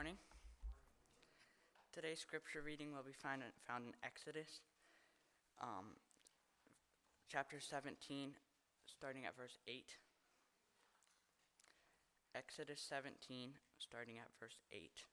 morning. 0.00 0.16
Today's 1.92 2.20
scripture 2.20 2.62
reading 2.64 2.88
will 2.88 3.04
be 3.04 3.12
found 3.12 3.42
in, 3.42 3.52
found 3.68 3.84
in 3.84 3.92
Exodus, 4.02 4.64
um, 5.60 5.92
chapter 7.28 7.60
17, 7.60 8.32
starting 8.86 9.26
at 9.26 9.36
verse 9.36 9.58
8. 9.68 10.00
Exodus 12.34 12.80
17, 12.80 13.52
starting 13.76 14.16
at 14.16 14.32
verse 14.40 14.56
8. 14.72 15.04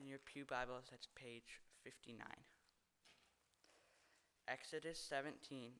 In 0.00 0.08
your 0.08 0.18
Pew 0.18 0.44
Bibles, 0.44 0.90
that's 0.90 1.06
page 1.14 1.62
59. 1.84 2.18
Exodus 4.48 4.98
17, 4.98 5.70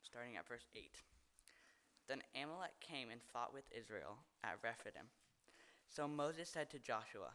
starting 0.00 0.36
at 0.36 0.46
verse 0.46 0.70
8. 0.76 1.02
Then 2.06 2.22
Amalek 2.40 2.78
came 2.78 3.10
and 3.10 3.20
fought 3.32 3.52
with 3.52 3.66
Israel 3.74 4.22
at 4.44 4.62
Rephidim. 4.62 5.10
So 5.88 6.06
Moses 6.06 6.48
said 6.48 6.70
to 6.70 6.78
Joshua, 6.78 7.34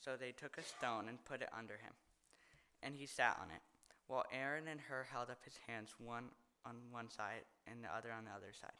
so 0.00 0.16
they 0.16 0.32
took 0.32 0.58
a 0.58 0.62
stone 0.62 1.08
and 1.08 1.24
put 1.24 1.42
it 1.42 1.48
under 1.56 1.74
him, 1.74 1.92
and 2.82 2.96
he 2.96 3.06
sat 3.06 3.38
on 3.40 3.50
it, 3.50 3.62
while 4.06 4.24
Aaron 4.32 4.66
and 4.66 4.80
Hur 4.80 5.06
held 5.10 5.30
up 5.30 5.44
his 5.44 5.58
hands, 5.66 5.94
one 5.98 6.30
on 6.64 6.76
one 6.90 7.10
side 7.10 7.44
and 7.66 7.82
the 7.82 7.94
other 7.94 8.12
on 8.12 8.24
the 8.24 8.30
other 8.30 8.52
side. 8.52 8.76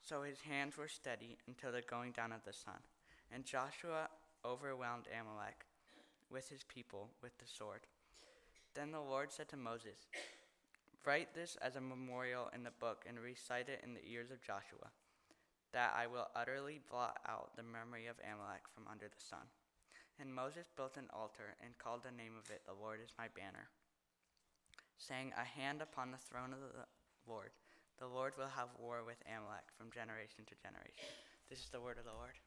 So 0.00 0.22
his 0.22 0.40
hands 0.40 0.76
were 0.76 0.88
steady 0.88 1.38
until 1.46 1.72
the 1.72 1.80
going 1.80 2.12
down 2.12 2.32
of 2.32 2.44
the 2.44 2.52
sun. 2.52 2.80
And 3.32 3.44
Joshua 3.44 4.08
overwhelmed 4.44 5.06
Amalek 5.08 5.64
with 6.30 6.50
his 6.50 6.62
people 6.64 7.10
with 7.22 7.36
the 7.38 7.46
sword. 7.46 7.86
Then 8.74 8.90
the 8.90 9.00
Lord 9.00 9.32
said 9.32 9.48
to 9.48 9.56
Moses, 9.56 10.06
Write 11.06 11.34
this 11.34 11.56
as 11.62 11.76
a 11.76 11.80
memorial 11.80 12.50
in 12.54 12.64
the 12.64 12.70
book 12.80 13.04
and 13.08 13.18
recite 13.18 13.68
it 13.68 13.80
in 13.84 13.94
the 13.94 14.04
ears 14.10 14.30
of 14.30 14.42
Joshua, 14.42 14.90
that 15.72 15.94
I 15.96 16.06
will 16.06 16.28
utterly 16.34 16.80
blot 16.90 17.18
out 17.28 17.56
the 17.56 17.62
memory 17.62 18.06
of 18.06 18.16
Amalek 18.20 18.62
from 18.74 18.84
under 18.90 19.06
the 19.06 19.24
sun. 19.24 19.46
And 20.20 20.34
Moses 20.34 20.70
built 20.76 20.96
an 20.96 21.10
altar 21.12 21.58
and 21.64 21.76
called 21.78 22.04
the 22.04 22.14
name 22.14 22.38
of 22.38 22.50
it, 22.50 22.62
The 22.66 22.78
Lord 22.78 23.00
is 23.02 23.10
my 23.18 23.26
banner, 23.34 23.66
saying, 24.96 25.32
A 25.34 25.44
hand 25.44 25.82
upon 25.82 26.12
the 26.12 26.22
throne 26.22 26.52
of 26.52 26.60
the 26.60 26.86
Lord. 27.26 27.50
The 27.98 28.06
Lord 28.06 28.34
will 28.38 28.50
have 28.54 28.68
war 28.78 29.02
with 29.04 29.18
Amalek 29.26 29.70
from 29.76 29.90
generation 29.90 30.46
to 30.46 30.54
generation. 30.62 31.10
This 31.50 31.58
is 31.60 31.70
the 31.70 31.80
word 31.80 31.98
of 31.98 32.04
the 32.04 32.14
Lord. 32.14 32.38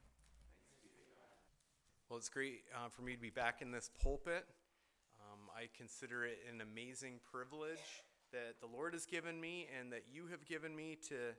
Well, 2.08 2.16
it's 2.16 2.28
great 2.28 2.64
uh, 2.74 2.88
for 2.88 3.02
me 3.02 3.12
to 3.14 3.20
be 3.20 3.30
back 3.30 3.60
in 3.60 3.70
this 3.70 3.90
pulpit. 4.02 4.46
Um, 5.20 5.50
I 5.54 5.68
consider 5.76 6.24
it 6.24 6.38
an 6.48 6.60
amazing 6.60 7.20
privilege 7.30 8.04
that 8.32 8.60
the 8.60 8.66
Lord 8.66 8.94
has 8.94 9.04
given 9.04 9.40
me 9.40 9.68
and 9.78 9.92
that 9.92 10.04
you 10.10 10.26
have 10.28 10.44
given 10.46 10.74
me 10.74 10.96
to, 11.08 11.36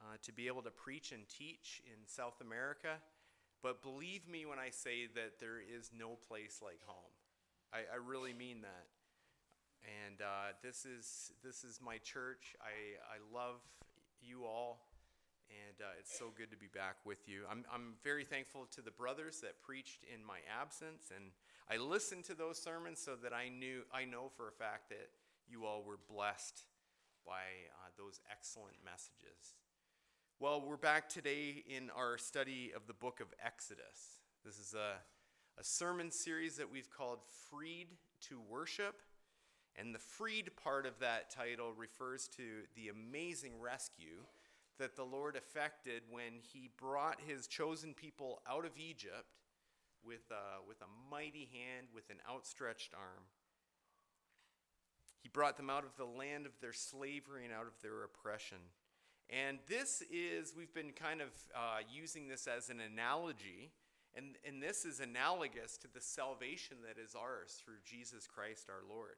uh, 0.00 0.16
to 0.22 0.32
be 0.32 0.46
able 0.46 0.62
to 0.62 0.70
preach 0.70 1.12
and 1.12 1.28
teach 1.28 1.80
in 1.86 2.06
South 2.06 2.40
America. 2.40 3.00
But 3.64 3.80
believe 3.80 4.28
me 4.28 4.44
when 4.44 4.58
I 4.58 4.68
say 4.68 5.08
that 5.14 5.40
there 5.40 5.56
is 5.56 5.90
no 5.96 6.18
place 6.28 6.60
like 6.62 6.84
home. 6.84 7.16
I, 7.72 7.78
I 7.78 7.96
really 7.96 8.34
mean 8.34 8.60
that. 8.60 8.86
And 10.04 10.20
uh, 10.20 10.52
this 10.62 10.84
is 10.84 11.32
this 11.42 11.64
is 11.64 11.80
my 11.80 11.96
church. 11.96 12.54
I, 12.60 13.00
I 13.08 13.18
love 13.32 13.60
you 14.20 14.44
all, 14.44 14.84
and 15.48 15.80
uh, 15.80 15.98
it's 15.98 16.12
so 16.12 16.26
good 16.36 16.50
to 16.50 16.58
be 16.58 16.68
back 16.74 16.96
with 17.06 17.26
you. 17.26 17.44
I'm, 17.50 17.64
I'm 17.72 17.94
very 18.04 18.24
thankful 18.24 18.66
to 18.76 18.82
the 18.82 18.90
brothers 18.90 19.40
that 19.40 19.62
preached 19.62 20.04
in 20.12 20.24
my 20.24 20.40
absence, 20.60 21.08
and 21.14 21.32
I 21.70 21.78
listened 21.78 22.24
to 22.24 22.34
those 22.34 22.60
sermons 22.60 23.00
so 23.00 23.16
that 23.22 23.32
I 23.32 23.48
knew 23.48 23.84
I 23.92 24.04
know 24.04 24.30
for 24.36 24.48
a 24.48 24.52
fact 24.52 24.90
that 24.90 25.08
you 25.48 25.64
all 25.64 25.82
were 25.82 25.98
blessed 26.08 26.64
by 27.24 27.48
uh, 27.80 27.88
those 27.96 28.20
excellent 28.30 28.76
messages. 28.84 29.56
Well, 30.40 30.60
we're 30.66 30.76
back 30.76 31.08
today 31.08 31.62
in 31.68 31.90
our 31.96 32.18
study 32.18 32.72
of 32.74 32.88
the 32.88 32.92
book 32.92 33.20
of 33.20 33.28
Exodus. 33.42 34.18
This 34.44 34.58
is 34.58 34.74
a, 34.74 34.94
a 35.58 35.62
sermon 35.62 36.10
series 36.10 36.56
that 36.56 36.70
we've 36.70 36.90
called 36.90 37.20
Freed 37.48 37.86
to 38.22 38.40
Worship. 38.50 39.00
And 39.76 39.94
the 39.94 40.00
freed 40.00 40.50
part 40.56 40.86
of 40.86 40.98
that 40.98 41.30
title 41.30 41.72
refers 41.72 42.26
to 42.36 42.42
the 42.74 42.88
amazing 42.88 43.60
rescue 43.60 44.24
that 44.80 44.96
the 44.96 45.04
Lord 45.04 45.36
effected 45.36 46.02
when 46.10 46.40
he 46.52 46.68
brought 46.76 47.20
his 47.24 47.46
chosen 47.46 47.94
people 47.94 48.42
out 48.50 48.64
of 48.64 48.72
Egypt 48.76 49.36
with 50.04 50.28
a, 50.32 50.66
with 50.66 50.80
a 50.80 51.10
mighty 51.12 51.48
hand, 51.52 51.86
with 51.94 52.10
an 52.10 52.18
outstretched 52.28 52.92
arm. 52.92 53.22
He 55.22 55.28
brought 55.28 55.56
them 55.56 55.70
out 55.70 55.84
of 55.84 55.96
the 55.96 56.04
land 56.04 56.44
of 56.44 56.52
their 56.60 56.72
slavery 56.72 57.44
and 57.44 57.54
out 57.54 57.68
of 57.68 57.80
their 57.82 58.02
oppression. 58.02 58.58
And 59.30 59.58
this 59.68 60.02
is, 60.12 60.54
we've 60.56 60.74
been 60.74 60.92
kind 60.92 61.20
of 61.20 61.28
uh, 61.54 61.78
using 61.90 62.28
this 62.28 62.46
as 62.46 62.68
an 62.68 62.80
analogy, 62.80 63.70
and, 64.14 64.36
and 64.46 64.62
this 64.62 64.84
is 64.84 65.00
analogous 65.00 65.76
to 65.78 65.88
the 65.92 66.00
salvation 66.00 66.76
that 66.86 67.02
is 67.02 67.14
ours 67.14 67.60
through 67.64 67.80
Jesus 67.84 68.26
Christ 68.26 68.68
our 68.68 68.82
Lord, 68.88 69.16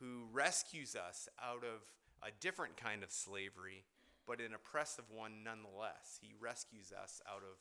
who 0.00 0.24
rescues 0.32 0.96
us 0.96 1.28
out 1.42 1.64
of 1.64 1.82
a 2.22 2.30
different 2.40 2.76
kind 2.76 3.02
of 3.02 3.12
slavery, 3.12 3.84
but 4.26 4.40
an 4.40 4.54
oppressive 4.54 5.04
one 5.14 5.44
nonetheless. 5.44 6.18
He 6.20 6.32
rescues 6.40 6.92
us 6.92 7.20
out 7.28 7.42
of 7.42 7.58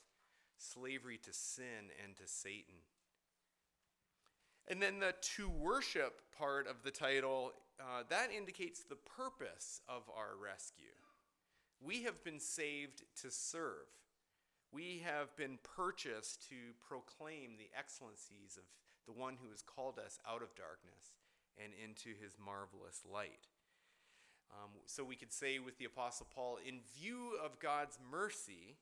slavery 0.58 1.20
to 1.24 1.34
sin 1.34 1.92
and 2.04 2.16
to 2.16 2.24
Satan. 2.26 2.76
And 4.68 4.82
then 4.82 5.00
the 5.00 5.14
to 5.36 5.50
worship 5.50 6.22
part 6.38 6.68
of 6.68 6.84
the 6.84 6.90
title, 6.90 7.52
uh, 7.80 8.04
that 8.10 8.32
indicates 8.36 8.82
the 8.82 8.96
purpose 8.96 9.82
of 9.88 10.04
our 10.16 10.32
rescue. 10.42 10.86
We 11.86 12.02
have 12.04 12.24
been 12.24 12.40
saved 12.40 13.04
to 13.22 13.30
serve. 13.30 13.86
We 14.72 15.04
have 15.06 15.36
been 15.38 15.60
purchased 15.62 16.50
to 16.50 16.56
proclaim 16.82 17.58
the 17.58 17.70
excellencies 17.78 18.58
of 18.58 18.64
the 19.06 19.14
one 19.14 19.38
who 19.40 19.52
has 19.52 19.62
called 19.62 20.00
us 20.00 20.18
out 20.28 20.42
of 20.42 20.56
darkness 20.56 21.14
and 21.64 21.72
into 21.78 22.10
his 22.20 22.38
marvelous 22.44 23.04
light. 23.06 23.48
Um, 24.50 24.72
so 24.88 25.04
we 25.04 25.16
could 25.16 25.32
say 25.32 25.60
with 25.60 25.78
the 25.78 25.86
Apostle 25.86 26.28
Paul, 26.34 26.58
in 26.66 26.80
view 27.00 27.38
of 27.44 27.60
God's 27.60 28.00
mercy, 28.12 28.78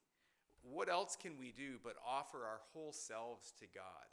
what 0.62 0.88
else 0.88 1.18
can 1.20 1.38
we 1.38 1.52
do 1.52 1.80
but 1.84 1.96
offer 2.08 2.46
our 2.46 2.62
whole 2.72 2.94
selves 2.94 3.52
to 3.60 3.66
God 3.76 4.08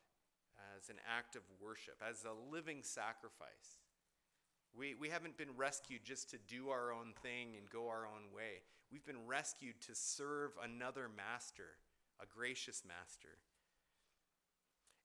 as 0.76 0.88
an 0.88 0.96
act 1.06 1.36
of 1.36 1.42
worship, 1.62 2.02
as 2.06 2.24
a 2.24 2.52
living 2.52 2.82
sacrifice? 2.82 3.78
We, 4.76 4.94
we 4.94 5.08
haven't 5.08 5.36
been 5.36 5.56
rescued 5.56 6.04
just 6.04 6.30
to 6.30 6.38
do 6.48 6.70
our 6.70 6.92
own 6.92 7.12
thing 7.22 7.56
and 7.58 7.68
go 7.70 7.88
our 7.88 8.06
own 8.06 8.34
way. 8.34 8.62
We've 8.90 9.04
been 9.04 9.26
rescued 9.26 9.80
to 9.86 9.94
serve 9.94 10.52
another 10.62 11.08
master, 11.14 11.76
a 12.20 12.26
gracious 12.26 12.82
master. 12.86 13.38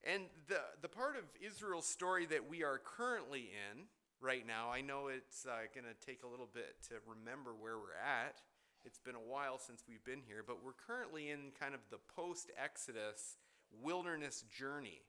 And 0.03 0.23
the, 0.47 0.61
the 0.81 0.87
part 0.87 1.15
of 1.17 1.23
Israel's 1.41 1.87
story 1.87 2.25
that 2.27 2.47
we 2.47 2.63
are 2.63 2.79
currently 2.83 3.49
in 3.49 3.85
right 4.21 4.45
now, 4.45 4.69
I 4.71 4.81
know 4.81 5.07
it's 5.07 5.45
uh, 5.45 5.65
going 5.73 5.85
to 5.85 6.05
take 6.05 6.23
a 6.23 6.27
little 6.27 6.49
bit 6.51 6.75
to 6.89 6.95
remember 7.07 7.51
where 7.59 7.77
we're 7.77 7.97
at. 7.97 8.41
It's 8.85 8.99
been 8.99 9.15
a 9.15 9.19
while 9.19 9.57
since 9.57 9.83
we've 9.89 10.03
been 10.03 10.21
here, 10.27 10.43
but 10.45 10.63
we're 10.63 10.77
currently 10.77 11.31
in 11.31 11.51
kind 11.59 11.73
of 11.73 11.81
the 11.89 11.97
post 12.15 12.51
Exodus 12.61 13.37
wilderness 13.81 14.43
journey 14.55 15.01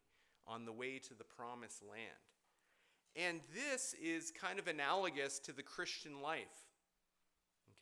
on 0.47 0.65
the 0.65 0.73
way 0.73 0.99
to 0.99 1.15
the 1.15 1.25
promised 1.25 1.83
land. 1.83 2.25
And 3.17 3.41
this 3.55 3.95
is 3.95 4.31
kind 4.31 4.59
of 4.59 4.69
analogous 4.69 5.39
to 5.41 5.53
the 5.53 5.63
Christian 5.63 6.21
life. 6.21 6.67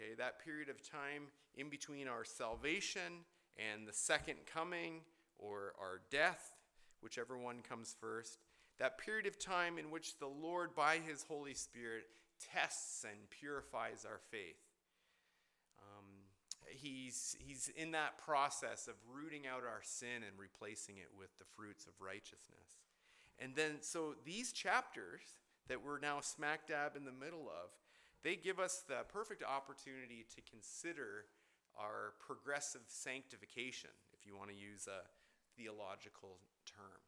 Okay, 0.00 0.14
that 0.16 0.44
period 0.44 0.68
of 0.68 0.88
time 0.88 1.24
in 1.56 1.68
between 1.68 2.06
our 2.06 2.24
salvation 2.24 3.24
and 3.56 3.86
the 3.86 3.92
second 3.92 4.36
coming 4.46 5.00
or 5.38 5.72
our 5.80 6.00
death, 6.10 6.52
whichever 7.00 7.36
one 7.36 7.62
comes 7.68 7.96
first, 8.00 8.38
that 8.78 8.98
period 8.98 9.26
of 9.26 9.38
time 9.38 9.78
in 9.78 9.90
which 9.90 10.18
the 10.18 10.26
Lord, 10.26 10.74
by 10.74 10.98
His 10.98 11.24
Holy 11.28 11.54
Spirit, 11.54 12.04
tests 12.52 13.04
and 13.04 13.30
purifies 13.30 14.04
our 14.04 14.20
faith. 14.30 14.62
Um, 15.78 16.04
he's, 16.68 17.36
he's 17.38 17.70
in 17.76 17.92
that 17.92 18.18
process 18.18 18.88
of 18.88 18.94
rooting 19.12 19.46
out 19.46 19.62
our 19.62 19.82
sin 19.82 20.22
and 20.26 20.38
replacing 20.38 20.96
it 20.96 21.08
with 21.16 21.36
the 21.38 21.44
fruits 21.56 21.86
of 21.86 21.92
righteousness. 22.00 22.78
And 23.38 23.54
then, 23.56 23.78
so 23.80 24.14
these 24.24 24.52
chapters 24.52 25.22
that 25.68 25.84
we're 25.84 25.98
now 25.98 26.20
smack 26.20 26.68
dab 26.68 26.96
in 26.96 27.04
the 27.04 27.12
middle 27.12 27.48
of, 27.48 27.70
they 28.22 28.36
give 28.36 28.58
us 28.58 28.84
the 28.86 29.04
perfect 29.12 29.42
opportunity 29.42 30.24
to 30.34 30.42
consider 30.50 31.26
our 31.76 32.14
progressive 32.20 32.82
sanctification, 32.86 33.90
if 34.12 34.26
you 34.26 34.36
want 34.36 34.50
to 34.50 34.56
use 34.56 34.86
a 34.86 35.02
theological 35.60 36.38
term. 36.66 37.00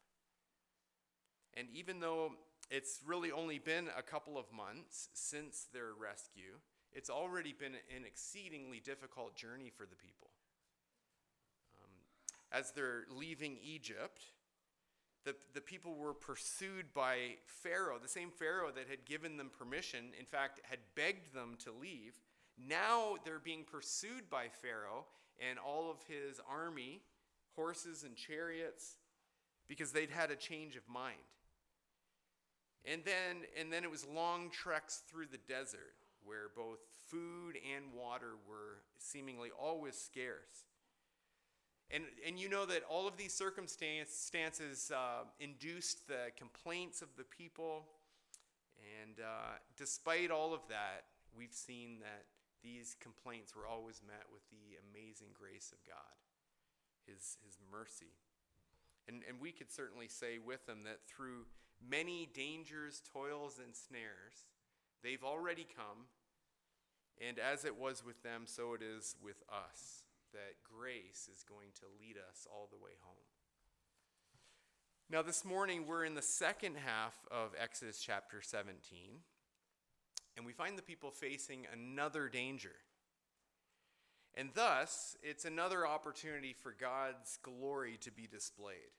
And 1.55 1.69
even 1.73 2.00
though 2.00 2.32
it's 2.70 3.00
really 3.06 3.32
only 3.32 3.58
been 3.58 3.88
a 3.96 4.02
couple 4.02 4.37
of 4.37 4.44
months 4.52 5.08
since 5.14 5.67
their 5.73 5.93
rescue, 5.99 6.58
it's 6.93 7.11
already 7.11 7.55
been 7.58 7.75
an 7.75 8.05
exceedingly 8.06 8.81
difficult 8.81 9.37
journey 9.37 9.70
for 9.75 9.87
the 9.87 9.96
people. 9.96 10.31
Um, 11.82 11.90
as 12.52 12.73
they're 12.73 13.05
leaving 13.11 13.56
Egypt, 13.62 14.20
the, 15.26 15.34
the 15.55 15.61
people 15.61 15.96
were 15.96 16.14
pursued 16.14 16.94
by 16.94 17.34
Pharaoh, 17.46 17.99
the 18.00 18.08
same 18.08 18.31
Pharaoh 18.31 18.70
that 18.75 18.88
had 18.88 19.05
given 19.05 19.37
them 19.37 19.50
permission, 19.58 20.12
in 20.19 20.25
fact, 20.25 20.61
had 20.62 20.78
begged 20.94 21.34
them 21.34 21.56
to 21.64 21.73
leave. 21.73 22.20
Now 22.56 23.17
they're 23.25 23.40
being 23.40 23.64
pursued 23.64 24.31
by 24.31 24.46
Pharaoh 24.62 25.05
and 25.38 25.58
all 25.58 25.90
of 25.90 25.96
his 26.06 26.40
army, 26.49 27.02
horses 27.56 28.05
and 28.05 28.14
chariots, 28.17 28.96
because 29.67 29.90
they'd 29.90 30.11
had 30.11 30.31
a 30.31 30.37
change 30.37 30.76
of 30.76 30.88
mind. 30.88 31.17
And 32.84 33.02
then, 33.05 33.49
and 33.58 33.73
then 33.73 33.82
it 33.82 33.90
was 33.90 34.06
long 34.06 34.49
treks 34.50 35.02
through 35.11 35.26
the 35.26 35.40
desert 35.52 35.94
where 36.25 36.50
both 36.56 36.78
food 37.08 37.56
and 37.75 37.93
water 37.93 38.34
were 38.49 38.82
seemingly 38.96 39.50
always 39.61 39.96
scarce. 39.96 40.67
And, 41.91 42.05
and 42.27 42.38
you 42.38 42.49
know 42.49 42.67
that 42.67 42.83
all 42.88 43.06
of 43.06 43.17
these 43.17 43.33
circumstances 43.33 44.91
uh, 44.94 45.25
induced 45.38 46.09
the 46.09 46.33
complaints 46.37 47.00
of 47.00 47.09
the 47.17 47.25
people. 47.25 47.85
And 49.03 49.21
uh, 49.21 49.59
despite 49.77 50.31
all 50.31 50.53
of 50.53 50.61
that, 50.69 51.05
we've 51.37 51.53
seen 51.53 52.00
that 52.00 52.25
these 52.62 52.97
complaints 53.00 53.55
were 53.55 53.67
always 53.67 54.00
met 54.06 54.25
with 54.33 54.43
the 54.50 54.79
amazing 54.91 55.29
grace 55.38 55.71
of 55.73 55.79
God, 55.87 56.17
His, 57.06 57.38
his 57.44 57.59
mercy. 57.71 58.15
And, 59.06 59.23
and 59.29 59.41
we 59.41 59.53
could 59.53 59.71
certainly 59.71 60.09
say 60.09 60.38
with 60.38 60.67
them 60.67 60.83
that 60.85 61.06
through 61.06 61.47
many 61.88 62.29
dangers, 62.35 63.03
toils, 63.12 63.61
and 63.65 63.77
snares, 63.77 64.47
they've 65.05 65.23
already 65.23 65.67
come. 65.77 66.11
And 67.25 67.38
as 67.38 67.65
it 67.65 67.77
was 67.77 68.05
with 68.05 68.23
them, 68.23 68.43
so 68.47 68.75
it 68.75 68.83
is 68.83 69.15
with 69.23 69.43
us, 69.49 70.03
that 70.32 70.62
grace 70.62 71.28
is 71.32 71.43
going 71.43 71.69
to 71.76 71.87
lead 72.00 72.17
us 72.17 72.46
all 72.50 72.69
the 72.70 72.82
way 72.82 72.93
home. 73.02 73.26
Now, 75.08 75.23
this 75.23 75.44
morning, 75.44 75.87
we're 75.87 76.05
in 76.05 76.14
the 76.14 76.23
second 76.23 76.76
half 76.76 77.14
of 77.31 77.55
Exodus 77.61 78.00
chapter 78.00 78.43
17, 78.43 79.20
and 80.37 80.44
we 80.44 80.52
find 80.52 80.76
the 80.76 80.82
people 80.82 81.11
facing 81.11 81.67
another 81.73 82.28
danger. 82.28 82.75
And 84.34 84.50
thus, 84.55 85.17
it's 85.23 85.44
another 85.44 85.87
opportunity 85.87 86.52
for 86.52 86.75
God's 86.78 87.38
glory 87.43 87.99
to 88.02 88.11
be 88.11 88.26
displayed. 88.26 88.93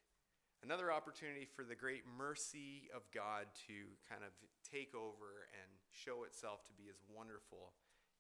Another 0.64 0.92
opportunity 0.92 1.46
for 1.46 1.64
the 1.64 1.76
great 1.76 2.04
mercy 2.18 2.90
of 2.96 3.04
God 3.14 3.46
to 3.68 3.74
kind 4.10 4.24
of 4.24 4.32
take 4.72 4.96
over 4.96 5.46
and 5.54 5.70
show 5.92 6.24
itself 6.24 6.64
to 6.66 6.74
be 6.74 6.90
as 6.90 6.98
wonderful 7.14 7.74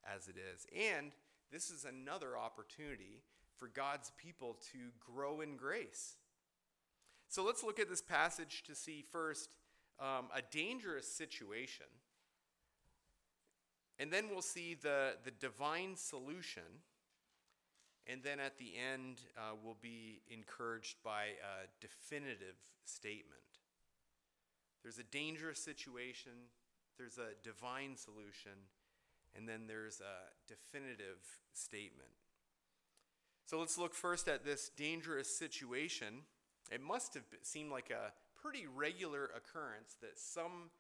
as 0.06 0.27
it 0.27 0.36
is. 0.38 0.68
And 0.75 1.13
this 1.51 1.69
is 1.69 1.85
another 1.85 2.38
opportunity 2.38 3.23
for 3.57 3.67
God's 3.67 4.11
people 4.17 4.57
to 4.71 4.77
grow 4.99 5.41
in 5.41 5.55
grace. 5.57 6.17
So 7.29 7.44
let's 7.44 7.63
look 7.63 7.79
at 7.79 7.89
this 7.89 8.01
passage 8.01 8.63
to 8.67 8.75
see 8.75 9.01
first 9.01 9.49
um, 9.99 10.27
a 10.33 10.41
dangerous 10.51 11.11
situation. 11.11 11.88
And 13.99 14.11
then 14.11 14.29
we'll 14.29 14.41
see 14.41 14.75
the, 14.75 15.15
the 15.23 15.31
divine 15.31 15.95
solution 15.95 16.63
and 18.09 18.23
then 18.23 18.39
at 18.39 18.57
the 18.57 18.71
end, 18.77 19.19
uh, 19.38 19.55
we'll 19.61 19.77
be 19.81 20.21
encouraged 20.31 20.95
by 21.03 21.35
a 21.44 21.67
definitive 21.81 22.55
statement. 22.85 23.41
There's 24.81 24.97
a 24.97 25.03
dangerous 25.03 25.59
situation, 25.59 26.31
there's 26.97 27.17
a 27.17 27.35
divine 27.44 27.97
solution, 27.97 28.53
and 29.38 29.48
then 29.48 29.62
there's 29.68 30.01
a 30.01 30.48
definitive 30.48 31.22
statement. 31.54 32.10
So 33.45 33.60
let's 33.60 33.78
look 33.78 33.94
first 33.94 34.28
at 34.28 34.44
this 34.44 34.69
dangerous 34.75 35.34
situation. 35.34 36.24
It 36.72 36.81
must 36.81 37.13
have 37.13 37.24
seemed 37.44 37.72
like 37.72 37.92
a 37.92 38.12
pretty 38.42 38.66
regular 38.68 39.25
occurrence 39.25 39.95
that 40.01 40.18
some 40.19 40.72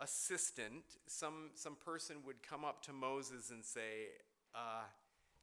assistant, 0.00 0.84
some, 1.06 1.50
some 1.54 1.76
person 1.76 2.16
would 2.24 2.42
come 2.42 2.64
up 2.64 2.82
to 2.84 2.92
Moses 2.92 3.50
and 3.50 3.64
say, 3.64 4.08
uh, 4.54 4.84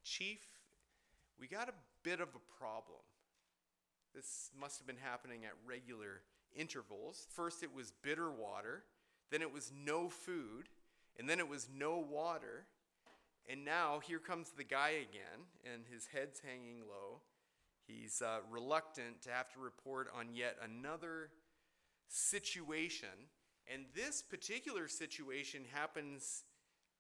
Chief, 0.04 0.40
we 1.40 1.48
got 1.48 1.70
a 1.70 1.74
bit 2.04 2.20
of 2.20 2.30
a 2.30 2.58
problem. 2.60 3.00
This 4.14 4.50
must 4.60 4.80
have 4.80 4.88
been 4.88 4.96
happening 5.04 5.44
at 5.44 5.52
regular 5.68 6.22
intervals. 6.56 7.28
First, 7.32 7.64
it 7.64 7.76
was 7.76 7.92
bitter 8.02 8.32
water, 8.32 8.84
then, 9.32 9.42
it 9.42 9.52
was 9.52 9.72
no 9.76 10.08
food, 10.08 10.70
and 11.18 11.30
then 11.30 11.40
it 11.40 11.48
was 11.48 11.68
no 11.76 11.98
water. 11.98 12.66
And 13.48 13.64
now, 13.64 14.00
here 14.00 14.20
comes 14.20 14.50
the 14.50 14.64
guy 14.64 14.90
again, 14.90 15.46
and 15.72 15.84
his 15.92 16.08
head's 16.08 16.40
hanging 16.40 16.82
low. 16.90 17.22
He's 17.88 18.22
uh, 18.22 18.40
reluctant 18.50 19.22
to 19.24 19.30
have 19.30 19.52
to 19.54 19.60
report 19.60 20.08
on 20.18 20.34
yet 20.34 20.58
another 20.64 21.30
situation. 22.08 23.30
And 23.72 23.86
this 23.96 24.22
particular 24.22 24.88
situation 24.88 25.62
happens 25.72 26.44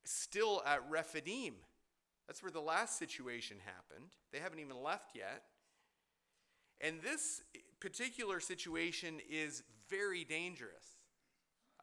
still 0.03 0.61
at 0.65 0.87
Rephidim. 0.89 1.55
That's 2.27 2.41
where 2.43 2.51
the 2.51 2.59
last 2.61 2.97
situation 2.97 3.57
happened. 3.65 4.11
They 4.31 4.39
haven't 4.39 4.59
even 4.59 4.81
left 4.81 5.15
yet. 5.15 5.43
And 6.81 7.01
this 7.01 7.41
particular 7.79 8.39
situation 8.39 9.19
is 9.29 9.63
very 9.89 10.23
dangerous. 10.23 10.94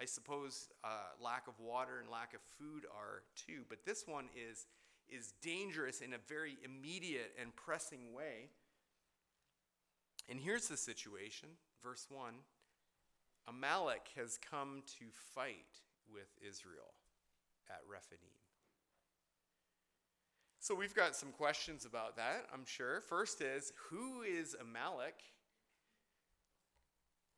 I 0.02 0.04
suppose 0.04 0.68
uh, 0.82 0.88
lack 1.22 1.46
of 1.46 1.54
water 1.60 2.00
and 2.00 2.10
lack 2.10 2.34
of 2.34 2.40
food 2.58 2.86
are 2.92 3.22
too, 3.36 3.62
but 3.68 3.84
this 3.86 4.02
one 4.04 4.24
is, 4.34 4.66
is 5.08 5.34
dangerous 5.40 6.00
in 6.00 6.12
a 6.12 6.18
very 6.28 6.56
immediate 6.64 7.32
and 7.40 7.54
pressing 7.54 8.12
way. 8.12 8.48
And 10.28 10.40
here's 10.40 10.66
the 10.66 10.76
situation, 10.76 11.50
verse 11.84 12.08
1 12.10 12.34
Amalek 13.46 14.08
has 14.16 14.38
come 14.38 14.82
to 14.98 15.04
fight 15.36 15.78
with 16.12 16.28
Israel 16.40 16.94
at 17.68 17.82
Rephidim. 17.88 18.34
So 20.58 20.74
we've 20.74 20.94
got 20.94 21.14
some 21.14 21.30
questions 21.30 21.84
about 21.84 22.16
that, 22.16 22.46
I'm 22.52 22.66
sure. 22.66 23.02
First 23.02 23.40
is 23.40 23.72
who 23.90 24.22
is 24.22 24.56
Amalek? 24.60 25.22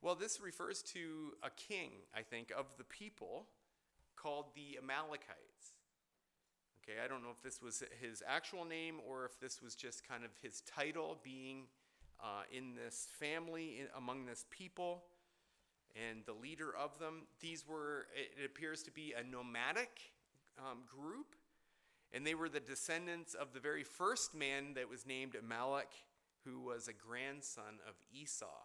Well, 0.05 0.15
this 0.15 0.39
refers 0.39 0.83
to 0.93 1.33
a 1.43 1.49
king, 1.49 1.89
I 2.15 2.21
think, 2.21 2.53
of 2.55 2.67
the 2.77 2.85
people 2.85 3.47
called 4.17 4.49
the 4.55 4.77
Amalekites. 4.77 5.79
Okay, 6.83 6.99
I 7.03 7.09
don't 7.09 7.23
know 7.23 7.31
if 7.31 7.43
this 7.43 7.63
was 7.63 7.83
his 8.03 8.23
actual 8.29 8.67
name 8.67 8.97
or 9.09 9.25
if 9.25 9.41
this 9.41 9.63
was 9.63 9.75
just 9.75 10.07
kind 10.07 10.23
of 10.23 10.31
his 10.43 10.61
title 10.61 11.17
being 11.25 11.69
uh, 12.23 12.43
in 12.53 12.75
this 12.75 13.09
family, 13.19 13.79
in, 13.81 13.87
among 13.97 14.27
this 14.27 14.45
people, 14.51 15.05
and 15.97 16.19
the 16.27 16.35
leader 16.35 16.69
of 16.79 16.99
them. 16.99 17.23
These 17.41 17.67
were, 17.67 18.09
it 18.15 18.45
appears 18.45 18.83
to 18.83 18.91
be 18.91 19.15
a 19.19 19.25
nomadic 19.25 20.13
um, 20.59 20.81
group 20.87 21.35
and 22.13 22.27
they 22.27 22.35
were 22.35 22.51
the 22.51 22.61
descendants 22.61 23.33
of 23.33 23.55
the 23.55 23.59
very 23.61 23.85
first 23.85 24.35
man 24.35 24.75
that 24.75 24.91
was 24.91 25.07
named 25.07 25.35
Amalek, 25.35 25.89
who 26.45 26.61
was 26.61 26.89
a 26.89 26.93
grandson 26.93 27.81
of 27.89 27.95
Esau. 28.13 28.64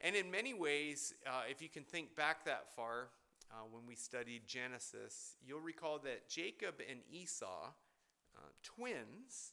And 0.00 0.14
in 0.14 0.30
many 0.30 0.54
ways, 0.54 1.14
uh, 1.26 1.42
if 1.50 1.62
you 1.62 1.68
can 1.68 1.84
think 1.84 2.14
back 2.14 2.44
that 2.44 2.74
far, 2.74 3.08
uh, 3.50 3.64
when 3.70 3.86
we 3.86 3.94
studied 3.94 4.42
Genesis, 4.46 5.36
you'll 5.46 5.60
recall 5.60 5.98
that 6.00 6.28
Jacob 6.28 6.74
and 6.88 7.00
Esau, 7.10 7.68
uh, 8.36 8.40
twins, 8.62 9.52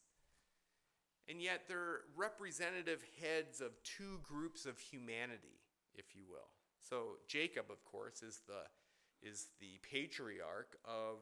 and 1.29 1.41
yet 1.41 1.63
they're 1.67 2.01
representative 2.15 3.03
heads 3.21 3.61
of 3.61 3.71
two 3.83 4.19
groups 4.23 4.65
of 4.65 4.77
humanity, 4.77 5.61
if 5.95 6.15
you 6.15 6.23
will. 6.29 6.49
So 6.81 7.17
Jacob, 7.27 7.65
of 7.71 7.83
course, 7.85 8.21
is 8.21 8.41
the 8.47 8.63
is 9.25 9.47
the 9.61 9.79
patriarch 9.89 10.75
of 10.83 11.19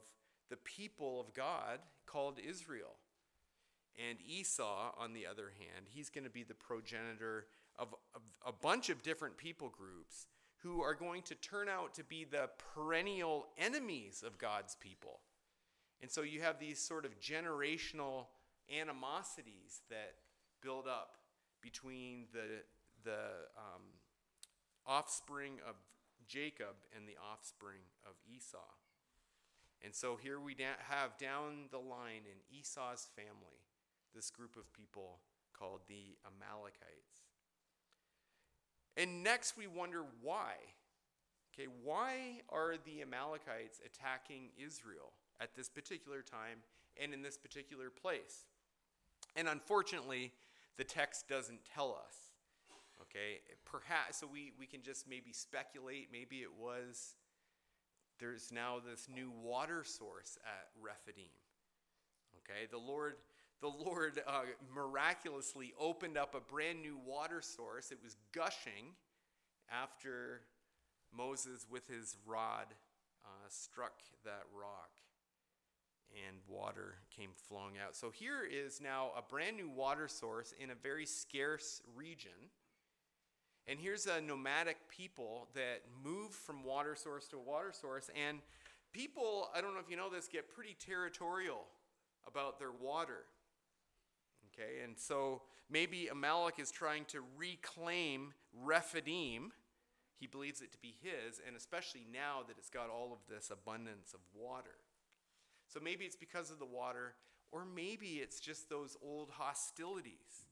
the 0.50 0.58
people 0.58 1.22
of 1.22 1.34
God 1.36 1.80
called 2.08 2.40
Israel. 2.44 2.96
And 3.98 4.18
Esau, 4.26 4.94
on 4.98 5.14
the 5.14 5.28
other 5.28 5.52
hand, 5.58 5.86
he's 5.90 6.10
going 6.10 6.24
to 6.24 6.30
be 6.30 6.44
the 6.44 6.54
progenitor 6.54 7.46
of, 7.78 7.94
a 8.46 8.52
bunch 8.52 8.90
of 8.90 9.04
different 9.04 9.38
people 9.38 9.70
groups 9.70 10.28
who 10.64 10.82
are 10.82 10.94
going 10.94 11.24
to 11.24 11.36
turn 11.36 11.68
out 11.68 11.94
to 11.96 12.04
be 12.04 12.24
the 12.24 12.50
perennial 12.74 13.48
enemies 13.58 14.24
of 14.26 14.38
God's 14.38 14.76
people. 14.76 15.20
And 16.02 16.10
so 16.10 16.22
you 16.22 16.42
have 16.42 16.60
these 16.60 16.80
sort 16.80 17.06
of 17.06 17.20
generational 17.20 18.28
animosities 18.70 19.82
that 19.90 20.16
build 20.62 20.88
up 20.88 21.18
between 21.62 22.26
the, 22.34 22.64
the 23.04 23.20
um, 23.58 23.82
offspring 24.86 25.54
of 25.68 25.76
Jacob 26.28 26.76
and 26.96 27.08
the 27.08 27.18
offspring 27.32 27.82
of 28.06 28.14
Esau. 28.26 28.58
And 29.84 29.94
so 29.96 30.16
here 30.16 30.40
we 30.40 30.54
da- 30.54 30.80
have 30.90 31.18
down 31.18 31.68
the 31.72 31.80
line 31.80 32.24
in 32.26 32.58
Esau's 32.58 33.10
family 33.16 33.61
this 34.14 34.30
group 34.30 34.56
of 34.58 34.72
people 34.74 35.20
called 35.54 35.82
the 35.88 36.18
Amalekites. 36.26 37.22
And 38.98 39.24
next 39.24 39.58
we 39.58 39.68
wonder 39.68 40.04
why. 40.22 40.54
Okay, 41.54 41.68
why 41.84 42.42
are 42.50 42.76
the 42.86 43.02
Amalekites 43.02 43.80
attacking 43.86 44.50
Israel 44.58 45.12
at 45.40 45.56
this 45.56 45.70
particular 45.70 46.22
time 46.22 46.60
and 47.02 47.14
in 47.14 47.22
this 47.22 47.38
particular 47.38 47.90
place? 47.90 48.46
And 49.36 49.48
unfortunately, 49.48 50.32
the 50.78 50.84
text 50.84 51.28
doesn't 51.28 51.60
tell 51.74 51.92
us. 51.92 52.16
Okay, 53.02 53.42
perhaps, 53.66 54.20
so 54.20 54.28
we, 54.32 54.54
we 54.60 54.66
can 54.66 54.82
just 54.82 55.10
maybe 55.10 55.34
speculate. 55.34 56.10
Maybe 56.12 56.38
it 56.38 56.54
was, 56.58 57.16
there's 58.20 58.52
now 58.52 58.78
this 58.80 59.08
new 59.14 59.32
water 59.44 59.84
source 59.84 60.38
at 60.46 60.68
Rephidim. 60.82 61.32
Okay, 62.38 62.68
the 62.70 62.78
Lord, 62.78 63.16
the 63.62 63.68
Lord 63.68 64.22
uh, 64.28 64.42
miraculously 64.74 65.74
opened 65.80 66.18
up 66.18 66.36
a 66.36 66.40
brand 66.40 66.82
new 66.82 66.98
water 67.06 67.42
source. 67.42 67.92
It 67.92 68.00
was 68.04 68.16
gushing 68.34 68.96
after 69.72 70.42
Moses, 71.16 71.66
with 71.70 71.88
his 71.88 72.18
rod, 72.26 72.68
uh, 73.24 73.48
struck 73.50 73.94
that 74.26 74.44
rock 74.54 74.90
and 76.28 76.38
water 76.48 76.96
came 77.16 77.30
flowing 77.48 77.76
out. 77.84 77.96
So 77.96 78.10
here 78.10 78.44
is 78.44 78.82
now 78.82 79.12
a 79.18 79.22
brand 79.22 79.58
new 79.58 79.70
water 79.70 80.08
source 80.08 80.54
in 80.60 80.70
a 80.72 80.76
very 80.76 81.06
scarce 81.06 81.82
region. 81.96 82.50
And 83.68 83.80
here's 83.80 84.08
a 84.08 84.20
nomadic 84.20 84.78
people 84.90 85.48
that 85.54 85.84
move 86.04 86.32
from 86.32 86.64
water 86.64 86.96
source 86.96 87.28
to 87.28 87.38
water 87.38 87.72
source. 87.72 88.10
And 88.28 88.40
people, 88.92 89.50
I 89.56 89.62
don't 89.62 89.74
know 89.74 89.80
if 89.80 89.90
you 89.90 89.98
know 89.98 90.10
this, 90.10 90.28
get 90.28 90.54
pretty 90.54 90.76
territorial 90.80 91.66
about 92.28 92.60
their 92.60 92.72
water. 92.72 93.26
Okay, 94.54 94.84
and 94.84 94.98
so 94.98 95.42
maybe 95.70 96.08
Amalek 96.08 96.60
is 96.60 96.72
trying 96.72 97.06
to 97.06 97.24
reclaim 97.38 98.34
Rephidim. 98.64 99.52
He 100.20 100.28
believes 100.28 100.62
it 100.62 100.72
to 100.74 100.78
be 100.78 100.94
his, 101.02 101.42
and 101.48 101.56
especially 101.56 102.06
now 102.12 102.42
that 102.48 102.58
it's 102.58 102.70
got 102.70 102.90
all 102.90 103.14
of 103.14 103.20
this 103.34 103.50
abundance 103.50 104.14
of 104.14 104.20
water. 104.36 104.76
So 105.68 105.80
maybe 105.82 106.06
it's 106.06 106.18
because 106.18 106.52
of 106.52 106.60
the 106.60 106.66
water, 106.66 107.16
or 107.52 107.66
maybe 107.66 108.20
it's 108.20 108.40
just 108.40 108.70
those 108.70 108.98
old 109.02 109.30
hostilities. 109.32 110.46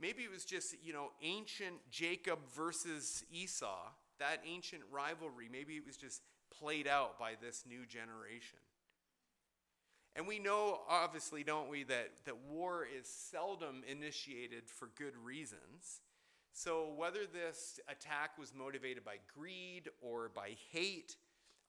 Maybe 0.00 0.22
it 0.22 0.30
was 0.30 0.44
just, 0.44 0.74
you 0.82 0.92
know, 0.92 1.10
ancient 1.22 1.76
Jacob 1.90 2.38
versus 2.54 3.24
Esau, 3.30 3.90
that 4.18 4.42
ancient 4.46 4.82
rivalry. 4.90 5.48
Maybe 5.50 5.74
it 5.74 5.86
was 5.86 5.96
just 5.96 6.22
played 6.50 6.86
out 6.86 7.18
by 7.18 7.32
this 7.40 7.64
new 7.66 7.86
generation. 7.86 8.58
And 10.16 10.26
we 10.26 10.38
know, 10.38 10.80
obviously, 10.88 11.44
don't 11.44 11.68
we, 11.68 11.84
that, 11.84 12.08
that 12.24 12.38
war 12.48 12.86
is 12.86 13.06
seldom 13.06 13.82
initiated 13.86 14.66
for 14.66 14.88
good 14.96 15.14
reasons. 15.22 16.00
So 16.54 16.94
whether 16.96 17.26
this 17.26 17.78
attack 17.86 18.38
was 18.38 18.54
motivated 18.54 19.04
by 19.04 19.16
greed 19.38 19.90
or 20.00 20.30
by 20.34 20.56
hate, 20.72 21.16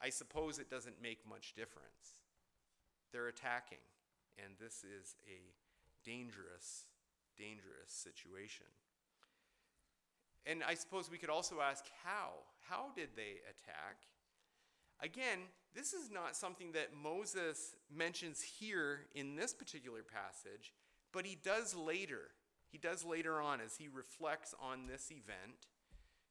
I 0.01 0.09
suppose 0.09 0.59
it 0.59 0.69
doesn't 0.69 1.01
make 1.03 1.27
much 1.29 1.55
difference. 1.55 2.21
They're 3.11 3.27
attacking, 3.27 3.83
and 4.37 4.53
this 4.61 4.85
is 4.85 5.15
a 5.27 6.07
dangerous, 6.09 6.85
dangerous 7.37 7.91
situation. 7.91 8.67
And 10.45 10.63
I 10.65 10.75
suppose 10.75 11.11
we 11.11 11.17
could 11.17 11.29
also 11.29 11.57
ask 11.59 11.83
how? 12.05 12.29
How 12.69 12.91
did 12.95 13.09
they 13.17 13.41
attack? 13.49 13.97
Again, 14.99 15.39
this 15.75 15.93
is 15.93 16.09
not 16.11 16.35
something 16.35 16.71
that 16.71 16.89
Moses 16.95 17.75
mentions 17.95 18.41
here 18.41 19.01
in 19.13 19.35
this 19.35 19.53
particular 19.53 20.01
passage, 20.01 20.73
but 21.13 21.25
he 21.25 21.37
does 21.43 21.75
later. 21.75 22.31
He 22.69 22.77
does 22.77 23.05
later 23.05 23.39
on 23.39 23.61
as 23.61 23.75
he 23.77 23.87
reflects 23.87 24.55
on 24.59 24.87
this 24.87 25.11
event. 25.11 25.67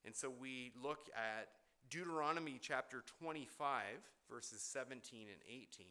And 0.05 0.15
so 0.15 0.29
we 0.29 0.71
look 0.81 1.09
at 1.15 1.49
Deuteronomy 1.89 2.59
chapter 2.61 3.03
25, 3.19 3.83
verses 4.29 4.61
17 4.61 5.27
and 5.31 5.41
18. 5.47 5.85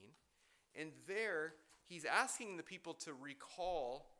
And 0.78 0.90
there, 1.06 1.54
he's 1.84 2.04
asking 2.04 2.56
the 2.56 2.62
people 2.62 2.94
to 2.94 3.12
recall 3.14 4.10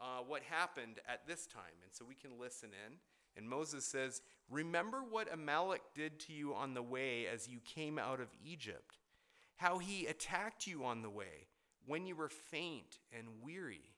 uh, 0.00 0.20
what 0.26 0.42
happened 0.42 1.00
at 1.08 1.26
this 1.26 1.46
time. 1.46 1.82
And 1.82 1.92
so 1.92 2.04
we 2.08 2.14
can 2.14 2.38
listen 2.40 2.70
in. 2.86 2.94
And 3.36 3.48
Moses 3.48 3.84
says, 3.84 4.22
Remember 4.50 4.98
what 4.98 5.32
Amalek 5.32 5.82
did 5.94 6.20
to 6.20 6.32
you 6.32 6.54
on 6.54 6.74
the 6.74 6.82
way 6.82 7.26
as 7.26 7.48
you 7.48 7.58
came 7.64 7.98
out 7.98 8.20
of 8.20 8.28
Egypt, 8.44 8.98
how 9.56 9.78
he 9.78 10.06
attacked 10.06 10.66
you 10.66 10.84
on 10.84 11.02
the 11.02 11.10
way 11.10 11.48
when 11.86 12.06
you 12.06 12.14
were 12.14 12.28
faint 12.28 12.98
and 13.16 13.26
weary, 13.42 13.94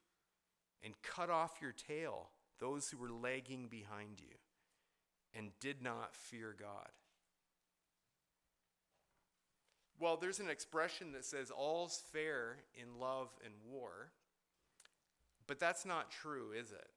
and 0.83 0.95
cut 1.03 1.31
off 1.31 1.59
your 1.61 1.73
tail, 1.73 2.31
those 2.61 2.89
who 2.89 2.99
were 2.99 3.11
lagging 3.11 3.67
behind 3.69 4.21
you, 4.21 4.37
and 5.35 5.51
did 5.61 5.83
not 5.83 6.15
fear 6.15 6.55
God. 6.59 6.89
Well, 10.01 10.17
there's 10.17 10.39
an 10.41 10.51
expression 10.51 11.13
that 11.13 11.25
says 11.25 11.51
all's 11.51 12.03
fair 12.13 12.59
in 12.75 13.01
love 13.01 13.29
and 13.45 13.55
war, 13.67 14.13
but 15.47 15.59
that's 15.59 15.85
not 15.85 16.11
true, 16.11 16.53
is 16.53 16.71
it? 16.71 16.89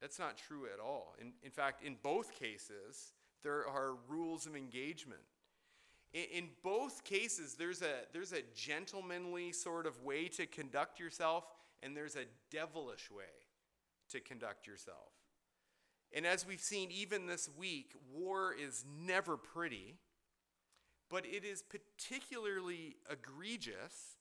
That's 0.00 0.18
not 0.18 0.36
true 0.36 0.66
at 0.72 0.80
all. 0.80 1.14
In, 1.20 1.32
in 1.42 1.50
fact, 1.50 1.82
in 1.82 1.96
both 2.02 2.34
cases, 2.38 3.12
there 3.42 3.66
are 3.66 3.94
rules 4.08 4.46
of 4.46 4.54
engagement. 4.54 5.20
In, 6.12 6.24
in 6.32 6.48
both 6.62 7.04
cases, 7.04 7.54
there's 7.58 7.82
a, 7.82 8.04
there's 8.12 8.32
a 8.32 8.42
gentlemanly 8.54 9.52
sort 9.52 9.86
of 9.86 10.02
way 10.02 10.28
to 10.28 10.46
conduct 10.46 11.00
yourself, 11.00 11.44
and 11.82 11.96
there's 11.96 12.16
a 12.16 12.24
devilish 12.50 13.10
way 13.10 13.24
to 14.10 14.20
conduct 14.20 14.66
yourself. 14.66 15.12
And 16.12 16.26
as 16.26 16.46
we've 16.46 16.60
seen 16.60 16.90
even 16.90 17.26
this 17.26 17.48
week, 17.58 17.92
war 18.12 18.54
is 18.54 18.84
never 19.04 19.36
pretty. 19.36 19.96
But 21.08 21.24
it 21.24 21.44
is 21.44 21.62
particularly 21.62 22.96
egregious 23.10 24.16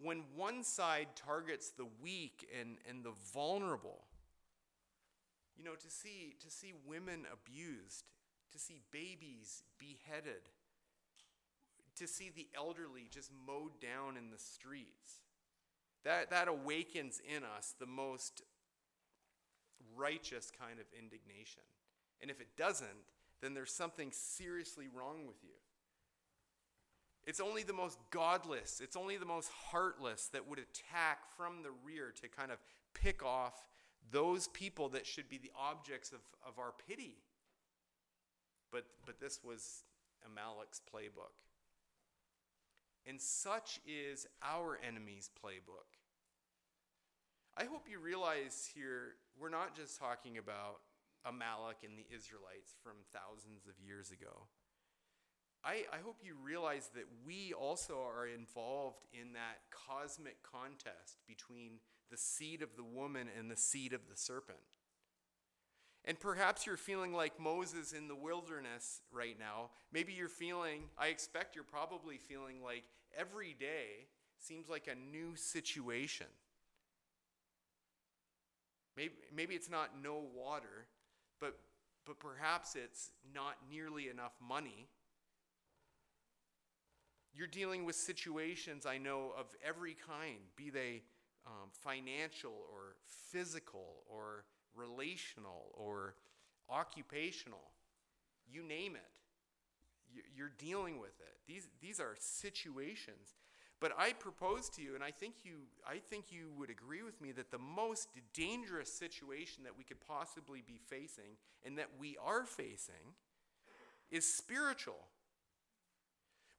when 0.00 0.24
one 0.34 0.62
side 0.62 1.08
targets 1.16 1.70
the 1.70 1.86
weak 2.02 2.48
and, 2.58 2.76
and 2.88 3.04
the 3.04 3.14
vulnerable. 3.32 4.04
You 5.58 5.64
know, 5.64 5.74
to 5.74 5.90
see, 5.90 6.34
to 6.40 6.50
see 6.50 6.72
women 6.86 7.26
abused, 7.32 8.04
to 8.52 8.58
see 8.58 8.80
babies 8.92 9.64
beheaded, 9.78 10.48
to 11.96 12.06
see 12.06 12.30
the 12.30 12.46
elderly 12.56 13.08
just 13.10 13.30
mowed 13.46 13.80
down 13.80 14.16
in 14.16 14.30
the 14.30 14.38
streets. 14.38 15.22
That, 16.04 16.30
that 16.30 16.46
awakens 16.46 17.20
in 17.28 17.42
us 17.42 17.74
the 17.78 17.86
most 17.86 18.42
righteous 19.96 20.52
kind 20.56 20.78
of 20.78 20.86
indignation. 20.96 21.62
And 22.20 22.30
if 22.30 22.40
it 22.40 22.56
doesn't, 22.56 22.88
then 23.42 23.54
there's 23.54 23.72
something 23.72 24.10
seriously 24.12 24.86
wrong 24.92 25.26
with 25.26 25.42
you. 25.42 25.54
It's 27.26 27.40
only 27.40 27.62
the 27.62 27.74
most 27.74 27.98
godless, 28.10 28.80
it's 28.82 28.96
only 28.96 29.16
the 29.16 29.26
most 29.26 29.50
heartless 29.70 30.28
that 30.32 30.48
would 30.48 30.58
attack 30.58 31.18
from 31.36 31.62
the 31.62 31.70
rear 31.84 32.12
to 32.22 32.28
kind 32.28 32.50
of 32.50 32.58
pick 32.94 33.22
off 33.22 33.66
those 34.10 34.48
people 34.48 34.88
that 34.90 35.06
should 35.06 35.28
be 35.28 35.38
the 35.38 35.50
objects 35.58 36.12
of, 36.12 36.20
of 36.46 36.58
our 36.58 36.72
pity. 36.88 37.16
But, 38.72 38.84
but 39.06 39.20
this 39.20 39.40
was 39.44 39.84
Amalek's 40.26 40.80
playbook. 40.92 41.34
And 43.06 43.20
such 43.20 43.80
is 43.86 44.26
our 44.42 44.78
enemy's 44.86 45.30
playbook. 45.42 45.96
I 47.56 47.64
hope 47.64 47.86
you 47.90 47.98
realize 47.98 48.70
here, 48.74 49.16
we're 49.40 49.48
not 49.48 49.74
just 49.74 49.98
talking 49.98 50.38
about 50.38 50.80
Amalek 51.24 51.78
and 51.84 51.98
the 51.98 52.06
Israelites 52.14 52.74
from 52.82 52.92
thousands 53.12 53.66
of 53.66 53.74
years 53.84 54.10
ago. 54.10 54.46
I, 55.64 55.84
I 55.92 55.98
hope 56.04 56.18
you 56.22 56.34
realize 56.42 56.90
that 56.94 57.04
we 57.26 57.52
also 57.52 58.00
are 58.00 58.26
involved 58.26 59.04
in 59.12 59.32
that 59.32 59.58
cosmic 59.70 60.36
contest 60.42 61.18
between 61.26 61.80
the 62.10 62.16
seed 62.16 62.62
of 62.62 62.76
the 62.76 62.84
woman 62.84 63.28
and 63.36 63.50
the 63.50 63.56
seed 63.56 63.92
of 63.92 64.08
the 64.08 64.16
serpent. 64.16 64.58
And 66.04 66.18
perhaps 66.18 66.64
you're 66.64 66.76
feeling 66.76 67.12
like 67.12 67.38
Moses 67.38 67.92
in 67.92 68.08
the 68.08 68.14
wilderness 68.14 69.02
right 69.12 69.36
now. 69.38 69.70
Maybe 69.92 70.12
you're 70.12 70.28
feeling, 70.28 70.84
I 70.96 71.08
expect 71.08 71.54
you're 71.54 71.64
probably 71.64 72.16
feeling 72.16 72.62
like 72.62 72.84
every 73.16 73.54
day 73.58 74.06
seems 74.38 74.68
like 74.68 74.88
a 74.88 74.94
new 74.94 75.36
situation. 75.36 76.28
Maybe, 78.96 79.14
maybe 79.34 79.54
it's 79.54 79.68
not 79.68 79.90
no 80.02 80.22
water, 80.34 80.86
but, 81.40 81.58
but 82.06 82.18
perhaps 82.18 82.74
it's 82.74 83.10
not 83.34 83.56
nearly 83.70 84.08
enough 84.08 84.32
money 84.40 84.88
you're 87.34 87.46
dealing 87.46 87.84
with 87.84 87.96
situations, 87.96 88.86
I 88.86 88.98
know, 88.98 89.32
of 89.38 89.46
every 89.64 89.96
kind, 90.06 90.38
be 90.56 90.70
they 90.70 91.02
um, 91.46 91.70
financial 91.72 92.52
or 92.72 92.96
physical 93.30 94.02
or 94.06 94.44
relational 94.74 95.72
or 95.74 96.14
occupational. 96.70 97.70
You 98.50 98.62
name 98.62 98.96
it. 98.96 100.22
You're 100.34 100.52
dealing 100.58 100.98
with 100.98 101.20
it. 101.20 101.36
These, 101.46 101.68
these 101.80 102.00
are 102.00 102.14
situations. 102.18 103.36
But 103.80 103.92
I 103.96 104.12
propose 104.12 104.68
to 104.70 104.82
you, 104.82 104.94
and 104.96 105.04
I 105.04 105.12
think 105.12 105.34
you, 105.44 105.52
I 105.86 105.98
think 105.98 106.26
you 106.30 106.50
would 106.58 106.70
agree 106.70 107.02
with 107.02 107.20
me, 107.20 107.30
that 107.32 107.52
the 107.52 107.58
most 107.58 108.08
dangerous 108.34 108.92
situation 108.92 109.62
that 109.62 109.76
we 109.78 109.84
could 109.84 110.00
possibly 110.00 110.62
be 110.66 110.80
facing, 110.88 111.36
and 111.64 111.78
that 111.78 111.90
we 111.98 112.16
are 112.24 112.44
facing, 112.44 113.14
is 114.10 114.26
spiritual. 114.26 115.06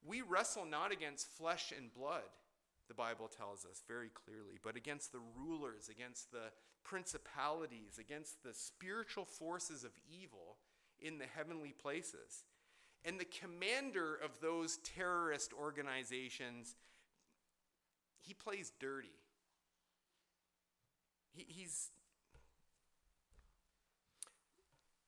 We 0.06 0.22
wrestle 0.22 0.66
not 0.66 0.92
against 0.92 1.28
flesh 1.28 1.74
and 1.76 1.94
blood, 1.94 2.30
the 2.88 2.94
Bible 2.94 3.28
tells 3.28 3.66
us 3.66 3.84
very 3.88 4.10
clearly, 4.10 4.58
but 4.64 4.76
against 4.76 5.12
the 5.12 5.22
rulers, 5.38 5.90
against 5.90 6.32
the 6.32 6.52
principalities, 6.84 8.00
against 8.00 8.44
the 8.44 8.54
spiritual 8.54 9.26
forces 9.26 9.84
of 9.84 9.92
evil 10.10 10.58
in 11.00 11.18
the 11.18 11.26
heavenly 11.26 11.74
places. 11.74 12.46
And 13.06 13.20
the 13.20 13.26
commander 13.26 14.16
of 14.16 14.42
those 14.42 14.78
terrorist 14.78 15.54
organizations 15.54 16.76
he 18.22 18.34
plays 18.34 18.72
dirty. 18.80 19.08
He, 21.32 21.46
he's 21.48 21.90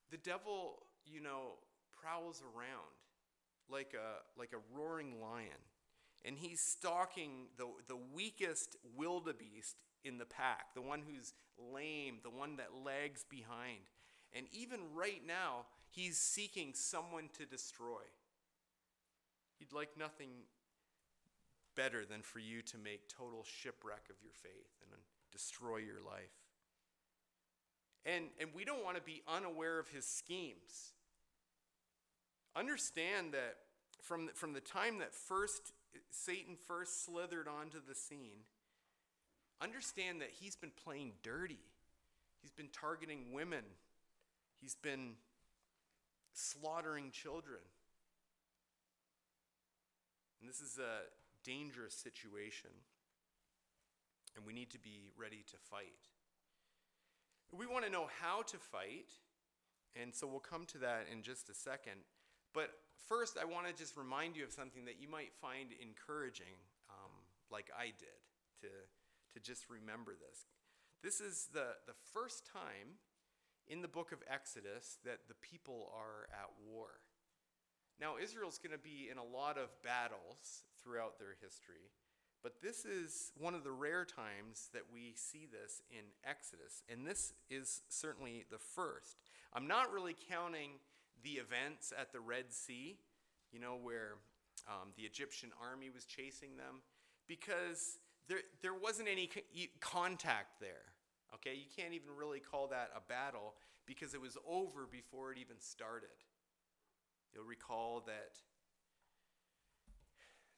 the 0.09 0.17
devil, 0.17 0.83
you 1.05 1.19
know, 1.19 1.57
prowls 2.01 2.41
around 2.41 3.00
like 3.71 3.93
a 3.93 4.39
like 4.39 4.53
a 4.53 4.77
roaring 4.77 5.21
lion, 5.21 5.61
and 6.25 6.37
he's 6.37 6.59
stalking 6.59 7.47
the 7.57 7.67
the 7.87 7.97
weakest 8.13 8.75
wildebeest 8.95 9.77
in 10.03 10.17
the 10.17 10.25
pack, 10.25 10.73
the 10.75 10.81
one 10.81 11.01
who's 11.01 11.33
lame, 11.73 12.19
the 12.23 12.29
one 12.29 12.57
that 12.57 12.69
lags 12.83 13.25
behind. 13.29 13.89
And 14.33 14.47
even 14.53 14.79
right 14.95 15.21
now, 15.25 15.65
he's 15.89 16.17
seeking 16.17 16.73
someone 16.73 17.29
to 17.37 17.45
destroy. 17.45 18.01
He'd 19.59 19.73
like 19.73 19.97
nothing 19.97 20.29
better 21.75 22.05
than 22.05 22.21
for 22.21 22.39
you 22.39 22.61
to 22.61 22.77
make 22.77 23.07
total 23.07 23.43
shipwreck 23.43 24.09
of 24.09 24.15
your 24.21 24.33
faith 24.33 24.71
and 24.81 24.99
destroy 25.31 25.77
your 25.77 26.01
life. 26.05 26.31
And, 28.05 28.25
and 28.39 28.49
we 28.55 28.65
don't 28.65 28.83
want 28.83 28.97
to 28.97 29.03
be 29.03 29.21
unaware 29.27 29.79
of 29.79 29.89
his 29.89 30.05
schemes. 30.05 30.93
Understand 32.55 33.33
that 33.33 33.57
from 34.01 34.27
the, 34.27 34.33
from 34.33 34.53
the 34.53 34.59
time 34.59 34.99
that 34.99 35.13
first 35.13 35.73
Satan 36.09 36.55
first 36.67 37.05
slithered 37.05 37.47
onto 37.47 37.77
the 37.85 37.95
scene, 37.95 38.45
understand 39.61 40.21
that 40.21 40.29
he's 40.39 40.55
been 40.55 40.71
playing 40.83 41.13
dirty. 41.23 41.59
He's 42.41 42.51
been 42.51 42.69
targeting 42.69 43.33
women. 43.33 43.63
He's 44.59 44.75
been 44.75 45.13
slaughtering 46.33 47.11
children. 47.11 47.61
And 50.39 50.49
this 50.49 50.59
is 50.59 50.79
a 50.79 51.05
dangerous 51.43 51.93
situation, 51.93 52.71
and 54.35 54.45
we 54.45 54.53
need 54.53 54.71
to 54.71 54.79
be 54.79 55.11
ready 55.17 55.43
to 55.51 55.57
fight. 55.69 56.09
We 57.51 57.67
want 57.67 57.85
to 57.85 57.91
know 57.91 58.07
how 58.21 58.41
to 58.43 58.57
fight, 58.57 59.09
and 60.01 60.15
so 60.15 60.25
we'll 60.25 60.39
come 60.39 60.65
to 60.67 60.79
that 60.79 61.05
in 61.11 61.21
just 61.21 61.49
a 61.49 61.53
second. 61.53 62.01
But 62.53 62.71
first, 63.07 63.37
I 63.41 63.45
want 63.45 63.67
to 63.67 63.73
just 63.73 63.97
remind 63.97 64.35
you 64.35 64.43
of 64.43 64.51
something 64.51 64.85
that 64.85 64.99
you 64.99 65.09
might 65.09 65.33
find 65.41 65.69
encouraging, 65.81 66.59
um, 66.89 67.11
like 67.51 67.69
I 67.77 67.85
did, 67.97 68.21
to, 68.61 68.67
to 69.33 69.39
just 69.39 69.69
remember 69.69 70.11
this. 70.11 70.45
This 71.03 71.19
is 71.19 71.49
the, 71.53 71.75
the 71.87 71.95
first 72.13 72.45
time 72.51 72.99
in 73.67 73.81
the 73.81 73.87
book 73.87 74.11
of 74.11 74.19
Exodus 74.29 74.97
that 75.05 75.27
the 75.27 75.33
people 75.35 75.91
are 75.95 76.27
at 76.33 76.49
war. 76.67 76.89
Now, 77.99 78.15
Israel's 78.21 78.57
going 78.57 78.75
to 78.75 78.83
be 78.83 79.09
in 79.11 79.17
a 79.17 79.23
lot 79.23 79.57
of 79.57 79.69
battles 79.83 80.63
throughout 80.83 81.19
their 81.19 81.35
history, 81.41 81.91
but 82.43 82.61
this 82.61 82.85
is 82.85 83.31
one 83.37 83.53
of 83.53 83.63
the 83.63 83.71
rare 83.71 84.05
times 84.05 84.69
that 84.73 84.83
we 84.91 85.13
see 85.15 85.45
this 85.45 85.83
in 85.91 86.05
Exodus, 86.27 86.81
and 86.89 87.05
this 87.05 87.33
is 87.49 87.81
certainly 87.89 88.45
the 88.49 88.57
first. 88.57 89.17
I'm 89.53 89.67
not 89.67 89.93
really 89.93 90.15
counting 90.29 90.71
the 91.23 91.31
events 91.31 91.93
at 91.97 92.11
the 92.11 92.19
Red 92.19 92.51
Sea, 92.51 92.97
you 93.51 93.59
know, 93.59 93.77
where 93.81 94.15
um, 94.67 94.89
the 94.97 95.03
Egyptian 95.03 95.49
army 95.61 95.89
was 95.89 96.05
chasing 96.05 96.57
them, 96.57 96.81
because 97.27 97.99
there, 98.27 98.39
there 98.61 98.73
wasn't 98.73 99.07
any 99.07 99.29
contact 99.79 100.59
there. 100.59 100.93
Okay, 101.35 101.55
you 101.55 101.65
can't 101.75 101.93
even 101.93 102.09
really 102.17 102.39
call 102.39 102.67
that 102.67 102.91
a 102.95 103.01
battle 103.01 103.55
because 103.85 104.13
it 104.13 104.21
was 104.21 104.37
over 104.47 104.87
before 104.89 105.31
it 105.31 105.37
even 105.37 105.59
started. 105.59 106.09
You'll 107.33 107.45
recall 107.45 108.03
that 108.07 108.35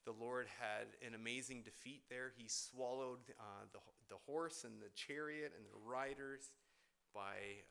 the 0.05 0.11
Lord 0.11 0.47
had 0.59 0.87
an 1.05 1.15
amazing 1.15 1.61
defeat 1.61 2.01
there. 2.09 2.31
He 2.35 2.47
swallowed 2.47 3.19
uh, 3.39 3.65
the, 3.71 3.79
the 4.09 4.19
horse 4.25 4.65
and 4.65 4.81
the 4.81 4.89
chariot 4.95 5.53
and 5.55 5.65
the 5.65 5.89
riders 5.89 6.51
by 7.13 7.63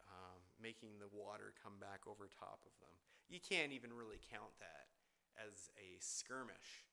making 0.62 1.01
the 1.01 1.11
water 1.11 1.53
come 1.62 1.75
back 1.81 2.07
over 2.07 2.29
top 2.29 2.61
of 2.64 2.72
them. 2.81 2.94
You 3.29 3.40
can't 3.40 3.72
even 3.72 3.92
really 3.92 4.20
count 4.31 4.55
that 4.61 4.87
as 5.37 5.70
a 5.77 5.98
skirmish. 5.98 6.87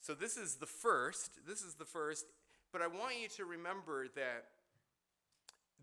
So, 0.00 0.14
this 0.14 0.36
is 0.36 0.56
the 0.56 0.66
first. 0.66 1.46
This 1.46 1.62
is 1.62 1.74
the 1.74 1.84
first. 1.84 2.26
But 2.72 2.82
I 2.82 2.88
want 2.88 3.20
you 3.20 3.28
to 3.36 3.44
remember 3.44 4.08
that 4.16 4.46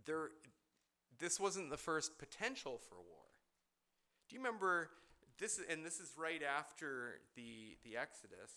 there, 0.06 0.30
this 1.20 1.40
wasn't 1.40 1.70
the 1.70 1.78
first 1.78 2.18
potential 2.18 2.80
for 2.90 2.96
war. 2.96 3.30
Do 4.28 4.36
you 4.36 4.42
remember 4.42 4.90
this? 5.40 5.60
And 5.70 5.86
this 5.86 6.00
is 6.00 6.12
right 6.18 6.42
after 6.44 7.22
the 7.36 7.78
the 7.84 7.96
Exodus. 7.96 8.52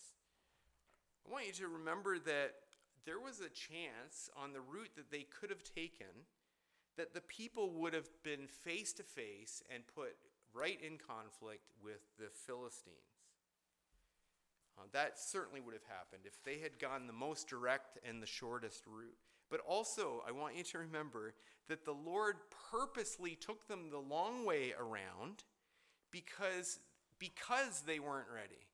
I 1.27 1.33
want 1.33 1.47
you 1.47 1.53
to 1.53 1.69
remember 1.69 2.19
that 2.19 2.55
there 3.05 3.21
was 3.21 3.41
a 3.41 3.49
chance 3.49 4.31
on 4.37 4.53
the 4.53 4.61
route 4.61 4.91
that 4.97 5.11
they 5.11 5.23
could 5.23 5.51
have 5.51 5.63
taken 5.63 6.27
that 6.97 7.15
the 7.15 7.21
people 7.21 7.71
would 7.71 7.95
have 7.95 8.09
been 8.23 8.47
face 8.47 8.93
to 8.95 9.03
face 9.03 9.63
and 9.73 9.83
put 9.95 10.17
right 10.53 10.79
in 10.83 10.99
conflict 10.99 11.71
with 11.83 12.01
the 12.19 12.29
Philistines. 12.47 12.97
Uh, 14.79 14.83
that 14.93 15.19
certainly 15.19 15.61
would 15.61 15.75
have 15.75 15.87
happened 15.87 16.23
if 16.25 16.43
they 16.45 16.59
had 16.59 16.79
gone 16.79 17.07
the 17.07 17.13
most 17.13 17.49
direct 17.49 17.99
and 18.07 18.23
the 18.23 18.27
shortest 18.27 18.85
route. 18.87 19.17
But 19.51 19.61
also, 19.61 20.23
I 20.27 20.33
want 20.33 20.57
you 20.57 20.65
to 20.65 20.79
remember 20.79 21.35
that 21.69 21.85
the 21.85 21.93
Lord 21.93 22.37
purposely 22.71 23.37
took 23.37 23.69
them 23.69 23.91
the 23.91 23.99
long 23.99 24.47
way 24.47 24.73
around 24.79 25.45
because, 26.11 26.79
because 27.19 27.83
they 27.87 27.99
weren't 27.99 28.29
ready 28.35 28.67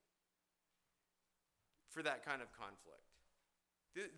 for 1.89 2.01
that 2.03 2.25
kind 2.25 2.41
of 2.41 2.51
conflict. 2.53 3.08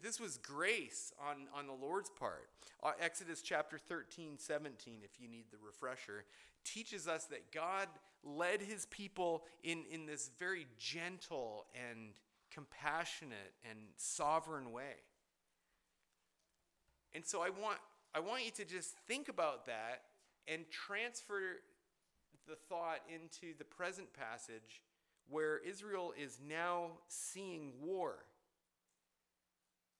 This 0.01 0.19
was 0.19 0.37
grace 0.37 1.13
on, 1.19 1.47
on 1.57 1.67
the 1.67 1.73
Lord's 1.73 2.09
part. 2.09 2.49
Uh, 2.83 2.91
Exodus 2.99 3.41
chapter 3.41 3.77
13, 3.77 4.37
17, 4.37 4.99
if 5.03 5.19
you 5.19 5.27
need 5.27 5.45
the 5.51 5.57
refresher, 5.65 6.25
teaches 6.63 7.07
us 7.07 7.25
that 7.25 7.51
God 7.51 7.87
led 8.23 8.61
his 8.61 8.85
people 8.87 9.45
in, 9.63 9.83
in 9.91 10.05
this 10.05 10.29
very 10.37 10.67
gentle 10.77 11.65
and 11.73 12.13
compassionate 12.53 13.53
and 13.69 13.79
sovereign 13.97 14.71
way. 14.71 14.95
And 17.13 17.25
so 17.25 17.41
I 17.41 17.49
want, 17.49 17.77
I 18.13 18.19
want 18.19 18.45
you 18.45 18.51
to 18.51 18.65
just 18.65 18.95
think 19.07 19.29
about 19.29 19.65
that 19.65 20.03
and 20.47 20.65
transfer 20.69 21.61
the 22.47 22.55
thought 22.55 22.99
into 23.13 23.57
the 23.57 23.63
present 23.63 24.07
passage 24.13 24.81
where 25.29 25.59
Israel 25.59 26.13
is 26.17 26.39
now 26.45 26.87
seeing 27.07 27.71
war. 27.81 28.25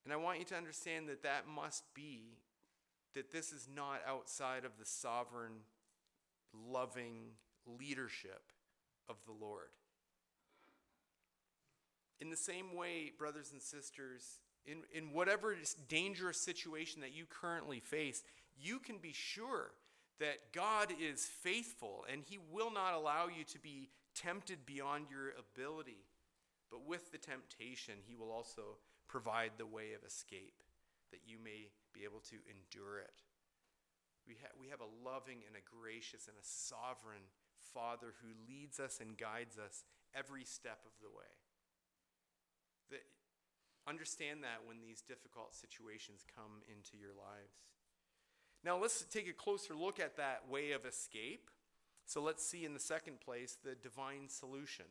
And 0.04 0.14
I 0.14 0.18
want 0.18 0.40
you 0.40 0.46
to 0.46 0.56
understand 0.56 1.08
that 1.10 1.24
that 1.24 1.48
must 1.48 1.84
be 1.94 2.38
that 3.14 3.32
this 3.32 3.52
is 3.52 3.68
not 3.74 4.02
outside 4.08 4.66
of 4.66 4.72
the 4.80 4.86
sovereign, 4.86 5.64
loving 6.54 7.34
leadership 7.66 8.42
of 9.10 9.18
the 9.26 9.34
Lord. 9.34 9.70
In 12.20 12.30
the 12.30 12.38
same 12.38 12.76
way, 12.76 13.12
brothers 13.18 13.52
and 13.52 13.62
sisters, 13.62 14.40
in, 14.66 14.78
in 14.94 15.12
whatever 15.12 15.56
dangerous 15.88 16.40
situation 16.40 17.02
that 17.02 17.14
you 17.14 17.26
currently 17.28 17.80
face, 17.80 18.24
you 18.60 18.80
can 18.80 18.98
be 18.98 19.14
sure 19.14 19.72
that 20.20 20.54
God 20.54 20.94
is 21.02 21.26
faithful 21.26 22.06
and 22.12 22.22
He 22.24 22.38
will 22.52 22.72
not 22.72 22.94
allow 22.94 23.28
you 23.28 23.44
to 23.46 23.60
be 23.60 23.90
tempted 24.16 24.66
beyond 24.66 25.08
your 25.10 25.34
ability. 25.38 26.06
But 26.70 26.86
with 26.86 27.12
the 27.12 27.18
temptation, 27.18 27.96
He 28.08 28.16
will 28.16 28.32
also 28.32 28.78
provide 29.12 29.60
the 29.60 29.68
way 29.68 29.92
of 29.92 30.08
escape 30.08 30.64
that 31.12 31.28
you 31.28 31.36
may 31.36 31.68
be 31.92 32.08
able 32.08 32.24
to 32.32 32.40
endure 32.48 33.04
it. 33.04 33.20
We, 34.24 34.40
ha- 34.40 34.56
we 34.56 34.72
have 34.72 34.80
a 34.80 34.96
loving 35.04 35.44
and 35.44 35.60
a 35.60 35.68
gracious 35.68 36.32
and 36.32 36.40
a 36.40 36.48
sovereign 36.48 37.28
Father 37.60 38.16
who 38.24 38.32
leads 38.48 38.80
us 38.80 39.04
and 39.04 39.20
guides 39.20 39.60
us 39.60 39.84
every 40.16 40.48
step 40.48 40.80
of 40.88 40.96
the 41.04 41.12
way. 41.12 41.36
That, 42.90 43.04
understand 43.84 44.48
that 44.48 44.64
when 44.64 44.80
these 44.80 45.04
difficult 45.04 45.56
situations 45.56 46.24
come 46.24 46.64
into 46.72 46.96
your 46.96 47.12
lives. 47.12 47.60
Now, 48.64 48.78
let's 48.80 49.04
take 49.12 49.28
a 49.28 49.34
closer 49.34 49.76
look 49.76 50.00
at 50.00 50.16
that 50.18 50.48
way 50.48 50.72
of 50.72 50.86
escape. 50.86 51.50
So, 52.06 52.22
let's 52.22 52.46
see 52.46 52.64
in 52.64 52.74
the 52.74 52.80
second 52.80 53.20
place 53.20 53.58
the 53.64 53.76
divine 53.76 54.30
solution. 54.30 54.86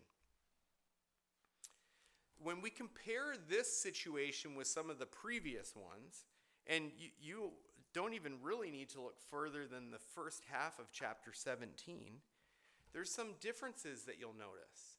When 2.42 2.62
we 2.62 2.70
compare 2.70 3.34
this 3.48 3.72
situation 3.72 4.54
with 4.54 4.66
some 4.66 4.90
of 4.90 4.98
the 4.98 5.06
previous 5.06 5.74
ones, 5.76 6.24
and 6.66 6.90
you, 6.98 7.08
you 7.20 7.50
don't 7.92 8.14
even 8.14 8.34
really 8.42 8.70
need 8.70 8.88
to 8.90 9.00
look 9.00 9.18
further 9.30 9.66
than 9.66 9.90
the 9.90 9.98
first 9.98 10.44
half 10.50 10.78
of 10.78 10.86
chapter 10.92 11.32
17, 11.32 12.20
there's 12.92 13.10
some 13.10 13.34
differences 13.40 14.02
that 14.04 14.16
you'll 14.18 14.32
notice. 14.32 14.96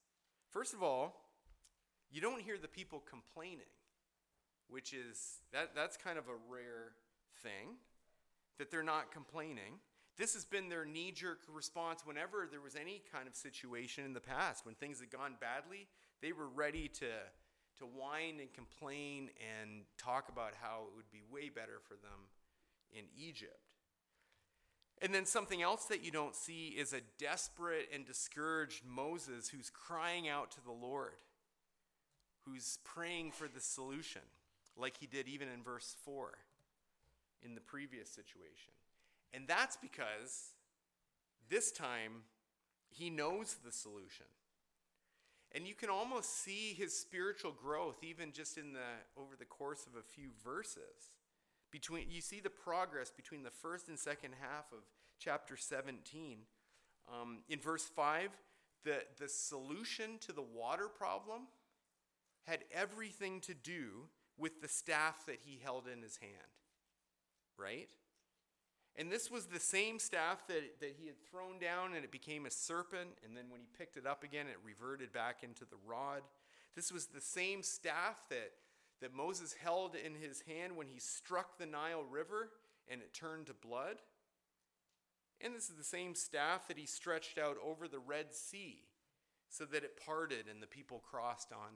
First 0.50 0.74
of 0.74 0.84
all, 0.84 1.30
you 2.12 2.22
don't 2.22 2.42
hear 2.42 2.58
the 2.58 2.68
people 2.68 3.02
complaining, 3.10 3.72
which 4.70 4.94
is 4.94 5.40
that 5.54 5.72
that's 5.76 5.98
kind 5.98 6.18
of 6.18 6.26
a 6.28 6.54
rare 6.54 6.92
thing 7.42 7.76
that 8.58 8.70
they're 8.70 8.84
not 8.84 9.12
complaining. 9.12 9.80
This 10.18 10.34
has 10.34 10.46
been 10.46 10.70
their 10.70 10.86
knee 10.86 11.12
jerk 11.12 11.40
response 11.52 12.06
whenever 12.06 12.48
there 12.50 12.62
was 12.62 12.76
any 12.76 13.02
kind 13.12 13.28
of 13.28 13.36
situation 13.36 14.06
in 14.06 14.14
the 14.14 14.20
past. 14.20 14.66
When 14.66 14.76
things 14.76 15.00
had 15.00 15.10
gone 15.10 15.36
badly, 15.40 15.88
they 16.22 16.32
were 16.32 16.48
ready 16.48 16.88
to, 16.88 17.08
to 17.80 17.86
whine 17.86 18.40
and 18.40 18.54
complain 18.54 19.30
and 19.60 19.82
talk 19.98 20.30
about 20.30 20.54
how 20.62 20.84
it 20.88 20.96
would 20.96 21.12
be 21.12 21.22
way 21.32 21.50
better 21.50 21.80
for 21.88 21.96
them 21.96 22.30
in 22.94 23.06
Egypt. 23.18 23.60
And 25.02 25.14
then 25.14 25.26
something 25.26 25.64
else 25.64 25.86
that 25.86 26.04
you 26.04 26.12
don't 26.12 26.36
see 26.36 26.76
is 26.78 26.94
a 26.94 27.02
desperate 27.18 27.90
and 27.94 28.06
discouraged 28.06 28.86
Moses 28.86 29.50
who's 29.50 29.72
crying 29.72 30.30
out 30.30 30.52
to 30.52 30.64
the 30.64 30.72
Lord, 30.72 31.22
who's 32.46 32.78
praying 32.84 33.32
for 33.32 33.48
the 33.48 33.60
solution, 33.60 34.22
like 34.78 34.98
he 34.98 35.08
did 35.08 35.28
even 35.28 35.48
in 35.48 35.64
verse 35.64 35.96
4 36.06 36.34
in 37.44 37.56
the 37.56 37.62
previous 37.62 38.10
situation. 38.10 38.74
And 39.34 39.48
that's 39.48 39.76
because 39.76 40.52
this 41.50 41.72
time 41.72 42.24
he 42.90 43.10
knows 43.10 43.56
the 43.66 43.72
solution. 43.72 44.26
And 45.54 45.68
you 45.68 45.76
can 45.76 45.90
almost 45.90 46.44
see 46.44 46.74
his 46.78 46.98
spiritual 46.98 47.52
growth 47.52 47.98
even 48.04 48.32
just 48.32 48.58
in 48.58 48.74
the 48.74 48.80
over 49.18 49.36
the 49.38 49.46
course 49.46 49.86
of 49.86 50.00
a 50.00 50.04
few 50.04 50.30
verses. 50.44 51.12
Between 51.72 52.10
you 52.10 52.22
see 52.22 52.40
the 52.40 52.50
progress 52.50 53.12
between 53.12 53.44
the 53.44 53.50
first 53.50 53.90
and 53.90 54.00
second 54.00 54.34
half 54.40 54.72
of 54.72 54.80
chapter 55.20 55.58
17. 55.58 56.40
Um, 57.12 57.40
in 57.50 57.60
verse 57.60 57.84
5, 57.84 58.30
the, 58.84 59.04
the 59.20 59.28
solution 59.28 60.18
to 60.22 60.32
the 60.32 60.42
water 60.42 60.88
problem 60.88 61.48
had 62.48 62.60
everything 62.74 63.40
to 63.42 63.54
do 63.54 64.08
with 64.38 64.62
the 64.62 64.68
staff 64.68 65.26
that 65.28 65.40
he 65.46 65.60
held 65.64 65.88
in 65.88 66.02
his 66.02 66.18
hand. 66.18 66.34
Right? 67.58 67.90
And 68.98 69.12
this 69.12 69.32
was 69.32 69.46
the 69.46 69.60
same 69.60 70.00
staff 70.00 70.46
that, 70.48 70.80
that 70.82 70.96
he 71.00 71.08
had 71.08 71.16
thrown 71.30 71.60
down 71.60 71.94
and 71.94 72.04
it 72.04 72.12
became 72.12 72.46
a 72.46 72.52
serpent. 72.52 73.10
And 73.26 73.36
then 73.36 73.46
when 73.50 73.62
he 73.62 73.68
picked 73.78 73.98
it 73.98 74.06
up 74.06 74.24
again, 74.24 74.48
it 74.48 74.58
reverted 74.64 75.14
back 75.14 75.44
into 75.44 75.66
the 75.66 75.78
rod. 75.86 76.22
This 76.76 76.92
was 76.92 77.08
the 77.08 77.22
same 77.22 77.64
staff 77.64 78.28
that, 78.30 78.52
that 79.02 79.14
Moses 79.14 79.54
held 79.54 79.96
in 79.96 80.16
his 80.16 80.42
hand 80.42 80.76
when 80.76 80.88
he 80.88 81.00
struck 81.00 81.58
the 81.58 81.66
Nile 81.66 82.04
River 82.04 82.50
and 82.90 83.02
it 83.02 83.14
turned 83.14 83.48
to 83.48 83.54
blood. 83.54 83.98
And 85.40 85.56
this 85.56 85.70
is 85.70 85.76
the 85.76 85.84
same 85.84 86.14
staff 86.14 86.68
that 86.68 86.78
he 86.78 86.86
stretched 86.86 87.38
out 87.38 87.58
over 87.64 87.88
the 87.88 88.00
Red 88.00 88.34
Sea 88.34 88.84
so 89.50 89.66
that 89.66 89.84
it 89.84 90.00
parted 90.06 90.46
and 90.50 90.62
the 90.62 90.68
people 90.68 91.02
crossed 91.10 91.52
on 91.52 91.70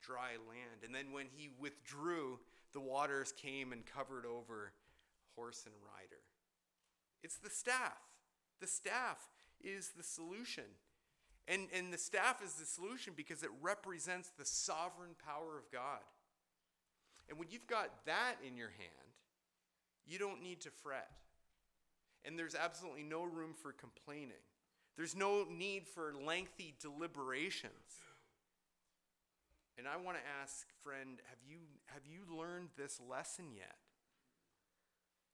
dry 0.00 0.32
land. 0.48 0.84
And 0.84 0.94
then 0.94 1.12
when 1.12 1.26
he 1.34 1.50
withdrew, 1.58 2.38
the 2.72 2.80
waters 2.80 3.32
came 3.32 3.72
and 3.72 3.84
covered 3.84 4.24
over 4.24 4.72
horse 5.36 5.64
and 5.66 5.74
rider. 5.94 6.19
It's 7.22 7.36
the 7.36 7.50
staff. 7.50 7.98
The 8.60 8.66
staff 8.66 9.18
is 9.62 9.90
the 9.96 10.02
solution. 10.02 10.64
And, 11.48 11.68
and 11.76 11.92
the 11.92 11.98
staff 11.98 12.42
is 12.44 12.54
the 12.54 12.66
solution 12.66 13.12
because 13.16 13.42
it 13.42 13.50
represents 13.60 14.30
the 14.38 14.44
sovereign 14.44 15.16
power 15.24 15.58
of 15.58 15.70
God. 15.72 16.00
And 17.28 17.38
when 17.38 17.48
you've 17.50 17.66
got 17.66 18.04
that 18.06 18.36
in 18.46 18.56
your 18.56 18.70
hand, 18.70 19.10
you 20.06 20.18
don't 20.18 20.42
need 20.42 20.60
to 20.62 20.70
fret. 20.70 21.10
And 22.24 22.38
there's 22.38 22.54
absolutely 22.54 23.04
no 23.04 23.22
room 23.22 23.54
for 23.54 23.72
complaining. 23.72 24.42
There's 24.96 25.16
no 25.16 25.46
need 25.50 25.86
for 25.86 26.12
lengthy 26.26 26.74
deliberations. 26.80 27.72
And 29.78 29.88
I 29.88 29.96
want 29.96 30.18
to 30.18 30.22
ask, 30.42 30.66
friend, 30.82 31.18
have 31.30 31.38
you, 31.48 31.58
have 31.86 32.02
you 32.04 32.36
learned 32.36 32.68
this 32.76 33.00
lesson 33.08 33.46
yet? 33.56 33.76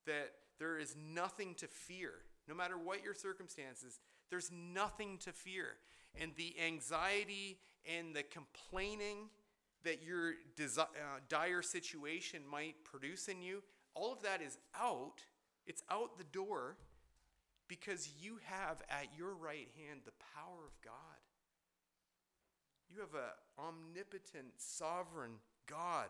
That 0.07 0.33
there 0.59 0.79
is 0.79 0.97
nothing 0.97 1.55
to 1.57 1.66
fear. 1.66 2.12
No 2.49 2.55
matter 2.55 2.79
what 2.79 3.03
your 3.03 3.14
circumstances, 3.14 4.01
there's 4.31 4.51
nothing 4.53 5.19
to 5.19 5.33
fear. 5.33 5.77
And 6.21 6.33
the 6.37 6.55
anxiety 6.64 7.59
and 7.85 8.14
the 8.14 8.23
complaining 8.23 9.29
that 9.85 10.03
your 10.03 10.35
desi- 10.57 10.79
uh, 10.79 11.21
dire 11.29 11.62
situation 11.62 12.40
might 12.51 12.85
produce 12.85 13.29
in 13.29 13.42
you, 13.42 13.62
all 13.95 14.12
of 14.12 14.23
that 14.23 14.42
is 14.42 14.59
out. 14.75 15.23
It's 15.66 15.83
out 15.90 16.19
the 16.19 16.25
door 16.25 16.77
because 17.69 18.09
you 18.21 18.38
have 18.45 18.83
at 18.88 19.07
your 19.16 19.35
right 19.35 19.69
hand 19.77 20.01
the 20.05 20.12
power 20.35 20.64
of 20.66 20.81
God. 20.85 20.92
You 22.88 23.01
have 23.01 23.14
an 23.14 23.31
omnipotent, 23.59 24.55
sovereign 24.59 25.33
God 25.66 26.09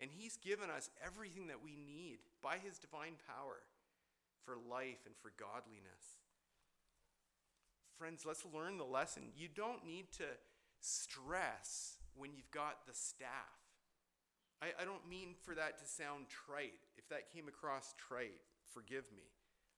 and 0.00 0.10
He's 0.16 0.36
given 0.36 0.70
us 0.70 0.90
everything 1.04 1.48
that 1.48 1.62
we 1.62 1.76
need 1.76 2.18
by 2.42 2.56
His 2.56 2.78
divine 2.78 3.14
power 3.28 3.60
for 4.44 4.56
life 4.56 5.04
and 5.06 5.14
for 5.20 5.32
godliness. 5.38 6.18
Friends, 7.98 8.24
let's 8.26 8.46
learn 8.54 8.78
the 8.78 8.84
lesson. 8.84 9.24
You 9.36 9.48
don't 9.54 9.84
need 9.84 10.10
to 10.12 10.24
stress 10.80 11.98
when 12.16 12.32
you've 12.34 12.50
got 12.50 12.86
the 12.86 12.94
staff. 12.94 13.60
I, 14.62 14.68
I 14.80 14.84
don't 14.84 15.08
mean 15.08 15.34
for 15.44 15.54
that 15.54 15.78
to 15.78 15.86
sound 15.86 16.26
trite. 16.28 16.80
If 16.96 17.08
that 17.08 17.32
came 17.32 17.48
across 17.48 17.94
trite, 17.96 18.40
forgive 18.72 19.04
me. 19.14 19.24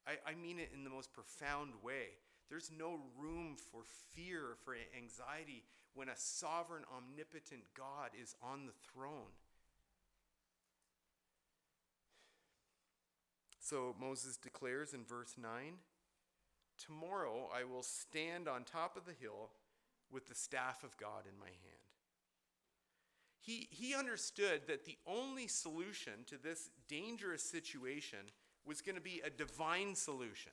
I, 0.07 0.31
I 0.31 0.35
mean 0.35 0.59
it 0.59 0.71
in 0.75 0.85
the 0.85 0.91
most 0.91 1.13
profound 1.13 1.73
way. 1.83 2.19
There's 2.49 2.71
no 2.77 3.01
room 3.19 3.57
for 3.57 3.81
fear, 4.15 4.57
for 4.65 4.77
anxiety, 4.97 5.65
when 5.95 6.09
a 6.09 6.17
sovereign, 6.17 6.85
omnipotent 6.95 7.63
God 7.77 8.11
is 8.21 8.35
on 8.43 8.67
the 8.67 8.73
throne. 8.93 9.35
So 13.63 13.95
Moses 13.99 14.37
declares 14.37 14.93
in 14.93 15.05
verse 15.05 15.37
9 15.41 15.75
Tomorrow 16.85 17.49
I 17.55 17.63
will 17.63 17.85
stand 17.85 18.49
on 18.49 18.65
top 18.65 18.97
of 18.97 19.05
the 19.05 19.13
hill 19.13 19.51
with 20.11 20.27
the 20.27 20.35
staff 20.35 20.83
of 20.83 20.97
God 20.97 21.27
in 21.33 21.39
my 21.39 21.47
hand. 21.47 21.83
He, 23.41 23.69
he 23.71 23.95
understood 23.95 24.63
that 24.67 24.85
the 24.85 24.99
only 25.07 25.47
solution 25.47 26.25
to 26.27 26.37
this 26.39 26.71
dangerous 26.89 27.43
situation 27.43 28.19
was 28.65 28.81
going 28.81 28.97
to 28.97 29.01
be 29.01 29.23
a 29.25 29.31
divine 29.31 29.95
solution. 29.95 30.53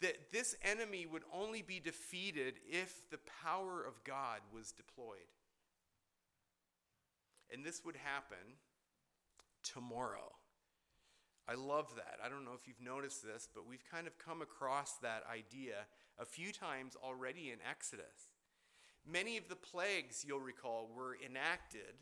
That 0.00 0.32
this 0.32 0.56
enemy 0.62 1.06
would 1.06 1.24
only 1.32 1.62
be 1.62 1.78
defeated 1.78 2.54
if 2.68 3.08
the 3.10 3.18
power 3.42 3.82
of 3.82 4.02
God 4.02 4.40
was 4.52 4.72
deployed. 4.72 5.30
And 7.52 7.64
this 7.64 7.84
would 7.84 7.96
happen 7.96 8.56
tomorrow. 9.62 10.32
I 11.48 11.54
love 11.54 11.94
that. 11.96 12.18
I 12.24 12.28
don't 12.28 12.44
know 12.44 12.54
if 12.54 12.66
you've 12.66 12.80
noticed 12.80 13.22
this, 13.22 13.48
but 13.52 13.68
we've 13.68 13.84
kind 13.90 14.06
of 14.06 14.18
come 14.18 14.40
across 14.40 14.94
that 15.02 15.24
idea 15.30 15.74
a 16.18 16.24
few 16.24 16.52
times 16.52 16.96
already 17.02 17.50
in 17.50 17.58
Exodus. 17.68 18.32
Many 19.06 19.36
of 19.36 19.48
the 19.48 19.56
plagues, 19.56 20.24
you'll 20.26 20.40
recall, 20.40 20.88
were 20.96 21.16
enacted 21.24 21.94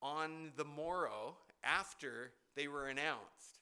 on 0.00 0.52
the 0.56 0.64
morrow 0.64 1.36
after 1.64 2.32
they 2.54 2.68
were 2.68 2.86
announced. 2.86 3.58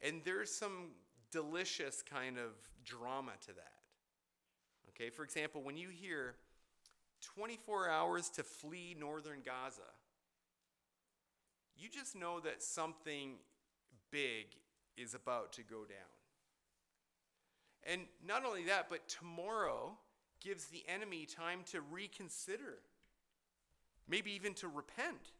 And 0.00 0.22
there's 0.24 0.52
some 0.52 0.90
delicious 1.32 2.02
kind 2.02 2.38
of 2.38 2.52
drama 2.84 3.32
to 3.46 3.48
that. 3.48 3.72
Okay, 4.90 5.10
for 5.10 5.24
example, 5.24 5.62
when 5.62 5.76
you 5.76 5.88
hear 5.88 6.36
24 7.34 7.88
hours 7.88 8.28
to 8.30 8.42
flee 8.44 8.96
northern 8.98 9.40
Gaza, 9.44 9.82
you 11.76 11.88
just 11.88 12.16
know 12.16 12.40
that 12.40 12.62
something 12.62 13.34
big 14.10 14.46
is 14.96 15.14
about 15.14 15.52
to 15.54 15.62
go 15.62 15.84
down. 15.84 16.18
And 17.84 18.02
not 18.26 18.44
only 18.44 18.64
that, 18.64 18.88
but 18.90 19.08
tomorrow 19.08 19.96
gives 20.40 20.66
the 20.66 20.82
enemy 20.88 21.26
time 21.26 21.60
to 21.72 21.80
reconsider, 21.80 22.78
maybe 24.08 24.32
even 24.32 24.54
to 24.54 24.68
repent. 24.68 25.32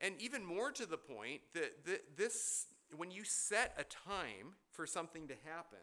And 0.00 0.14
even 0.20 0.44
more 0.44 0.70
to 0.72 0.86
the 0.86 0.96
point, 0.96 1.42
that 1.54 1.72
this, 2.16 2.66
when 2.96 3.10
you 3.10 3.24
set 3.24 3.74
a 3.78 3.84
time 3.84 4.54
for 4.72 4.86
something 4.86 5.28
to 5.28 5.34
happen, 5.44 5.78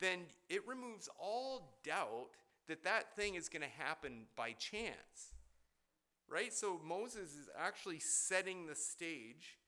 then 0.00 0.20
it 0.48 0.66
removes 0.66 1.08
all 1.18 1.78
doubt 1.84 2.30
that 2.66 2.84
that 2.84 3.14
thing 3.16 3.34
is 3.34 3.48
going 3.48 3.62
to 3.62 3.82
happen 3.84 4.24
by 4.36 4.52
chance. 4.52 5.32
Right? 6.28 6.52
So 6.52 6.80
Moses 6.84 7.34
is 7.34 7.48
actually 7.58 8.00
setting 8.00 8.66
the 8.66 8.74
stage 8.74 9.58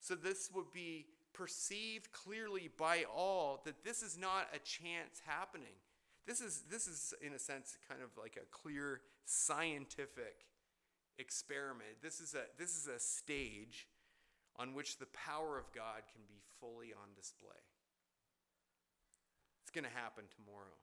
so 0.00 0.14
this 0.14 0.50
would 0.54 0.72
be 0.72 1.06
perceived 1.32 2.12
clearly 2.12 2.70
by 2.76 3.04
all 3.04 3.62
that 3.64 3.84
this 3.84 4.02
is 4.02 4.18
not 4.18 4.48
a 4.54 4.58
chance 4.58 5.22
happening. 5.24 5.76
This 6.26 6.40
is, 6.40 6.64
this 6.70 6.86
is, 6.86 7.14
in 7.22 7.32
a 7.32 7.38
sense, 7.38 7.78
kind 7.88 8.02
of 8.02 8.10
like 8.20 8.36
a 8.36 8.46
clear 8.50 9.00
scientific 9.24 10.46
experiment. 11.18 12.02
This 12.02 12.20
is 12.20 12.34
a, 12.34 12.42
this 12.58 12.76
is 12.76 12.86
a 12.86 12.98
stage 12.98 13.88
on 14.56 14.74
which 14.74 14.98
the 14.98 15.06
power 15.06 15.58
of 15.58 15.72
God 15.72 16.02
can 16.12 16.22
be 16.28 16.40
fully 16.60 16.92
on 16.92 17.14
display. 17.16 17.62
It's 19.62 19.70
going 19.70 19.84
to 19.84 19.96
happen 19.96 20.24
tomorrow. 20.34 20.76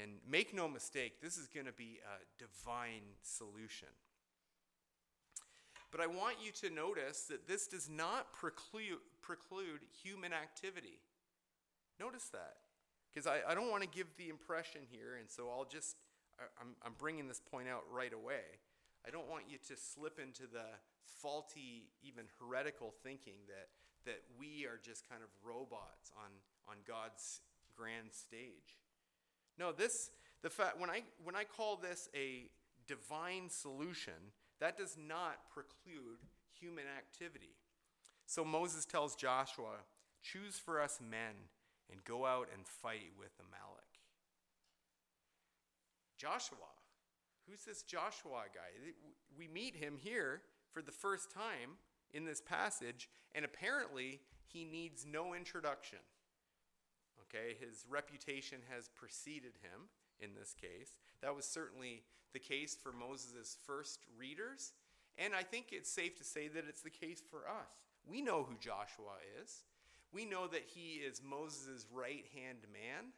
And 0.00 0.12
make 0.28 0.54
no 0.54 0.66
mistake, 0.66 1.20
this 1.20 1.36
is 1.36 1.46
going 1.46 1.66
to 1.66 1.72
be 1.72 2.00
a 2.02 2.42
divine 2.42 3.02
solution. 3.22 3.88
But 5.94 6.02
I 6.02 6.08
want 6.08 6.38
you 6.42 6.50
to 6.66 6.74
notice 6.74 7.20
that 7.30 7.46
this 7.46 7.68
does 7.68 7.88
not 7.88 8.32
preclude, 8.32 8.98
preclude 9.22 9.78
human 10.02 10.32
activity. 10.32 10.98
Notice 12.00 12.30
that. 12.30 12.56
Because 13.12 13.28
I, 13.28 13.48
I 13.48 13.54
don't 13.54 13.70
want 13.70 13.84
to 13.84 13.88
give 13.88 14.08
the 14.18 14.28
impression 14.28 14.80
here, 14.90 15.18
and 15.20 15.30
so 15.30 15.48
I'll 15.48 15.68
just, 15.70 15.94
I, 16.36 16.50
I'm, 16.60 16.74
I'm 16.84 16.94
bringing 16.98 17.28
this 17.28 17.38
point 17.38 17.68
out 17.68 17.84
right 17.92 18.12
away. 18.12 18.42
I 19.06 19.10
don't 19.10 19.30
want 19.30 19.44
you 19.48 19.58
to 19.68 19.76
slip 19.80 20.18
into 20.18 20.50
the 20.52 20.66
faulty, 21.22 21.84
even 22.02 22.24
heretical 22.40 22.92
thinking 23.04 23.46
that, 23.46 23.68
that 24.04 24.18
we 24.36 24.66
are 24.66 24.80
just 24.82 25.08
kind 25.08 25.22
of 25.22 25.28
robots 25.48 26.10
on, 26.18 26.32
on 26.68 26.78
God's 26.88 27.40
grand 27.76 28.10
stage. 28.10 28.82
No, 29.60 29.70
this, 29.70 30.10
the 30.42 30.50
fact, 30.50 30.80
when 30.80 30.90
I, 30.90 31.02
when 31.22 31.36
I 31.36 31.44
call 31.44 31.76
this 31.76 32.08
a 32.16 32.48
divine 32.88 33.48
solution, 33.48 34.32
that 34.60 34.76
does 34.76 34.96
not 34.96 35.50
preclude 35.52 36.18
human 36.58 36.84
activity. 36.96 37.56
So 38.26 38.44
Moses 38.44 38.84
tells 38.84 39.16
Joshua, 39.16 39.82
Choose 40.22 40.56
for 40.56 40.80
us 40.80 41.00
men 41.02 41.34
and 41.92 42.02
go 42.04 42.24
out 42.24 42.48
and 42.54 42.66
fight 42.66 43.12
with 43.18 43.32
Amalek. 43.38 43.84
Joshua, 46.16 46.72
who's 47.46 47.64
this 47.64 47.82
Joshua 47.82 48.44
guy? 48.54 48.92
We 49.36 49.48
meet 49.48 49.76
him 49.76 49.98
here 50.00 50.40
for 50.72 50.80
the 50.80 50.92
first 50.92 51.30
time 51.30 51.76
in 52.14 52.24
this 52.24 52.40
passage, 52.40 53.10
and 53.34 53.44
apparently 53.44 54.20
he 54.46 54.64
needs 54.64 55.04
no 55.04 55.34
introduction. 55.34 55.98
Okay, 57.22 57.56
his 57.60 57.84
reputation 57.88 58.60
has 58.74 58.88
preceded 58.88 59.52
him 59.60 59.88
in 60.24 60.34
this 60.38 60.54
case. 60.54 60.96
That 61.22 61.36
was 61.36 61.44
certainly 61.44 62.02
the 62.32 62.38
case 62.38 62.76
for 62.80 62.92
Moses' 62.92 63.56
first 63.66 64.00
readers, 64.18 64.72
and 65.16 65.34
I 65.34 65.42
think 65.42 65.66
it's 65.70 65.90
safe 65.90 66.16
to 66.18 66.24
say 66.24 66.48
that 66.48 66.64
it's 66.68 66.82
the 66.82 66.90
case 66.90 67.22
for 67.30 67.48
us. 67.48 67.72
We 68.06 68.20
know 68.20 68.42
who 68.42 68.56
Joshua 68.58 69.16
is. 69.42 69.62
We 70.12 70.24
know 70.24 70.46
that 70.48 70.64
he 70.74 70.94
is 70.94 71.22
Moses' 71.22 71.86
right 71.92 72.24
hand 72.34 72.58
man. 72.72 73.12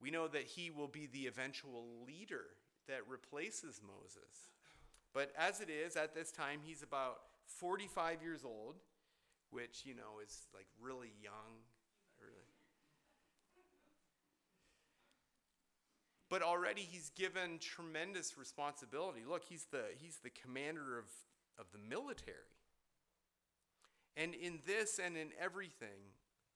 We 0.00 0.10
know 0.10 0.28
that 0.28 0.44
he 0.44 0.70
will 0.70 0.88
be 0.88 1.06
the 1.06 1.26
eventual 1.26 1.86
leader 2.06 2.44
that 2.88 3.08
replaces 3.08 3.80
Moses. 3.82 4.50
But 5.14 5.32
as 5.38 5.60
it 5.60 5.70
is, 5.70 5.96
at 5.96 6.14
this 6.14 6.30
time, 6.30 6.60
he's 6.62 6.82
about 6.82 7.20
45 7.46 8.22
years 8.22 8.44
old, 8.44 8.76
which, 9.50 9.82
you 9.84 9.94
know, 9.94 10.20
is 10.22 10.48
like 10.54 10.66
really 10.80 11.12
young. 11.22 11.64
But 16.36 16.44
already 16.44 16.82
he's 16.82 17.08
given 17.16 17.56
tremendous 17.56 18.36
responsibility. 18.36 19.20
Look, 19.26 19.44
he's 19.48 19.64
the, 19.72 19.88
he's 19.96 20.20
the 20.20 20.28
commander 20.28 20.98
of, 20.98 21.08
of 21.58 21.64
the 21.72 21.80
military. 21.80 22.52
And 24.18 24.34
in 24.34 24.60
this 24.66 25.00
and 25.02 25.16
in 25.16 25.32
everything, 25.40 26.12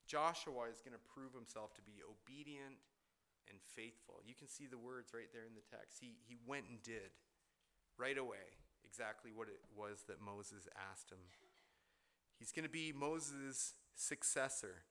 Joshua 0.06 0.68
is 0.68 0.84
going 0.84 0.92
to 0.92 1.00
prove 1.16 1.32
himself 1.32 1.72
to 1.76 1.80
be 1.80 2.04
obedient 2.04 2.76
and 3.48 3.56
faithful. 3.72 4.20
You 4.28 4.34
can 4.36 4.52
see 4.52 4.66
the 4.68 4.76
words 4.76 5.16
right 5.16 5.32
there 5.32 5.48
in 5.48 5.56
the 5.56 5.64
text. 5.64 5.96
He, 5.96 6.12
he 6.28 6.36
went 6.44 6.68
and 6.68 6.82
did 6.82 7.16
right 7.96 8.18
away 8.18 8.60
exactly 8.84 9.32
what 9.34 9.48
it 9.48 9.64
was 9.72 10.04
that 10.08 10.20
Moses 10.20 10.68
asked 10.92 11.10
him. 11.10 11.24
He's 12.36 12.52
going 12.52 12.68
to 12.68 12.68
be 12.68 12.92
Moses' 12.92 13.72
successor, 13.96 14.84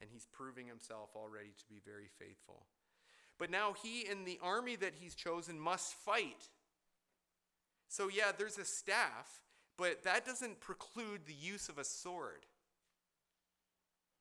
and 0.00 0.10
he's 0.10 0.26
proving 0.26 0.66
himself 0.66 1.10
already 1.14 1.54
to 1.62 1.66
be 1.70 1.78
very 1.86 2.10
faithful. 2.18 2.66
But 3.38 3.50
now 3.50 3.74
he 3.82 4.06
and 4.06 4.26
the 4.26 4.38
army 4.42 4.76
that 4.76 4.94
he's 5.00 5.14
chosen 5.14 5.58
must 5.58 5.94
fight. 5.94 6.48
So, 7.88 8.08
yeah, 8.08 8.32
there's 8.36 8.58
a 8.58 8.64
staff, 8.64 9.42
but 9.76 10.04
that 10.04 10.24
doesn't 10.24 10.60
preclude 10.60 11.26
the 11.26 11.34
use 11.34 11.68
of 11.68 11.78
a 11.78 11.84
sword. 11.84 12.46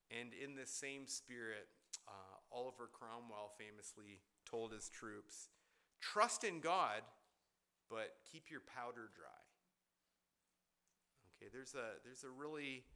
And 0.09 0.29
in 0.33 0.55
this 0.55 0.71
same 0.71 1.07
spirit, 1.07 1.67
uh, 2.07 2.11
Oliver 2.51 2.89
Cromwell 2.91 3.51
famously 3.57 4.19
told 4.49 4.73
his 4.73 4.89
troops 4.89 5.49
trust 6.01 6.43
in 6.43 6.59
God 6.59 7.03
but 7.91 8.15
keep 8.31 8.49
your 8.49 8.61
powder 8.61 9.11
dry. 9.11 9.43
Okay, 11.35 11.51
there's 11.51 11.75
a, 11.75 11.99
there's 12.07 12.23
a 12.23 12.31
really 12.31 12.87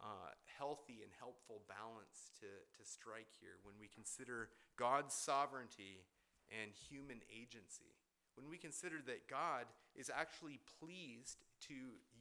uh, 0.00 0.34
healthy 0.44 1.00
and 1.02 1.12
helpful 1.18 1.62
balance 1.68 2.30
to, 2.40 2.46
to 2.46 2.88
strike 2.88 3.28
here 3.40 3.58
when 3.62 3.74
we 3.80 3.88
consider 3.88 4.50
God's 4.76 5.14
sovereignty 5.14 6.04
and 6.62 6.72
human 6.72 7.20
agency. 7.30 7.96
When 8.36 8.50
we 8.50 8.58
consider 8.58 8.96
that 9.06 9.28
God 9.28 9.66
is 9.94 10.10
actually 10.10 10.58
pleased 10.80 11.38
to 11.68 11.74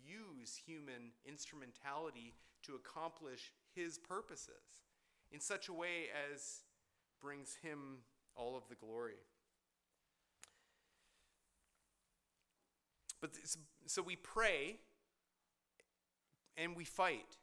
use 0.06 0.56
human 0.56 1.12
instrumentality 1.26 2.34
to 2.64 2.76
accomplish 2.76 3.52
his 3.74 3.98
purposes 3.98 4.82
in 5.32 5.40
such 5.40 5.68
a 5.68 5.74
way 5.74 6.10
as 6.32 6.62
brings 7.22 7.58
him 7.62 7.98
all 8.36 8.56
of 8.56 8.64
the 8.70 8.76
glory. 8.76 9.22
But 13.22 13.32
so 13.86 14.02
we 14.02 14.16
pray 14.18 14.78
and 16.58 16.76
we 16.76 16.84
fight. 16.84 17.38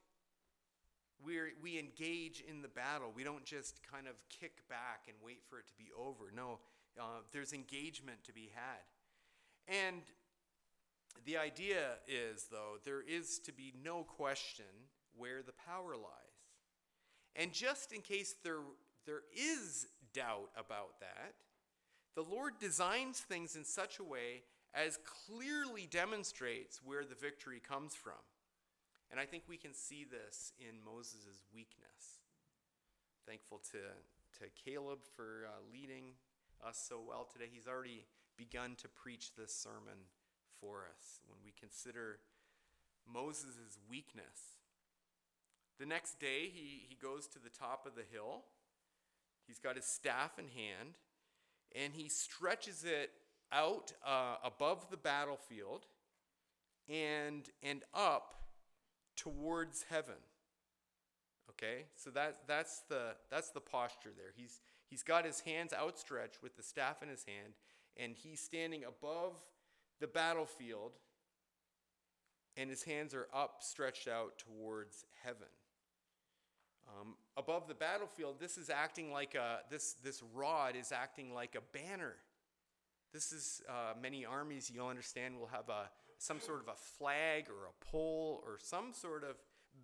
We 1.24 1.38
we 1.62 1.78
engage 1.78 2.42
in 2.48 2.62
the 2.62 2.68
battle. 2.68 3.12
We 3.14 3.24
don't 3.24 3.44
just 3.44 3.80
kind 3.90 4.06
of 4.06 4.14
kick 4.28 4.68
back 4.68 5.04
and 5.09 5.16
wait 5.24 5.42
for 5.48 5.59
it 5.59 5.66
to 5.68 5.74
be 5.74 5.90
over. 5.98 6.33
No, 6.35 6.59
uh, 6.98 7.20
there's 7.33 7.52
engagement 7.52 8.24
to 8.24 8.33
be 8.33 8.50
had. 8.54 9.85
And 9.85 10.02
the 11.24 11.37
idea 11.37 11.98
is, 12.09 12.46
though, 12.50 12.78
there 12.85 13.02
is 13.02 13.38
to 13.40 13.52
be 13.52 13.74
no 13.85 14.04
question 14.04 14.64
where 15.16 15.42
the 15.42 15.52
power 15.52 15.96
lies. 15.96 16.30
And 17.37 17.52
just 17.52 17.92
in 17.92 18.00
case 18.00 18.35
there, 18.42 18.61
there 19.06 19.22
is 19.35 19.87
doubt 20.12 20.50
about 20.56 21.00
that, 21.00 21.35
the 22.14 22.22
Lord 22.22 22.54
designs 22.59 23.20
things 23.20 23.54
in 23.54 23.64
such 23.64 23.98
a 23.98 24.04
way 24.04 24.42
as 24.74 24.98
clearly 25.26 25.88
demonstrates 25.90 26.80
where 26.85 27.04
the 27.04 27.14
victory 27.14 27.61
comes 27.61 27.94
from. 27.94 28.12
And 29.11 29.18
I 29.18 29.27
think 29.27 29.44
we 29.49 29.57
can 29.57 29.75
see 29.75 30.05
this 30.05 30.53
in 30.61 30.77
Moses' 30.85 31.42
weakness. 31.53 32.23
Thankful 33.27 33.61
to, 33.73 33.79
to 34.38 34.51
Caleb 34.64 35.01
for 35.16 35.46
uh, 35.49 35.59
leading 35.73 36.14
us 36.64 36.85
so 36.88 37.01
well 37.07 37.27
today. 37.31 37.46
He's 37.51 37.66
already 37.66 38.07
begun 38.37 38.77
to 38.77 38.88
preach 38.88 39.35
this 39.35 39.53
sermon 39.53 40.07
for 40.61 40.85
us 40.96 41.20
when 41.27 41.38
we 41.44 41.53
consider 41.59 42.18
Moses' 43.12 43.79
weakness. 43.88 44.59
The 45.79 45.87
next 45.87 46.20
day, 46.20 46.51
he, 46.53 46.87
he 46.88 46.96
goes 47.01 47.27
to 47.29 47.38
the 47.38 47.49
top 47.49 47.87
of 47.87 47.94
the 47.94 48.05
hill. 48.12 48.44
He's 49.46 49.59
got 49.59 49.77
his 49.77 49.87
staff 49.87 50.38
in 50.38 50.46
hand, 50.46 50.99
and 51.75 51.94
he 51.94 52.09
stretches 52.09 52.85
it 52.85 53.11
out 53.51 53.92
uh, 54.07 54.37
above 54.44 54.88
the 54.90 54.96
battlefield 54.96 55.87
and, 56.88 57.49
and 57.62 57.83
up 57.92 58.39
towards 59.20 59.85
heaven. 59.90 60.14
Okay, 61.50 61.85
so 61.94 62.11
that, 62.11 62.38
that's, 62.46 62.83
the, 62.88 63.14
that's 63.30 63.50
the 63.50 63.61
posture 63.61 64.11
there. 64.16 64.33
He's, 64.35 64.61
he's 64.88 65.02
got 65.02 65.26
his 65.26 65.40
hands 65.40 65.72
outstretched 65.72 66.42
with 66.42 66.56
the 66.56 66.62
staff 66.62 67.02
in 67.02 67.09
his 67.09 67.24
hand, 67.24 67.54
and 67.96 68.14
he's 68.14 68.40
standing 68.40 68.85
above 68.85 69.35
the 70.00 70.06
battlefield, 70.06 70.92
and 72.56 72.70
his 72.70 72.85
hands 72.85 73.14
are 73.14 73.28
up, 73.35 73.56
stretched 73.61 74.09
out 74.09 74.38
towards 74.38 75.04
heaven. 75.22 75.48
Um, 76.88 77.14
above 77.37 77.68
the 77.68 77.74
battlefield, 77.74 78.37
this 78.40 78.56
is 78.56 78.70
acting 78.70 79.12
like 79.12 79.35
a, 79.35 79.59
this, 79.70 79.96
this 80.02 80.22
rod 80.35 80.76
is 80.76 80.92
acting 80.92 81.35
like 81.35 81.56
a 81.56 81.76
banner 81.76 82.14
this 83.12 83.33
is 83.33 83.62
uh, 83.68 83.94
many 84.00 84.24
armies, 84.24 84.70
you'll 84.72 84.87
understand, 84.87 85.38
will 85.38 85.48
have 85.48 85.68
a, 85.68 85.90
some 86.20 86.38
sort 86.38 86.61
of 86.61 86.68
a 86.68 86.76
flag 86.76 87.46
or 87.48 87.66
a 87.66 87.85
pole 87.90 88.44
or 88.46 88.59
some 88.61 88.92
sort 88.92 89.24
of 89.24 89.37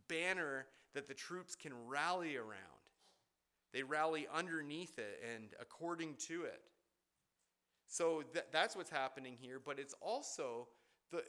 banner 0.06 0.66
that 0.92 1.08
the 1.08 1.14
troops 1.14 1.56
can 1.56 1.72
rally 1.88 2.36
around. 2.36 2.52
They 3.72 3.82
rally 3.82 4.26
underneath 4.32 4.98
it 4.98 5.22
and 5.34 5.48
according 5.58 6.16
to 6.28 6.44
it. 6.44 6.60
So 7.88 8.22
th- 8.34 8.44
that's 8.52 8.76
what's 8.76 8.90
happening 8.90 9.38
here, 9.40 9.58
but 9.64 9.78
it's 9.78 9.94
also 10.02 10.68
the 11.10 11.24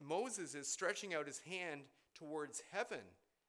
Moses 0.00 0.56
is 0.56 0.66
stretching 0.66 1.14
out 1.14 1.28
his 1.28 1.38
hand 1.38 1.82
towards 2.14 2.62
heaven 2.72 2.98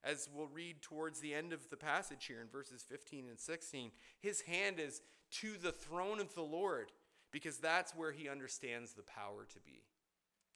As 0.03 0.29
we'll 0.31 0.47
read 0.47 0.83
towards 0.83 1.21
the 1.21 1.33
end 1.33 1.53
of 1.53 1.69
the 1.71 1.77
passage 1.77 2.25
here 2.25 2.41
in 2.41 2.49
verses 2.49 2.85
15 2.87 3.29
and 3.29 3.39
16, 3.39 3.89
his 4.19 4.41
hand 4.41 4.79
is 4.79 5.01
to 5.39 5.53
the 5.57 5.71
throne 5.71 6.19
of 6.19 6.35
the 6.35 6.43
Lord 6.43 6.91
because 7.31 7.57
that's 7.57 7.95
where 7.95 8.11
he 8.11 8.29
understands 8.29 8.93
the 8.93 9.01
power 9.01 9.47
to 9.51 9.59
be. 9.61 9.81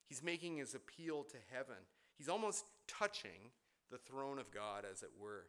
He's 0.08 0.24
making 0.24 0.58
his 0.58 0.74
appeal 0.74 1.24
to 1.24 1.38
heaven. 1.52 1.76
He's 2.18 2.30
almost 2.30 2.66
touching 2.88 3.52
the 3.92 3.98
throne 3.98 4.40
of 4.40 4.52
God, 4.52 4.86
as 4.90 5.04
it 5.04 5.12
were. 5.20 5.48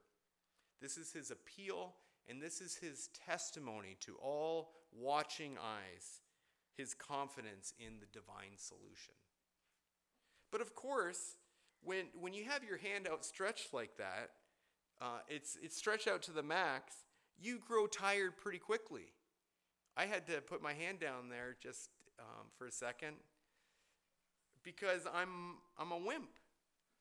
This 0.81 0.97
is 0.97 1.13
his 1.13 1.31
appeal, 1.31 1.95
and 2.29 2.43
this 2.43 2.61
is 2.61 2.77
his 2.77 3.09
testimony 3.27 3.97
to 4.01 4.17
all 4.23 4.71
watching 4.93 5.57
eyes, 5.59 6.21
his 6.77 6.95
confidence 6.95 7.73
in 7.79 8.01
the 8.01 8.07
divine 8.13 8.57
solution. 8.57 9.15
But 10.51 10.61
of 10.61 10.75
course, 10.75 11.37
when, 11.83 12.07
when 12.19 12.33
you 12.33 12.45
have 12.45 12.65
your 12.65 12.79
hand 12.79 13.09
outstretched 13.11 13.73
like 13.73 13.97
that, 13.99 14.31
uh, 15.01 15.21
it's, 15.29 15.57
it's 15.63 15.77
stretched 15.77 16.09
out 16.09 16.23
to 16.23 16.33
the 16.33 16.43
max, 16.43 16.95
you 17.41 17.61
grow 17.67 17.87
tired 17.87 18.37
pretty 18.37 18.59
quickly. 18.59 19.13
I 19.97 20.07
had 20.07 20.27
to 20.29 20.41
put 20.41 20.63
my 20.63 20.75
hand 20.75 21.01
down 21.01 21.29
there 21.29 21.57
just 21.61 21.91
um, 22.19 22.47
for 22.57 22.67
a 22.67 22.73
second 22.73 23.17
because 24.69 25.07
I'm, 25.09 25.57
I'm 25.79 25.93
a 25.93 25.97
wimp. 25.97 26.29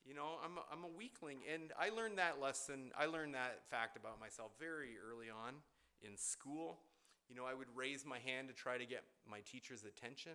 You 0.08 0.16
know, 0.16 0.40
I'm 0.40 0.56
a, 0.58 0.64
I'm 0.72 0.86
a 0.86 0.98
weakling. 0.98 1.40
And 1.52 1.74
I 1.78 1.90
learned 1.90 2.18
that 2.18 2.40
lesson, 2.40 2.92
I 2.98 3.08
learned 3.08 3.36
that 3.36 3.68
fact 3.70 3.98
about 3.98 4.22
myself 4.22 4.52
very 4.58 4.96
early 4.96 5.28
on 5.30 5.56
in 6.02 6.16
school. 6.16 6.80
You 7.28 7.36
know, 7.36 7.44
I 7.44 7.54
would 7.54 7.68
raise 7.76 8.06
my 8.06 8.20
hand 8.20 8.48
to 8.48 8.54
try 8.54 8.78
to 8.78 8.86
get 8.86 9.04
my 9.30 9.40
teacher's 9.42 9.84
attention, 9.84 10.32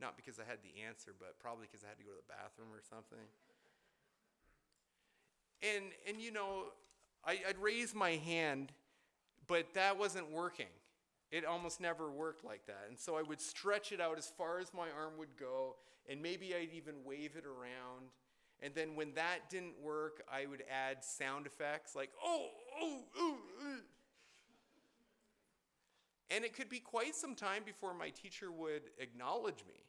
not 0.00 0.14
because 0.14 0.38
I 0.38 0.44
had 0.48 0.58
the 0.62 0.86
answer, 0.86 1.10
but 1.18 1.34
probably 1.40 1.66
because 1.66 1.82
I 1.82 1.88
had 1.88 1.98
to 1.98 2.04
go 2.04 2.10
to 2.10 2.22
the 2.22 2.30
bathroom 2.30 2.68
or 2.70 2.80
something. 2.88 3.26
And, 5.62 5.90
and 6.06 6.22
you 6.22 6.30
know, 6.30 6.66
I, 7.24 7.40
I'd 7.48 7.58
raise 7.58 7.92
my 7.92 8.10
hand, 8.10 8.70
but 9.48 9.74
that 9.74 9.98
wasn't 9.98 10.30
working. 10.30 10.70
It 11.32 11.46
almost 11.46 11.80
never 11.80 12.10
worked 12.10 12.44
like 12.44 12.66
that. 12.66 12.84
And 12.88 12.98
so 12.98 13.16
I 13.16 13.22
would 13.22 13.40
stretch 13.40 13.90
it 13.90 14.00
out 14.00 14.18
as 14.18 14.28
far 14.28 14.60
as 14.60 14.72
my 14.74 14.88
arm 14.96 15.14
would 15.18 15.36
go, 15.40 15.76
and 16.08 16.22
maybe 16.22 16.54
I'd 16.54 16.74
even 16.74 16.96
wave 17.06 17.32
it 17.36 17.46
around. 17.46 18.10
And 18.60 18.74
then 18.74 18.94
when 18.94 19.14
that 19.14 19.48
didn't 19.50 19.80
work, 19.82 20.22
I 20.30 20.44
would 20.44 20.62
add 20.70 21.02
sound 21.02 21.46
effects 21.46 21.96
like, 21.96 22.10
oh, 22.22 22.48
oh, 22.80 23.00
oh. 23.18 23.36
oh. 23.64 23.76
And 26.30 26.44
it 26.44 26.54
could 26.54 26.68
be 26.68 26.78
quite 26.78 27.14
some 27.14 27.34
time 27.34 27.62
before 27.64 27.94
my 27.94 28.10
teacher 28.10 28.52
would 28.52 28.82
acknowledge 28.98 29.64
me. 29.66 29.84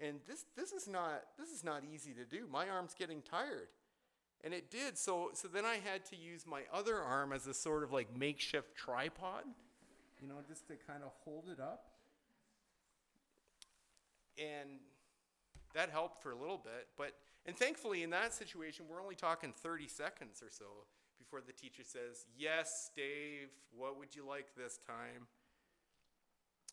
And 0.00 0.20
this, 0.26 0.44
this, 0.56 0.72
is 0.72 0.88
not, 0.88 1.22
this 1.38 1.50
is 1.50 1.64
not 1.64 1.82
easy 1.92 2.12
to 2.12 2.24
do. 2.24 2.46
My 2.50 2.68
arm's 2.68 2.94
getting 2.94 3.20
tired. 3.22 3.68
And 4.44 4.54
it 4.54 4.70
did. 4.70 4.96
So, 4.96 5.30
so 5.34 5.48
then 5.48 5.64
I 5.64 5.76
had 5.76 6.04
to 6.06 6.16
use 6.16 6.46
my 6.46 6.62
other 6.72 6.96
arm 6.98 7.32
as 7.32 7.46
a 7.46 7.54
sort 7.54 7.82
of 7.82 7.92
like 7.92 8.16
makeshift 8.16 8.76
tripod, 8.76 9.44
you 10.20 10.28
know, 10.28 10.36
just 10.46 10.66
to 10.68 10.74
kind 10.74 11.02
of 11.02 11.12
hold 11.24 11.46
it 11.50 11.60
up. 11.60 11.86
And 14.38 14.80
that 15.74 15.90
helped 15.90 16.22
for 16.22 16.32
a 16.32 16.36
little 16.36 16.58
bit. 16.58 16.88
But, 16.96 17.12
and 17.46 17.56
thankfully, 17.56 18.02
in 18.02 18.10
that 18.10 18.32
situation, 18.32 18.86
we're 18.88 19.02
only 19.02 19.14
talking 19.14 19.52
30 19.52 19.88
seconds 19.88 20.42
or 20.42 20.50
so 20.50 20.64
before 21.18 21.40
the 21.40 21.52
teacher 21.52 21.82
says, 21.84 22.26
Yes, 22.36 22.90
Dave, 22.96 23.48
what 23.76 23.98
would 23.98 24.14
you 24.14 24.26
like 24.26 24.54
this 24.56 24.78
time? 24.86 25.26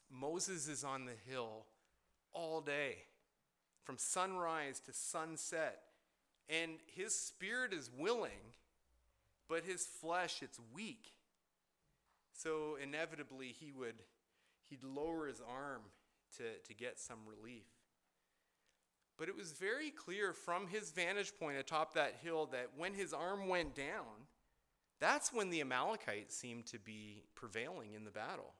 Moses 0.09 0.67
is 0.67 0.83
on 0.83 1.05
the 1.05 1.31
hill 1.31 1.65
all 2.33 2.61
day, 2.61 2.97
from 3.83 3.97
sunrise 3.97 4.79
to 4.81 4.93
sunset, 4.93 5.81
and 6.47 6.73
his 6.85 7.15
spirit 7.15 7.73
is 7.73 7.89
willing, 7.95 8.53
but 9.49 9.63
his 9.63 9.85
flesh 9.85 10.41
it's 10.41 10.59
weak. 10.73 11.14
So 12.35 12.77
inevitably 12.81 13.55
he 13.57 13.71
would 13.71 13.95
he'd 14.69 14.83
lower 14.83 15.27
his 15.27 15.41
arm 15.41 15.81
to, 16.37 16.43
to 16.67 16.73
get 16.73 16.99
some 16.99 17.19
relief. 17.27 17.67
But 19.17 19.29
it 19.29 19.35
was 19.35 19.53
very 19.53 19.91
clear 19.91 20.33
from 20.33 20.67
his 20.67 20.91
vantage 20.91 21.33
point 21.39 21.57
atop 21.57 21.93
that 21.93 22.15
hill 22.21 22.47
that 22.51 22.71
when 22.77 22.93
his 22.93 23.13
arm 23.13 23.47
went 23.47 23.73
down, 23.73 24.27
that's 24.99 25.31
when 25.31 25.49
the 25.49 25.61
Amalekites 25.61 26.35
seemed 26.35 26.65
to 26.67 26.79
be 26.79 27.23
prevailing 27.33 27.93
in 27.93 28.03
the 28.03 28.11
battle. 28.11 28.53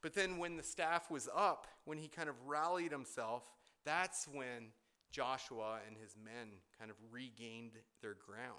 But 0.00 0.14
then 0.14 0.38
when 0.38 0.56
the 0.56 0.62
staff 0.62 1.10
was 1.10 1.28
up, 1.34 1.66
when 1.84 1.98
he 1.98 2.08
kind 2.08 2.28
of 2.28 2.34
rallied 2.46 2.90
himself, 2.92 3.44
that's 3.84 4.26
when 4.32 4.72
Joshua 5.10 5.78
and 5.86 5.96
his 5.96 6.16
men 6.22 6.48
kind 6.78 6.90
of 6.90 6.96
regained 7.10 7.72
their 8.00 8.14
ground. 8.14 8.54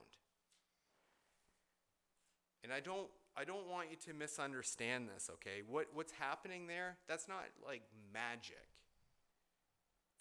And 2.64 2.74
I 2.74 2.80
don't 2.80 3.10
I 3.38 3.44
don't 3.46 3.68
want 3.68 3.90
you 3.90 3.98
to 4.08 4.14
misunderstand 4.14 5.10
this, 5.14 5.30
okay? 5.36 5.62
What 5.68 5.88
what's 5.94 6.12
happening 6.14 6.68
there? 6.68 6.98
That's 7.08 7.28
not 7.28 7.46
like 7.66 7.84
magic. 8.14 8.68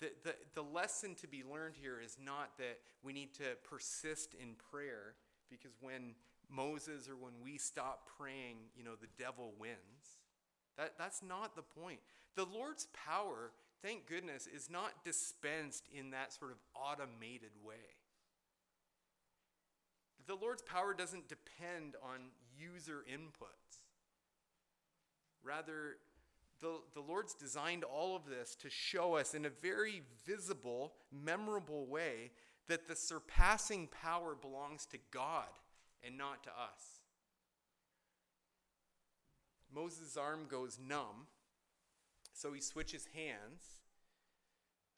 The, 0.01 0.13
the, 0.23 0.35
the 0.55 0.63
lesson 0.63 1.17
to 1.17 1.27
be 1.27 1.43
learned 1.43 1.75
here 1.81 2.01
is 2.01 2.19
not 2.25 2.57
that 2.59 2.79
we 3.03 3.13
need 3.13 3.35
to 3.35 3.57
persist 3.69 4.35
in 4.35 4.55
prayer 4.71 5.15
because 5.51 5.73
when 5.81 6.15
Moses 6.51 7.09
or 7.09 7.17
when 7.17 7.33
we 7.43 7.59
stop 7.59 8.09
praying, 8.19 8.57
you 8.77 8.85
know, 8.85 8.95
the 9.01 9.09
devil 9.23 9.53
wins. 9.59 9.77
That, 10.77 10.95
that's 10.99 11.23
not 11.23 11.57
the 11.57 11.63
point. 11.63 12.01
The 12.37 12.45
Lord's 12.45 12.87
power, 13.07 13.51
thank 13.83 14.07
goodness, 14.07 14.47
is 14.47 14.71
not 14.71 15.05
dispensed 15.05 15.89
in 15.93 16.11
that 16.11 16.33
sort 16.33 16.53
of 16.53 16.59
automated 16.75 17.51
way. 17.65 17.75
The 20.27 20.37
Lord's 20.37 20.63
power 20.63 20.95
doesn't 20.95 21.29
depend 21.29 21.97
on 22.03 22.31
user 22.59 23.05
inputs. 23.11 23.79
Rather, 25.43 25.97
the, 26.61 26.81
the 26.95 27.01
Lord's 27.01 27.35
designed 27.35 27.85
all 27.85 28.17
of 28.17 28.27
this 28.29 28.55
to 28.57 28.71
show 28.71 29.17
us 29.17 29.35
in 29.35 29.47
a 29.47 29.51
very 29.51 30.03
visible, 30.27 30.95
memorable 31.13 31.87
way 31.87 32.31
that 32.67 32.87
the 32.87 32.97
surpassing 32.97 33.89
power 33.89 34.35
belongs 34.35 34.85
to 34.87 34.99
God 35.11 35.49
and 36.05 36.19
not 36.19 36.43
to 36.45 36.51
us. 36.51 37.03
Moses' 39.75 40.17
arm 40.17 40.47
goes 40.51 40.79
numb, 40.79 41.27
so 42.33 42.53
he 42.53 42.61
switches 42.61 43.07
hands, 43.15 43.63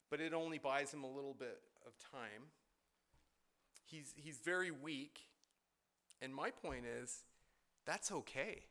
but 0.09 0.19
it 0.19 0.33
only 0.33 0.57
buys 0.57 0.93
him 0.93 1.03
a 1.03 1.09
little 1.09 1.33
bit 1.33 1.59
of 1.85 1.93
time. 2.11 2.49
He's, 3.85 4.13
he's 4.15 4.37
very 4.37 4.71
weak, 4.71 5.19
and 6.21 6.33
my 6.33 6.49
point 6.49 6.85
is 6.85 7.23
that's 7.91 8.09
okay. 8.09 8.61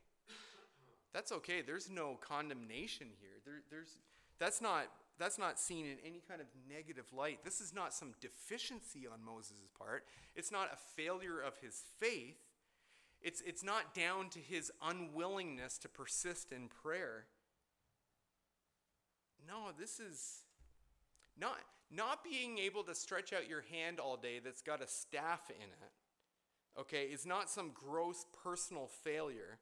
That's 1.12 1.30
okay. 1.30 1.60
There's 1.60 1.90
no 1.90 2.16
condemnation 2.26 3.08
here. 3.20 3.36
There, 3.44 3.60
there's, 3.70 3.98
that's, 4.38 4.62
not, 4.62 4.86
that's 5.18 5.38
not 5.38 5.60
seen 5.60 5.84
in 5.84 5.98
any 6.02 6.22
kind 6.26 6.40
of 6.40 6.46
negative 6.66 7.04
light. 7.12 7.40
This 7.44 7.60
is 7.60 7.74
not 7.74 7.92
some 7.92 8.14
deficiency 8.22 9.06
on 9.06 9.22
Moses' 9.22 9.70
part. 9.78 10.06
It's 10.34 10.50
not 10.50 10.70
a 10.72 10.76
failure 10.96 11.38
of 11.38 11.58
his 11.58 11.82
faith. 11.98 12.38
It's, 13.20 13.42
it's 13.42 13.62
not 13.62 13.94
down 13.94 14.30
to 14.30 14.38
his 14.38 14.72
unwillingness 14.82 15.76
to 15.80 15.90
persist 15.90 16.50
in 16.50 16.68
prayer. 16.68 17.26
No, 19.46 19.68
this 19.78 20.00
is 20.00 20.44
not, 21.38 21.58
not 21.94 22.24
being 22.24 22.56
able 22.56 22.84
to 22.84 22.94
stretch 22.94 23.34
out 23.34 23.50
your 23.50 23.64
hand 23.70 24.00
all 24.00 24.16
day 24.16 24.40
that's 24.42 24.62
got 24.62 24.82
a 24.82 24.88
staff 24.88 25.50
in 25.50 25.64
it, 25.64 25.92
okay, 26.78 27.04
is 27.04 27.26
not 27.26 27.50
some 27.50 27.70
gross 27.72 28.26
personal 28.44 28.88
failure. 29.02 29.58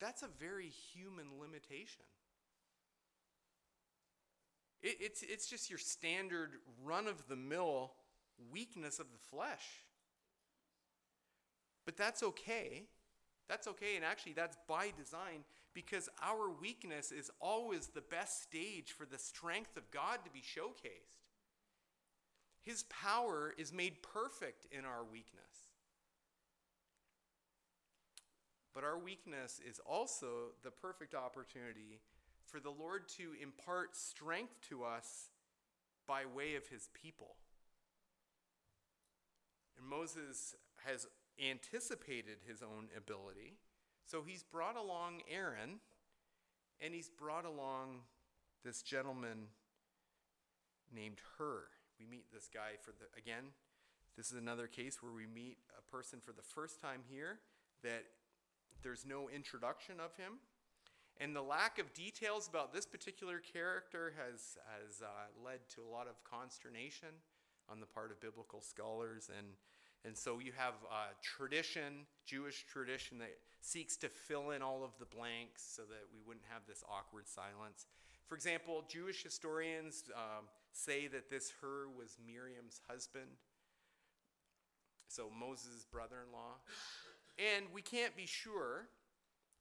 That's 0.00 0.22
a 0.22 0.28
very 0.38 0.68
human 0.68 1.26
limitation. 1.40 2.04
It, 4.82 4.96
it's, 5.00 5.22
it's 5.22 5.48
just 5.48 5.70
your 5.70 5.78
standard 5.78 6.52
run 6.84 7.06
of 7.06 7.26
the 7.28 7.36
mill 7.36 7.92
weakness 8.52 8.98
of 8.98 9.06
the 9.12 9.18
flesh. 9.18 9.84
But 11.84 11.96
that's 11.96 12.22
okay. 12.22 12.84
That's 13.48 13.66
okay, 13.68 13.96
and 13.96 14.04
actually, 14.04 14.32
that's 14.32 14.56
by 14.66 14.92
design 14.96 15.44
because 15.74 16.08
our 16.22 16.50
weakness 16.50 17.12
is 17.12 17.30
always 17.40 17.88
the 17.88 18.00
best 18.00 18.42
stage 18.42 18.92
for 18.92 19.04
the 19.04 19.18
strength 19.18 19.76
of 19.76 19.90
God 19.90 20.20
to 20.24 20.30
be 20.30 20.40
showcased. 20.40 21.24
His 22.62 22.84
power 22.84 23.52
is 23.58 23.72
made 23.72 24.02
perfect 24.02 24.66
in 24.70 24.84
our 24.84 25.04
weakness. 25.04 25.63
But 28.74 28.84
our 28.84 28.98
weakness 28.98 29.60
is 29.66 29.80
also 29.86 30.52
the 30.64 30.70
perfect 30.70 31.14
opportunity 31.14 32.00
for 32.44 32.58
the 32.58 32.70
Lord 32.70 33.08
to 33.16 33.30
impart 33.40 33.96
strength 33.96 34.54
to 34.68 34.82
us 34.84 35.30
by 36.06 36.24
way 36.26 36.56
of 36.56 36.66
his 36.68 36.88
people. 36.92 37.36
And 39.78 39.86
Moses 39.86 40.54
has 40.84 41.06
anticipated 41.38 42.38
his 42.46 42.62
own 42.62 42.88
ability. 42.96 43.54
So 44.04 44.22
he's 44.26 44.42
brought 44.42 44.76
along 44.76 45.22
Aaron, 45.32 45.80
and 46.80 46.94
he's 46.94 47.08
brought 47.08 47.44
along 47.44 48.00
this 48.64 48.82
gentleman 48.82 49.48
named 50.94 51.20
Hur. 51.38 51.64
We 51.98 52.06
meet 52.06 52.26
this 52.32 52.48
guy 52.52 52.72
for 52.80 52.90
the 52.90 53.06
again 53.18 53.52
This 54.16 54.30
is 54.30 54.38
another 54.38 54.66
case 54.66 55.02
where 55.02 55.12
we 55.12 55.26
meet 55.26 55.58
a 55.76 55.82
person 55.90 56.20
for 56.20 56.32
the 56.32 56.42
first 56.42 56.80
time 56.80 57.00
here 57.10 57.40
that 57.82 58.04
there's 58.84 59.04
no 59.04 59.28
introduction 59.28 59.96
of 59.98 60.14
him. 60.16 60.34
And 61.18 61.34
the 61.34 61.42
lack 61.42 61.78
of 61.78 61.92
details 61.94 62.46
about 62.48 62.72
this 62.72 62.86
particular 62.86 63.40
character 63.40 64.12
has, 64.18 64.58
has 64.68 65.02
uh, 65.02 65.06
led 65.44 65.60
to 65.74 65.80
a 65.80 65.90
lot 65.90 66.06
of 66.06 66.22
consternation 66.22 67.08
on 67.68 67.80
the 67.80 67.86
part 67.86 68.10
of 68.10 68.20
biblical 68.20 68.60
scholars. 68.60 69.30
And, 69.36 69.46
and 70.04 70.16
so 70.16 70.38
you 70.38 70.52
have 70.56 70.74
uh, 70.90 71.14
tradition, 71.22 72.06
Jewish 72.26 72.66
tradition, 72.70 73.18
that 73.18 73.32
seeks 73.60 73.96
to 73.98 74.08
fill 74.08 74.50
in 74.50 74.60
all 74.60 74.84
of 74.84 74.90
the 74.98 75.06
blanks 75.06 75.62
so 75.64 75.82
that 75.82 76.04
we 76.12 76.20
wouldn't 76.26 76.46
have 76.50 76.62
this 76.68 76.84
awkward 76.90 77.26
silence. 77.26 77.86
For 78.26 78.34
example, 78.34 78.84
Jewish 78.88 79.22
historians 79.22 80.04
um, 80.14 80.44
say 80.72 81.06
that 81.08 81.30
this 81.30 81.52
Hur 81.60 81.88
was 81.96 82.16
Miriam's 82.26 82.80
husband, 82.88 83.30
so 85.08 85.30
Moses' 85.30 85.86
brother 85.90 86.16
in 86.26 86.32
law. 86.32 86.56
And 87.38 87.66
we 87.72 87.82
can't 87.82 88.16
be 88.16 88.26
sure, 88.26 88.86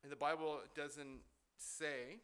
and 0.04 0.12
the 0.12 0.16
Bible 0.16 0.60
doesn't 0.76 1.22
say, 1.58 2.20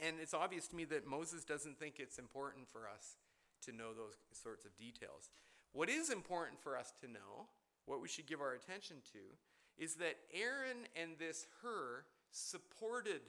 and 0.00 0.16
it's 0.20 0.34
obvious 0.34 0.68
to 0.68 0.76
me 0.76 0.84
that 0.86 1.06
Moses 1.06 1.44
doesn't 1.44 1.78
think 1.78 1.96
it's 1.98 2.18
important 2.18 2.68
for 2.68 2.88
us 2.88 3.16
to 3.62 3.72
know 3.72 3.92
those 3.94 4.14
sorts 4.32 4.64
of 4.64 4.76
details. 4.76 5.30
What 5.72 5.88
is 5.88 6.10
important 6.10 6.60
for 6.60 6.76
us 6.76 6.92
to 7.00 7.10
know, 7.10 7.48
what 7.86 8.00
we 8.00 8.08
should 8.08 8.26
give 8.26 8.40
our 8.40 8.52
attention 8.52 8.96
to, 9.12 9.82
is 9.82 9.96
that 9.96 10.16
Aaron 10.32 10.86
and 10.94 11.18
this 11.18 11.46
Hur 11.62 12.04
supported 12.30 13.22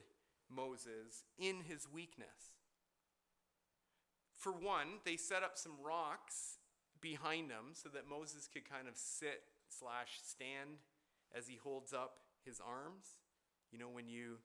Moses 0.48 1.24
in 1.38 1.62
his 1.66 1.88
weakness. 1.92 2.54
For 4.36 4.52
one, 4.52 5.00
they 5.04 5.16
set 5.16 5.42
up 5.42 5.58
some 5.58 5.72
rocks 5.84 6.58
behind 7.00 7.50
him 7.50 7.72
so 7.72 7.88
that 7.88 8.08
Moses 8.08 8.48
could 8.52 8.68
kind 8.68 8.86
of 8.86 8.96
sit 8.96 9.42
slash 9.68 10.20
stand 10.24 10.78
as 11.36 11.46
he 11.46 11.56
holds 11.56 11.92
up 11.92 12.18
his 12.44 12.60
arms. 12.60 13.18
You 13.70 13.78
know, 13.78 13.88
when 13.88 14.08
you 14.08 14.38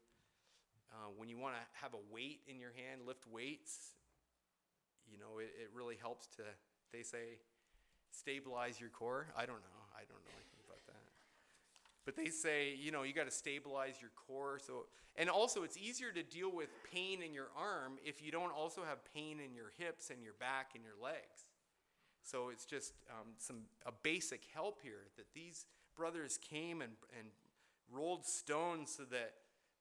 uh, 0.91 1.09
when 1.15 1.29
you 1.29 1.37
want 1.37 1.55
to 1.55 1.61
have 1.81 1.93
a 1.93 2.13
weight 2.13 2.41
in 2.47 2.59
your 2.59 2.71
hand, 2.75 3.01
lift 3.07 3.25
weights, 3.25 3.95
you 5.09 5.17
know, 5.17 5.39
it, 5.39 5.51
it 5.55 5.69
really 5.73 5.95
helps 5.95 6.27
to, 6.35 6.43
they 6.91 7.01
say, 7.01 7.39
stabilize 8.11 8.79
your 8.79 8.89
core. 8.89 9.27
I 9.37 9.45
don't 9.45 9.63
know. 9.63 9.81
I 9.95 10.03
don't 10.03 10.19
know 10.19 10.35
anything 10.35 10.59
about 10.67 10.85
that. 10.87 11.07
But 12.03 12.17
they 12.17 12.29
say, 12.29 12.75
you 12.75 12.91
know, 12.91 13.03
you 13.03 13.13
got 13.13 13.25
to 13.25 13.31
stabilize 13.31 14.01
your 14.01 14.11
core. 14.27 14.59
So, 14.59 14.87
and 15.15 15.29
also, 15.29 15.63
it's 15.63 15.77
easier 15.77 16.11
to 16.11 16.23
deal 16.23 16.51
with 16.53 16.69
pain 16.91 17.21
in 17.21 17.33
your 17.33 17.47
arm 17.55 17.99
if 18.03 18.21
you 18.21 18.31
don't 18.31 18.51
also 18.51 18.81
have 18.83 18.99
pain 19.13 19.39
in 19.39 19.53
your 19.55 19.71
hips 19.77 20.09
and 20.09 20.21
your 20.21 20.33
back 20.39 20.71
and 20.75 20.83
your 20.83 20.95
legs. 21.01 21.47
So 22.23 22.49
it's 22.49 22.65
just 22.65 22.93
um, 23.09 23.29
some 23.37 23.63
a 23.85 23.91
basic 24.03 24.41
help 24.53 24.79
here 24.83 25.07
that 25.17 25.25
these 25.33 25.65
brothers 25.95 26.37
came 26.37 26.81
and, 26.81 26.93
and 27.17 27.27
rolled 27.91 28.25
stones 28.25 28.93
so 28.97 29.03
that 29.11 29.33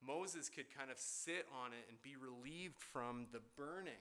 Moses 0.06 0.48
could 0.48 0.66
kind 0.76 0.90
of 0.90 0.98
sit 0.98 1.46
on 1.62 1.72
it 1.72 1.86
and 1.88 2.00
be 2.02 2.16
relieved 2.16 2.80
from 2.80 3.26
the 3.32 3.40
burning. 3.56 3.92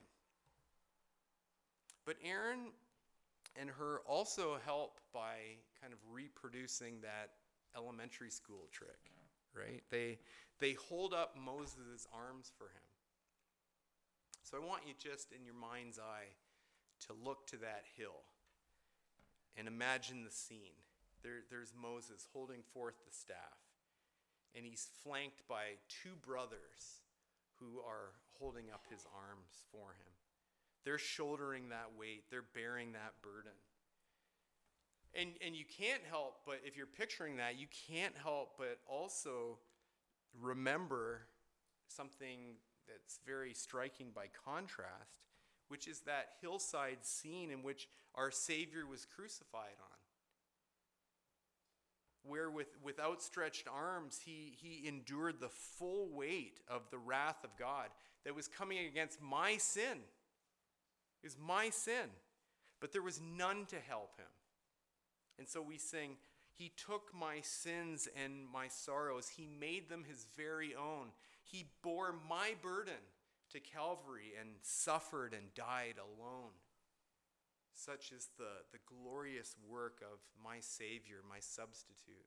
But 2.06 2.16
Aaron 2.24 2.72
and 3.60 3.70
Hur 3.70 4.00
also 4.06 4.58
help 4.64 5.00
by 5.12 5.58
kind 5.80 5.92
of 5.92 5.98
reproducing 6.10 7.00
that 7.02 7.30
elementary 7.76 8.30
school 8.30 8.68
trick, 8.72 9.12
right? 9.54 9.82
They, 9.90 10.18
they 10.58 10.72
hold 10.88 11.12
up 11.12 11.36
Moses' 11.36 12.06
arms 12.12 12.50
for 12.56 12.64
him. 12.64 12.90
So 14.42 14.56
I 14.56 14.66
want 14.66 14.82
you 14.86 14.94
just 14.98 15.32
in 15.32 15.44
your 15.44 15.54
mind's 15.54 15.98
eye 15.98 16.32
to 17.06 17.14
look 17.24 17.46
to 17.48 17.56
that 17.58 17.84
hill 17.96 18.22
and 19.56 19.68
imagine 19.68 20.24
the 20.24 20.30
scene. 20.30 20.74
There, 21.22 21.44
there's 21.50 21.72
Moses 21.80 22.26
holding 22.32 22.62
forth 22.72 22.94
the 23.04 23.12
staff, 23.12 23.60
and 24.54 24.64
he's 24.64 24.88
flanked 25.04 25.46
by 25.48 25.78
two 25.88 26.16
brothers 26.26 27.04
who 27.58 27.80
are 27.86 28.16
holding 28.38 28.70
up 28.72 28.84
his 28.90 29.04
arms 29.14 29.64
for 29.70 29.92
him. 29.92 30.12
They're 30.84 30.98
shouldering 30.98 31.68
that 31.68 31.90
weight, 31.98 32.24
they're 32.30 32.44
bearing 32.54 32.92
that 32.92 33.12
burden. 33.22 33.52
And, 35.12 35.30
and 35.44 35.54
you 35.56 35.64
can't 35.64 36.02
help 36.08 36.40
but, 36.46 36.60
if 36.64 36.76
you're 36.76 36.86
picturing 36.86 37.36
that, 37.36 37.58
you 37.58 37.66
can't 37.88 38.14
help 38.16 38.54
but 38.56 38.78
also 38.88 39.58
remember 40.40 41.22
something 41.88 42.54
that's 42.88 43.18
very 43.26 43.52
striking 43.52 44.08
by 44.14 44.26
contrast, 44.44 45.20
which 45.68 45.86
is 45.86 46.00
that 46.00 46.30
hillside 46.40 46.98
scene 47.02 47.50
in 47.50 47.62
which 47.62 47.88
our 48.14 48.30
Savior 48.30 48.86
was 48.86 49.04
crucified 49.04 49.76
on. 49.80 49.99
Where 52.22 52.50
with, 52.50 52.76
with 52.82 53.00
outstretched 53.00 53.66
arms, 53.72 54.20
he, 54.24 54.54
he 54.60 54.86
endured 54.86 55.40
the 55.40 55.48
full 55.48 56.08
weight 56.10 56.60
of 56.68 56.82
the 56.90 56.98
wrath 56.98 57.44
of 57.44 57.56
God 57.58 57.88
that 58.24 58.34
was 58.34 58.46
coming 58.46 58.86
against 58.86 59.22
my 59.22 59.56
sin. 59.56 59.98
Was 61.22 61.36
my 61.38 61.70
sin. 61.70 62.08
But 62.80 62.92
there 62.92 63.02
was 63.02 63.20
none 63.20 63.66
to 63.66 63.76
help 63.76 64.16
him. 64.18 64.26
And 65.38 65.48
so 65.48 65.62
we 65.62 65.78
sing, 65.78 66.16
He 66.56 66.72
took 66.76 67.14
my 67.18 67.40
sins 67.40 68.08
and 68.22 68.46
my 68.52 68.68
sorrows, 68.68 69.28
He 69.28 69.46
made 69.58 69.88
them 69.88 70.04
His 70.06 70.26
very 70.36 70.74
own. 70.74 71.08
He 71.42 71.66
bore 71.82 72.14
my 72.28 72.54
burden 72.62 73.02
to 73.52 73.60
Calvary 73.60 74.32
and 74.38 74.50
suffered 74.62 75.32
and 75.32 75.52
died 75.54 75.94
alone. 75.98 76.52
Such 77.74 78.12
is 78.12 78.28
the, 78.36 78.64
the 78.72 78.78
glorious 78.86 79.56
work 79.68 80.02
of 80.02 80.18
my 80.42 80.58
Savior, 80.60 81.18
my 81.28 81.40
substitute. 81.40 82.26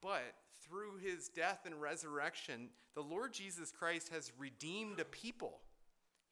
But 0.00 0.34
through 0.60 0.98
his 0.98 1.28
death 1.28 1.60
and 1.66 1.80
resurrection, 1.80 2.70
the 2.94 3.02
Lord 3.02 3.32
Jesus 3.32 3.70
Christ 3.70 4.08
has 4.10 4.32
redeemed 4.38 4.98
a 4.98 5.04
people. 5.04 5.60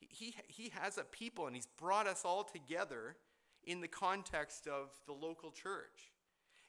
He, 0.01 0.35
he 0.47 0.70
has 0.70 0.99
a 0.99 1.05
people, 1.05 1.47
and 1.47 1.55
he's 1.55 1.66
brought 1.66 2.07
us 2.07 2.22
all 2.24 2.45
together 2.45 3.16
in 3.64 3.81
the 3.81 3.89
context 3.89 4.66
of 4.66 4.91
the 5.07 5.12
local 5.12 5.51
church. 5.51 6.12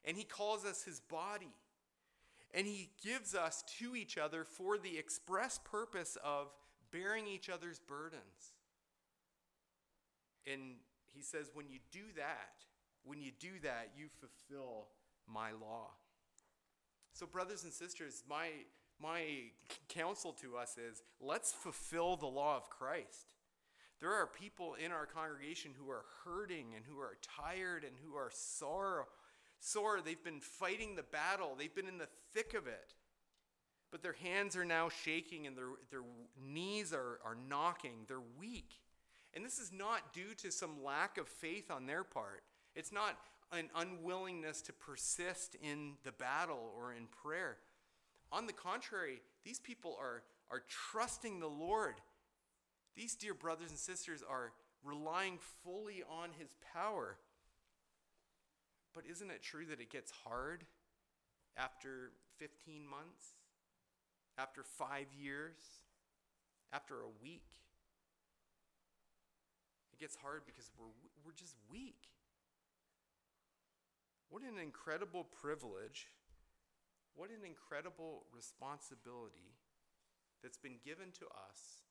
And 0.05 0.18
he 0.18 0.24
calls 0.24 0.66
us 0.66 0.84
his 0.84 0.99
body. 0.99 1.53
And 2.53 2.66
he 2.66 2.89
gives 3.03 3.36
us 3.36 3.64
to 3.80 3.95
each 3.95 4.18
other 4.18 4.43
for 4.43 4.78
the 4.78 4.97
express 4.97 5.60
purpose 5.64 6.18
of 6.24 6.47
bearing 6.91 7.28
each 7.28 7.49
other's 7.49 7.80
burdens. 7.80 8.55
And 10.47 10.75
he 11.13 11.21
says, 11.21 11.49
when 11.53 11.69
you 11.69 11.79
do 11.91 12.03
that, 12.15 12.65
when 13.03 13.21
you 13.21 13.31
do 13.39 13.59
that, 13.63 13.91
you 13.97 14.07
fulfill 14.19 14.87
my 15.27 15.51
law. 15.51 15.87
So, 17.13 17.25
brothers 17.25 17.63
and 17.63 17.73
sisters, 17.73 18.23
my, 18.29 18.49
my 19.01 19.23
counsel 19.87 20.33
to 20.41 20.57
us 20.57 20.77
is 20.77 21.01
let's 21.19 21.51
fulfill 21.51 22.15
the 22.15 22.27
law 22.27 22.55
of 22.55 22.69
Christ. 22.69 23.33
There 23.99 24.13
are 24.13 24.27
people 24.27 24.75
in 24.75 24.91
our 24.91 25.05
congregation 25.05 25.71
who 25.77 25.89
are 25.89 26.05
hurting 26.23 26.67
and 26.75 26.85
who 26.85 26.99
are 26.99 27.17
tired 27.35 27.83
and 27.83 27.93
who 28.03 28.15
are 28.15 28.31
sore. 28.33 29.07
Sore. 29.59 29.99
They've 30.03 30.23
been 30.23 30.39
fighting 30.39 30.95
the 30.95 31.03
battle, 31.03 31.55
they've 31.57 31.73
been 31.73 31.87
in 31.87 31.97
the 31.97 32.07
thick 32.33 32.53
of 32.53 32.67
it. 32.67 32.93
But 33.91 34.03
their 34.03 34.13
hands 34.13 34.55
are 34.55 34.65
now 34.65 34.89
shaking 34.89 35.47
and 35.47 35.57
their, 35.57 35.69
their 35.89 36.03
knees 36.39 36.93
are, 36.93 37.19
are 37.25 37.35
knocking. 37.49 38.05
They're 38.07 38.21
weak. 38.39 38.75
And 39.36 39.45
this 39.45 39.59
is 39.59 39.71
not 39.71 40.13
due 40.13 40.34
to 40.38 40.51
some 40.51 40.84
lack 40.84 41.17
of 41.17 41.27
faith 41.27 41.69
on 41.69 41.86
their 41.86 42.03
part. 42.03 42.43
It's 42.75 42.91
not 42.91 43.17
an 43.51 43.69
unwillingness 43.75 44.61
to 44.63 44.73
persist 44.73 45.55
in 45.61 45.93
the 46.03 46.11
battle 46.11 46.73
or 46.77 46.93
in 46.93 47.07
prayer. 47.07 47.57
On 48.32 48.45
the 48.45 48.53
contrary, 48.53 49.21
these 49.43 49.59
people 49.59 49.97
are, 49.99 50.23
are 50.51 50.63
trusting 50.67 51.39
the 51.39 51.47
Lord 51.47 51.95
these 52.99 53.15
dear 53.15 53.34
brothers 53.34 53.69
and 53.69 53.80
sisters 53.80 54.21
are 54.27 54.51
relying 54.84 55.39
fully 55.63 56.03
on 56.09 56.32
his 56.38 56.49
power. 56.73 57.15
But 58.93 59.05
isn't 59.09 59.32
it 59.32 59.41
true 59.41 59.65
that 59.67 59.80
it 59.80 59.89
gets 59.89 60.11
hard 60.11 60.65
after 61.55 62.11
15 62.39 62.86
months? 62.86 63.36
After 64.38 64.63
five 64.63 65.07
years? 65.17 65.55
After 66.73 66.95
a 66.95 67.23
week? 67.23 67.47
It 69.99 70.03
gets 70.03 70.15
hard 70.15 70.43
because 70.45 70.71
we're, 70.79 70.87
we're 71.25 71.33
just 71.35 71.55
weak. 71.69 72.07
What 74.29 74.43
an 74.43 74.57
incredible 74.61 75.25
privilege. 75.25 76.07
What 77.15 77.31
an 77.31 77.43
incredible 77.45 78.23
responsibility 78.33 79.57
that's 80.41 80.57
been 80.57 80.77
given 80.85 81.11
to 81.19 81.25
us 81.25 81.83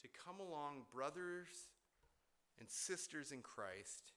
to 0.00 0.08
come 0.08 0.40
along, 0.40 0.84
brothers 0.90 1.68
and 2.58 2.70
sisters 2.70 3.30
in 3.30 3.42
Christ, 3.42 4.12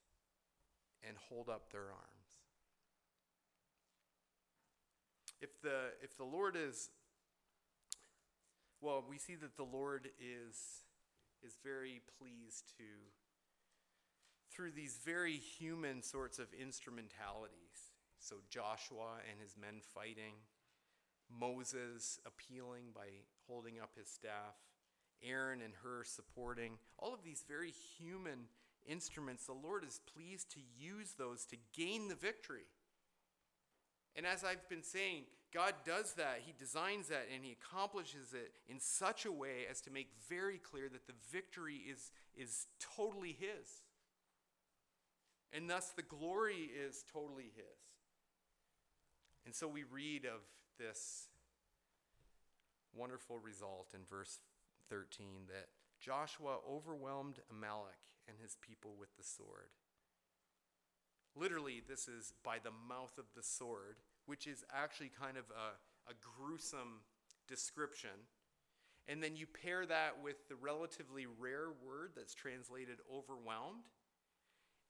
and 1.05 1.17
hold 1.30 1.49
up 1.49 1.71
their 1.71 1.82
arms. 1.82 2.28
If 5.41 5.61
the, 5.61 5.91
if 6.01 6.15
the 6.15 6.23
Lord 6.23 6.55
is, 6.55 6.89
well, 8.80 9.03
we 9.07 9.17
see 9.17 9.36
that 9.36 9.57
the 9.57 9.63
Lord 9.63 10.07
is, 10.17 10.86
is 11.43 11.57
very 11.63 12.01
pleased 12.17 12.71
to 12.78 12.84
through 14.52 14.72
these 14.72 15.00
very 15.04 15.38
human 15.38 16.02
sorts 16.02 16.39
of 16.39 16.48
instrumentalities. 16.54 17.93
So 18.20 18.38
Joshua 18.50 19.20
and 19.30 19.39
his 19.41 19.56
men 19.60 19.82
fighting, 19.93 20.34
Moses 21.30 22.20
appealing 22.26 22.91
by 22.93 23.08
holding 23.48 23.80
up 23.80 23.91
his 23.98 24.10
staff, 24.10 24.56
Aaron 25.24 25.62
and 25.62 25.74
Hur 25.84 26.04
supporting, 26.04 26.78
all 26.98 27.14
of 27.14 27.24
these 27.24 27.43
very 27.48 27.74
human 27.98 28.48
instruments, 28.86 29.45
the 29.45 29.54
Lord 29.54 29.84
is 29.84 30.00
pleased 30.14 30.52
to 30.52 30.60
use 30.78 31.14
those 31.18 31.45
to 31.45 31.58
gain 31.76 32.08
the 32.08 32.16
victory. 32.16 32.68
And 34.16 34.26
as 34.26 34.43
I've 34.43 34.68
been 34.70 34.84
saying, 34.84 35.24
God 35.54 35.74
does 35.86 36.14
that. 36.14 36.41
He 36.45 36.54
designs 36.58 37.08
that 37.08 37.28
and 37.34 37.43
He 37.43 37.52
accomplishes 37.52 38.34
it 38.34 38.52
in 38.68 38.80
such 38.80 39.26
a 39.26 39.32
way 39.32 39.66
as 39.70 39.82
to 39.82 39.91
make 39.91 40.10
very 40.30 40.58
clear 40.58 40.89
that 40.89 41.08
the 41.08 41.14
victory 41.32 41.76
is, 41.89 42.12
is 42.36 42.68
totally 42.95 43.36
His. 43.39 43.84
And 45.54 45.70
thus 45.70 45.91
the 45.95 46.04
glory 46.04 46.70
is 46.88 47.04
totally 47.12 47.52
His. 47.56 47.88
And 49.45 49.56
so 49.56 49.68
we 49.68 49.84
read 49.84 50.26
of 50.26 50.41
this 50.78 51.30
wonderful 52.93 53.39
result 53.39 53.93
in 53.93 54.02
verse 54.10 54.39
13 54.89 55.48
that 55.48 55.68
Joshua 56.00 56.58
overwhelmed 56.70 57.39
Amalek 57.50 58.00
and 58.28 58.38
his 58.41 58.58
people 58.62 58.95
with 59.00 59.16
the 59.18 59.24
sword. 59.24 59.72
Literally, 61.36 61.82
this 61.88 62.08
is 62.08 62.34
by 62.43 62.58
the 62.60 62.72
mouth 62.89 63.18
of 63.18 63.26
the 63.36 63.43
sword, 63.43 63.98
which 64.26 64.48
is 64.48 64.66
actually 64.74 65.12
kind 65.20 65.38
of 65.38 65.45
a, 65.52 66.12
a 66.12 66.16
gruesome 66.20 67.02
description. 67.48 68.28
And 69.08 69.24
then 69.24 69.36
you 69.36 69.45
pair 69.45 69.86
that 69.86 70.22
with 70.22 70.50
the 70.50 70.56
relatively 70.56 71.26
rare 71.26 71.70
word 71.86 72.12
that's 72.16 72.34
translated 72.34 72.98
overwhelmed, 73.14 73.86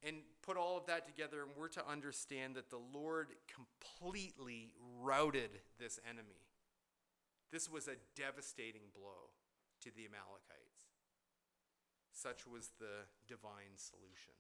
and 0.03 0.17
put 0.41 0.57
all 0.57 0.77
of 0.77 0.85
that 0.87 1.07
together, 1.07 1.41
and 1.41 1.51
we're 1.57 1.67
to 1.69 1.87
understand 1.87 2.55
that 2.55 2.69
the 2.69 2.79
Lord 2.93 3.27
completely 3.53 4.73
routed 5.01 5.49
this 5.79 5.99
enemy. 6.09 6.41
This 7.51 7.69
was 7.69 7.87
a 7.87 7.95
devastating 8.15 8.89
blow 8.93 9.31
to 9.81 9.89
the 9.95 10.05
Amalekites. 10.05 10.67
Such 12.11 12.47
was 12.47 12.71
the 12.79 13.05
divine 13.27 13.75
solution. 13.75 14.33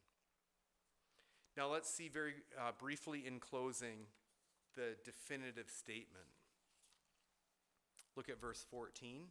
Now, 1.55 1.71
let's 1.71 1.89
see 1.89 2.07
very 2.07 2.35
uh, 2.57 2.71
briefly 2.77 3.25
in 3.25 3.39
closing 3.39 4.05
the 4.75 4.95
definitive 5.03 5.69
statement. 5.69 6.27
Look 8.15 8.29
at 8.29 8.39
verse 8.39 8.65
14. 8.69 9.23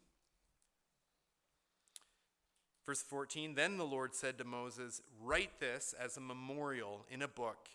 Verse 2.87 3.03
14 3.03 3.55
Then 3.55 3.77
the 3.77 3.85
Lord 3.85 4.15
said 4.15 4.39
to 4.39 4.45
Moses, 4.45 5.03
Write 5.21 5.61
this 5.61 5.95
as 5.99 6.17
a 6.17 6.21
memorial 6.21 7.05
in 7.11 7.21
a 7.21 7.29
book 7.29 7.69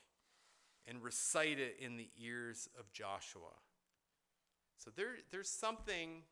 and 0.88 1.04
recite 1.04 1.60
it 1.60 1.76
in 1.80 1.98
the 1.98 2.10
ears 2.20 2.70
of 2.80 2.92
Joshua. 2.92 3.54
So 4.78 4.90
there, 4.96 5.18
there's 5.32 5.50
something 5.50 6.24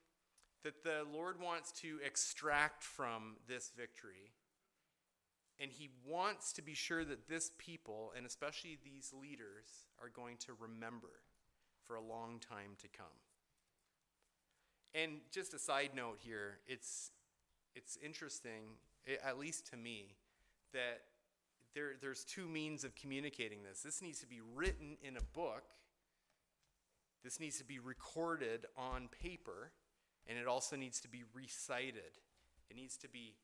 that 0.63 0.83
the 0.83 1.05
Lord 1.13 1.39
wants 1.39 1.71
to 1.81 1.99
extract 2.03 2.83
from 2.83 3.35
this 3.47 3.71
victory. 3.77 4.33
And 5.59 5.71
he 5.71 5.89
wants 6.07 6.53
to 6.53 6.61
be 6.61 6.73
sure 6.73 7.03
that 7.03 7.27
this 7.27 7.51
people, 7.57 8.13
and 8.15 8.25
especially 8.25 8.77
these 8.83 9.13
leaders, 9.13 9.87
are 10.01 10.09
going 10.09 10.37
to 10.37 10.53
remember 10.57 11.21
for 11.85 11.95
a 11.95 12.01
long 12.01 12.39
time 12.39 12.71
to 12.81 12.87
come. 12.87 13.07
And 14.95 15.19
just 15.31 15.53
a 15.53 15.59
side 15.59 15.91
note 15.95 16.19
here, 16.21 16.59
it's 16.65 17.11
it's 17.79 17.97
interesting, 18.03 18.75
at 19.23 19.39
least 19.39 19.67
to 19.71 19.77
me, 19.77 20.15
that 20.73 21.01
there, 21.73 21.93
there's 22.01 22.25
two 22.25 22.47
means 22.49 22.83
of 22.83 22.93
communicating 22.93 23.59
this. 23.63 23.79
This 23.79 24.01
needs 24.01 24.19
to 24.19 24.27
be 24.27 24.41
written 24.53 24.97
in 25.01 25.15
a 25.15 25.21
book, 25.33 25.63
this 27.23 27.39
needs 27.39 27.57
to 27.59 27.63
be 27.63 27.79
recorded 27.79 28.65
on 28.77 29.07
paper, 29.21 29.71
and 30.27 30.37
it 30.37 30.45
also 30.45 30.75
needs 30.75 30.99
to 31.01 31.07
be 31.07 31.23
recited. 31.33 32.19
It 32.69 32.75
needs 32.75 32.97
to 32.97 33.09
be 33.09 33.35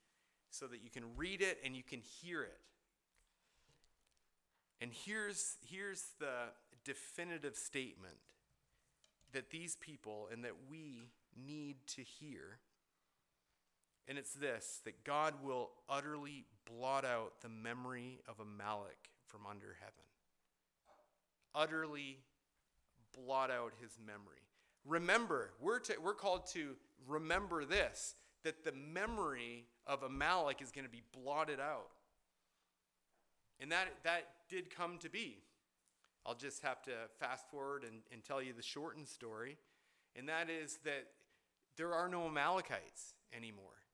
so 0.49 0.67
that 0.67 0.83
you 0.83 0.89
can 0.89 1.03
read 1.15 1.41
it 1.41 1.57
and 1.63 1.75
you 1.75 1.83
can 1.83 1.99
hear 1.99 2.43
it. 2.43 2.59
And 4.81 4.91
here's, 4.93 5.55
here's 5.69 6.03
the 6.19 6.51
definitive 6.83 7.55
statement 7.55 8.15
that 9.33 9.49
these 9.49 9.77
people 9.77 10.29
and 10.31 10.43
that 10.43 10.53
we 10.69 11.09
need 11.35 11.77
to 11.87 12.01
hear 12.01 12.59
and 14.07 14.17
it's 14.17 14.33
this 14.33 14.81
that 14.85 15.03
God 15.03 15.33
will 15.43 15.71
utterly 15.89 16.45
blot 16.65 17.05
out 17.05 17.41
the 17.41 17.49
memory 17.49 18.19
of 18.27 18.39
Amalek 18.39 19.09
from 19.27 19.41
under 19.49 19.75
heaven. 19.79 19.93
Utterly 21.53 22.19
blot 23.15 23.49
out 23.49 23.73
his 23.81 23.97
memory. 24.05 24.41
Remember, 24.85 25.51
we're, 25.59 25.79
to, 25.79 25.95
we're 26.03 26.13
called 26.13 26.45
to 26.53 26.75
remember 27.07 27.65
this 27.65 28.15
that 28.43 28.63
the 28.63 28.71
memory 28.71 29.65
of 29.87 30.03
Amalek 30.03 30.61
is 30.61 30.71
going 30.71 30.85
to 30.85 30.91
be 30.91 31.01
blotted 31.23 31.59
out. 31.59 31.89
And 33.59 33.71
that, 33.71 33.87
that 34.03 34.27
did 34.49 34.69
come 34.69 34.99
to 34.99 35.09
be. 35.09 35.39
I'll 36.25 36.35
just 36.35 36.61
have 36.61 36.81
to 36.83 36.91
fast 37.19 37.49
forward 37.49 37.83
and, 37.83 38.01
and 38.11 38.23
tell 38.23 38.41
you 38.41 38.53
the 38.53 38.61
shortened 38.61 39.07
story. 39.07 39.57
And 40.15 40.29
that 40.29 40.49
is 40.49 40.77
that 40.85 41.07
there 41.77 41.93
are 41.93 42.07
no 42.07 42.27
Amalekites 42.27 43.15
anymore. 43.35 43.84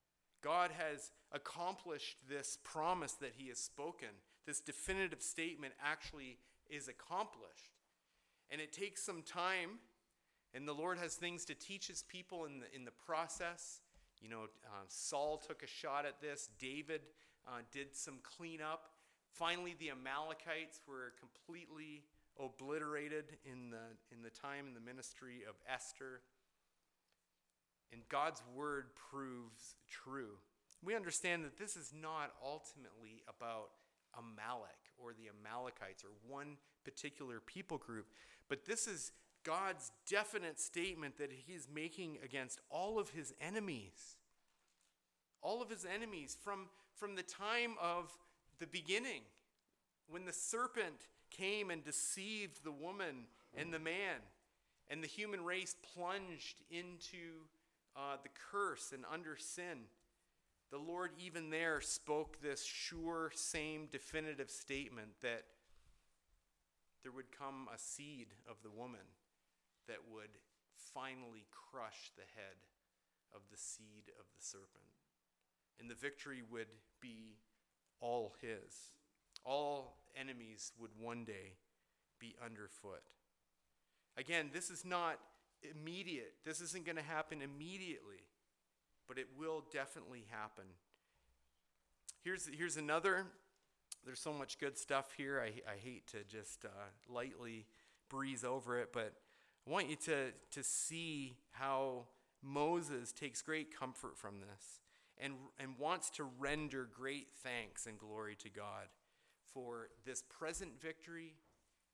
God 0.42 0.72
has 0.78 1.12
accomplished 1.32 2.18
this 2.30 2.58
promise 2.64 3.14
that 3.14 3.34
he 3.38 3.50
has 3.50 3.60
spoken. 3.60 4.10
This 4.46 4.60
definitive 4.60 5.22
statement 5.22 5.74
actually 5.84 6.38
is 6.70 6.88
accomplished. 6.88 7.78
And 8.50 8.60
it 8.60 8.74
takes 8.74 9.04
some 9.04 9.22
time, 9.22 9.80
and 10.54 10.68
the 10.68 10.74
Lord 10.74 10.98
has 10.98 11.16
things 11.16 11.46
to 11.46 11.56
teach 11.56 11.88
his 11.88 12.04
people 12.04 12.46
in 12.46 12.60
the, 12.60 12.66
in 12.76 12.86
the 12.86 12.92
process. 12.92 13.82
You 14.22 14.30
know, 14.30 14.44
uh, 14.66 14.84
Saul 14.88 15.38
took 15.38 15.64
a 15.64 15.68
shot 15.68 16.06
at 16.06 16.22
this, 16.22 16.50
David 16.60 17.02
uh, 17.48 17.62
did 17.72 17.96
some 17.96 18.16
cleanup. 18.24 18.90
Finally, 19.32 19.76
the 19.80 19.92
Amalekites 19.92 20.82
were 20.88 21.14
completely 21.20 22.04
obliterated 22.40 23.26
in 23.46 23.70
the, 23.70 23.96
in 24.12 24.22
the 24.22 24.30
time 24.30 24.68
in 24.68 24.74
the 24.74 24.82
ministry 24.82 25.44
of 25.48 25.56
Esther. 25.72 26.22
And 27.92 28.02
God's 28.10 28.42
word 28.56 28.86
proves 29.12 29.76
true. 29.90 30.38
We 30.84 30.96
understand 30.96 31.44
that 31.46 31.58
this 31.58 31.76
is 31.76 31.94
not 32.00 32.32
ultimately 32.44 33.24
about 33.28 33.70
Amalek 34.18 34.70
or 34.98 35.14
the 35.14 35.30
Amalekites 35.30 36.04
or 36.04 36.10
one 36.28 36.58
particular 36.84 37.40
people 37.40 37.78
group, 37.78 38.08
but 38.50 38.66
this 38.66 38.88
is 38.88 39.12
God's 39.44 39.92
definite 40.10 40.60
statement 40.60 41.18
that 41.18 41.32
he's 41.32 41.68
making 41.74 42.18
against 42.24 42.60
all 42.70 43.00
of 43.00 43.10
his 43.10 43.34
enemies. 43.42 44.18
All 45.42 45.62
of 45.62 45.70
his 45.70 45.86
enemies 45.86 46.38
from, 46.44 46.68
from 46.96 47.16
the 47.16 47.24
time 47.24 47.76
of 47.82 48.12
the 48.60 48.68
beginning, 48.68 49.22
when 50.08 50.26
the 50.26 50.34
serpent 50.34 51.08
came 51.32 51.72
and 51.72 51.84
deceived 51.84 52.64
the 52.64 52.72
woman 52.72 53.26
and 53.56 53.74
the 53.74 53.80
man, 53.80 54.20
and 54.90 55.04
the 55.04 55.08
human 55.08 55.44
race 55.44 55.76
plunged 55.96 56.62
into 56.70 57.48
uh, 57.96 58.18
the 58.24 58.30
curse 58.52 58.92
and 58.94 59.04
under 59.12 59.36
sin, 59.38 59.86
the 60.72 60.78
Lord 60.78 61.12
even 61.20 61.50
there 61.50 61.82
spoke 61.82 62.42
this 62.42 62.64
sure, 62.64 63.32
same 63.36 63.88
definitive 63.92 64.50
statement 64.50 65.10
that 65.22 65.44
there 67.04 67.12
would 67.12 67.32
come 67.38 67.68
a 67.74 67.78
seed 67.78 68.28
of 68.50 68.58
the 68.64 68.70
woman 68.70 69.02
that 69.88 69.98
would 70.14 70.30
finally 70.94 71.46
crush 71.52 72.12
the 72.16 72.24
head 72.36 72.56
of 73.34 73.42
the 73.52 73.58
seed 73.58 74.12
of 74.20 74.26
the 74.36 74.44
serpent. 74.44 74.86
And 75.80 75.90
the 75.90 75.96
victory 75.96 76.42
would 76.50 76.68
be 77.02 77.38
all 78.00 78.36
his. 78.42 78.94
All 79.44 79.98
enemies 80.16 80.72
would 80.80 80.92
one 81.00 81.24
day 81.26 81.58
be 82.20 82.36
underfoot. 82.44 83.04
Again, 84.18 84.52
this 84.54 84.70
is 84.70 84.86
not 84.86 85.20
immediate. 85.70 86.34
This 86.46 86.62
isn't 86.62 86.86
going 86.86 86.98
to 86.98 87.04
happen 87.04 87.42
immediately, 87.42 88.24
but 89.08 89.18
it 89.18 89.28
will 89.38 89.64
definitely 89.72 90.26
happen. 90.30 90.66
Here's, 92.24 92.50
here's 92.56 92.78
another. 92.78 93.26
There's 94.06 94.20
so 94.20 94.34
much 94.34 94.60
good 94.60 94.78
stuff 94.78 95.14
here. 95.18 95.42
I, 95.42 95.72
I 95.72 95.78
hate 95.78 96.08
to 96.08 96.24
just 96.24 96.66
uh, 96.66 96.70
lightly 97.10 97.66
breeze 98.10 98.44
over 98.44 98.80
it, 98.80 98.90
but 98.94 99.14
I 99.68 99.72
want 99.72 99.90
you 99.90 99.96
to, 100.08 100.32
to 100.52 100.64
see 100.64 101.36
how 101.52 102.06
Moses 102.42 103.12
takes 103.12 103.42
great 103.42 103.78
comfort 103.78 104.18
from 104.18 104.40
this 104.40 104.80
and, 105.20 105.34
and 105.60 105.78
wants 105.78 106.10
to 106.12 106.24
render 106.40 106.88
great 106.92 107.28
thanks 107.44 107.86
and 107.86 107.98
glory 107.98 108.36
to 108.38 108.50
God 108.50 108.88
for 109.54 109.90
this 110.06 110.24
present 110.24 110.82
victory 110.82 111.36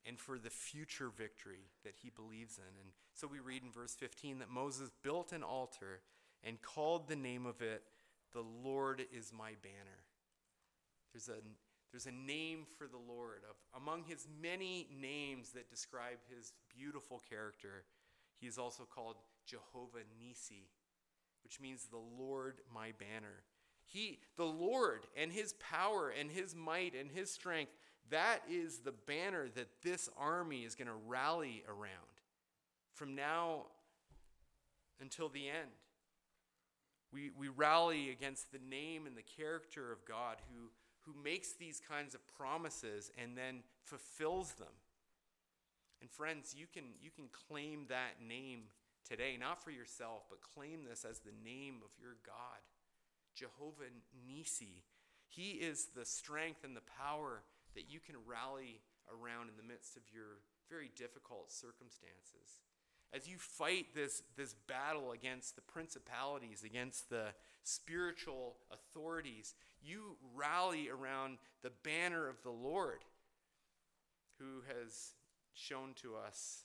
and 0.07 0.17
for 0.17 0.39
the 0.39 0.49
future 0.49 1.09
victory 1.09 1.69
that 1.83 1.95
he 2.01 2.09
believes 2.09 2.57
in. 2.57 2.81
And 2.81 2.91
so 3.13 3.27
we 3.27 3.39
read 3.39 3.63
in 3.63 3.71
verse 3.71 3.93
15 3.93 4.39
that 4.39 4.49
Moses 4.49 4.89
built 5.03 5.33
an 5.33 5.43
altar 5.43 5.99
and 6.43 6.61
called 6.61 7.07
the 7.07 7.15
name 7.15 7.45
of 7.45 7.61
it, 7.61 7.83
The 8.33 8.43
Lord 8.63 9.03
is 9.13 9.33
my 9.37 9.51
banner. 9.61 10.03
There's 11.13 11.29
a, 11.29 11.41
there's 11.91 12.05
a 12.05 12.11
name 12.11 12.65
for 12.77 12.87
the 12.87 12.97
Lord. 12.97 13.41
Of, 13.49 13.81
among 13.81 14.03
his 14.03 14.27
many 14.41 14.87
names 14.99 15.49
that 15.51 15.69
describe 15.69 16.19
his 16.35 16.53
beautiful 16.75 17.21
character, 17.29 17.83
he 18.39 18.47
is 18.47 18.57
also 18.57 18.83
called 18.83 19.15
Jehovah 19.45 20.05
Nissi, 20.21 20.67
which 21.43 21.59
means 21.59 21.85
the 21.85 21.97
Lord 21.97 22.61
my 22.73 22.93
banner. 22.99 23.43
He, 23.85 24.19
the 24.35 24.45
Lord, 24.45 25.05
and 25.15 25.31
his 25.31 25.53
power 25.53 26.09
and 26.09 26.29
his 26.29 26.53
might 26.53 26.93
and 26.93 27.09
his 27.09 27.31
strength, 27.31 27.71
that 28.09 28.39
is 28.49 28.79
the 28.79 28.93
banner 28.93 29.47
that 29.55 29.67
this 29.83 30.09
army 30.17 30.63
is 30.63 30.75
going 30.75 30.87
to 30.87 30.93
rally 31.07 31.63
around 31.67 31.91
from 32.93 33.15
now 33.15 33.65
until 34.99 35.29
the 35.29 35.47
end. 35.47 35.69
We, 37.13 37.31
we 37.37 37.47
rally 37.47 38.09
against 38.09 38.51
the 38.51 38.59
name 38.59 39.05
and 39.05 39.15
the 39.15 39.21
character 39.21 39.91
of 39.91 40.05
God 40.05 40.37
who, 40.51 40.69
who 41.01 41.23
makes 41.23 41.53
these 41.53 41.79
kinds 41.79 42.13
of 42.15 42.21
promises 42.27 43.11
and 43.21 43.37
then 43.37 43.63
fulfills 43.83 44.53
them. 44.53 44.67
And 46.01 46.09
friends, 46.09 46.53
you 46.57 46.65
can, 46.71 46.83
you 47.01 47.09
can 47.09 47.25
claim 47.47 47.85
that 47.89 48.21
name 48.25 48.63
today, 49.07 49.37
not 49.39 49.63
for 49.63 49.71
yourself, 49.71 50.23
but 50.29 50.41
claim 50.41 50.83
this 50.87 51.05
as 51.09 51.19
the 51.19 51.31
name 51.43 51.77
of 51.83 51.91
your 51.99 52.17
God, 52.25 52.61
Jehovah 53.35 53.89
Nissi. 54.29 54.83
He 55.27 55.51
is 55.51 55.87
the 55.95 56.05
strength 56.05 56.63
and 56.63 56.75
the 56.75 56.81
power 56.99 57.43
that 57.77 57.85
you 57.87 57.99
can 57.99 58.15
rally 58.25 58.81
around 59.13 59.49
in 59.49 59.55
the 59.55 59.63
midst 59.63 59.95
of 59.95 60.01
your 60.11 60.41
very 60.67 60.89
difficult 60.97 61.51
circumstances. 61.51 62.65
As 63.13 63.29
you 63.29 63.37
fight 63.37 63.93
this, 63.95 64.23
this 64.35 64.55
battle 64.67 65.11
against 65.11 65.55
the 65.55 65.61
principalities, 65.61 66.63
against 66.65 67.09
the 67.09 67.27
spiritual 67.63 68.57
authorities, 68.71 69.53
you 69.81 70.17
rally 70.35 70.89
around 70.89 71.37
the 71.61 71.71
banner 71.83 72.27
of 72.27 72.41
the 72.41 72.49
Lord 72.51 73.05
who 74.39 74.63
has 74.67 75.13
shown 75.53 75.93
to 76.01 76.15
us 76.15 76.63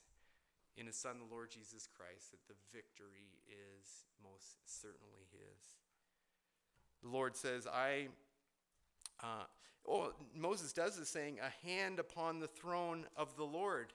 in 0.75 0.87
his 0.87 0.95
Son, 0.95 1.17
the 1.19 1.33
Lord 1.33 1.51
Jesus 1.51 1.87
Christ, 1.95 2.31
that 2.31 2.47
the 2.47 2.59
victory 2.73 3.37
is 3.47 4.07
most 4.23 4.57
certainly 4.65 5.29
his. 5.31 5.77
The 7.03 7.09
Lord 7.09 7.37
says, 7.37 7.67
I. 7.67 8.07
Uh, 9.23 9.45
oh, 9.87 10.11
Moses 10.35 10.73
does 10.73 10.97
this 10.97 11.09
saying, 11.09 11.39
a 11.39 11.67
hand 11.67 11.97
upon 11.97 12.39
the 12.39 12.47
throne 12.47 13.05
of 13.15 13.35
the 13.37 13.45
Lord. 13.45 13.93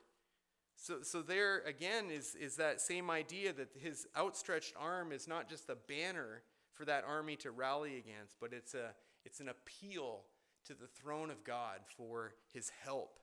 So, 0.74 1.02
so 1.02 1.22
there 1.22 1.60
again 1.66 2.06
is, 2.10 2.34
is 2.34 2.56
that 2.56 2.80
same 2.80 3.10
idea 3.10 3.52
that 3.52 3.68
his 3.78 4.06
outstretched 4.16 4.74
arm 4.78 5.12
is 5.12 5.28
not 5.28 5.48
just 5.48 5.68
a 5.68 5.76
banner 5.76 6.42
for 6.72 6.84
that 6.84 7.04
army 7.04 7.36
to 7.36 7.50
rally 7.50 7.98
against, 7.98 8.36
but 8.40 8.52
it's, 8.52 8.74
a, 8.74 8.94
it's 9.24 9.40
an 9.40 9.48
appeal 9.48 10.22
to 10.66 10.74
the 10.74 10.86
throne 10.86 11.30
of 11.30 11.44
God 11.44 11.80
for 11.96 12.34
his 12.52 12.70
help. 12.84 13.18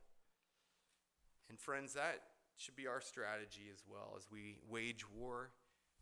And 1.50 1.60
friends, 1.60 1.94
that 1.94 2.22
should 2.58 2.76
be 2.76 2.88
our 2.88 3.02
strategy 3.02 3.70
as 3.72 3.84
well 3.88 4.16
as 4.18 4.28
we 4.32 4.58
wage 4.70 5.10
war, 5.10 5.52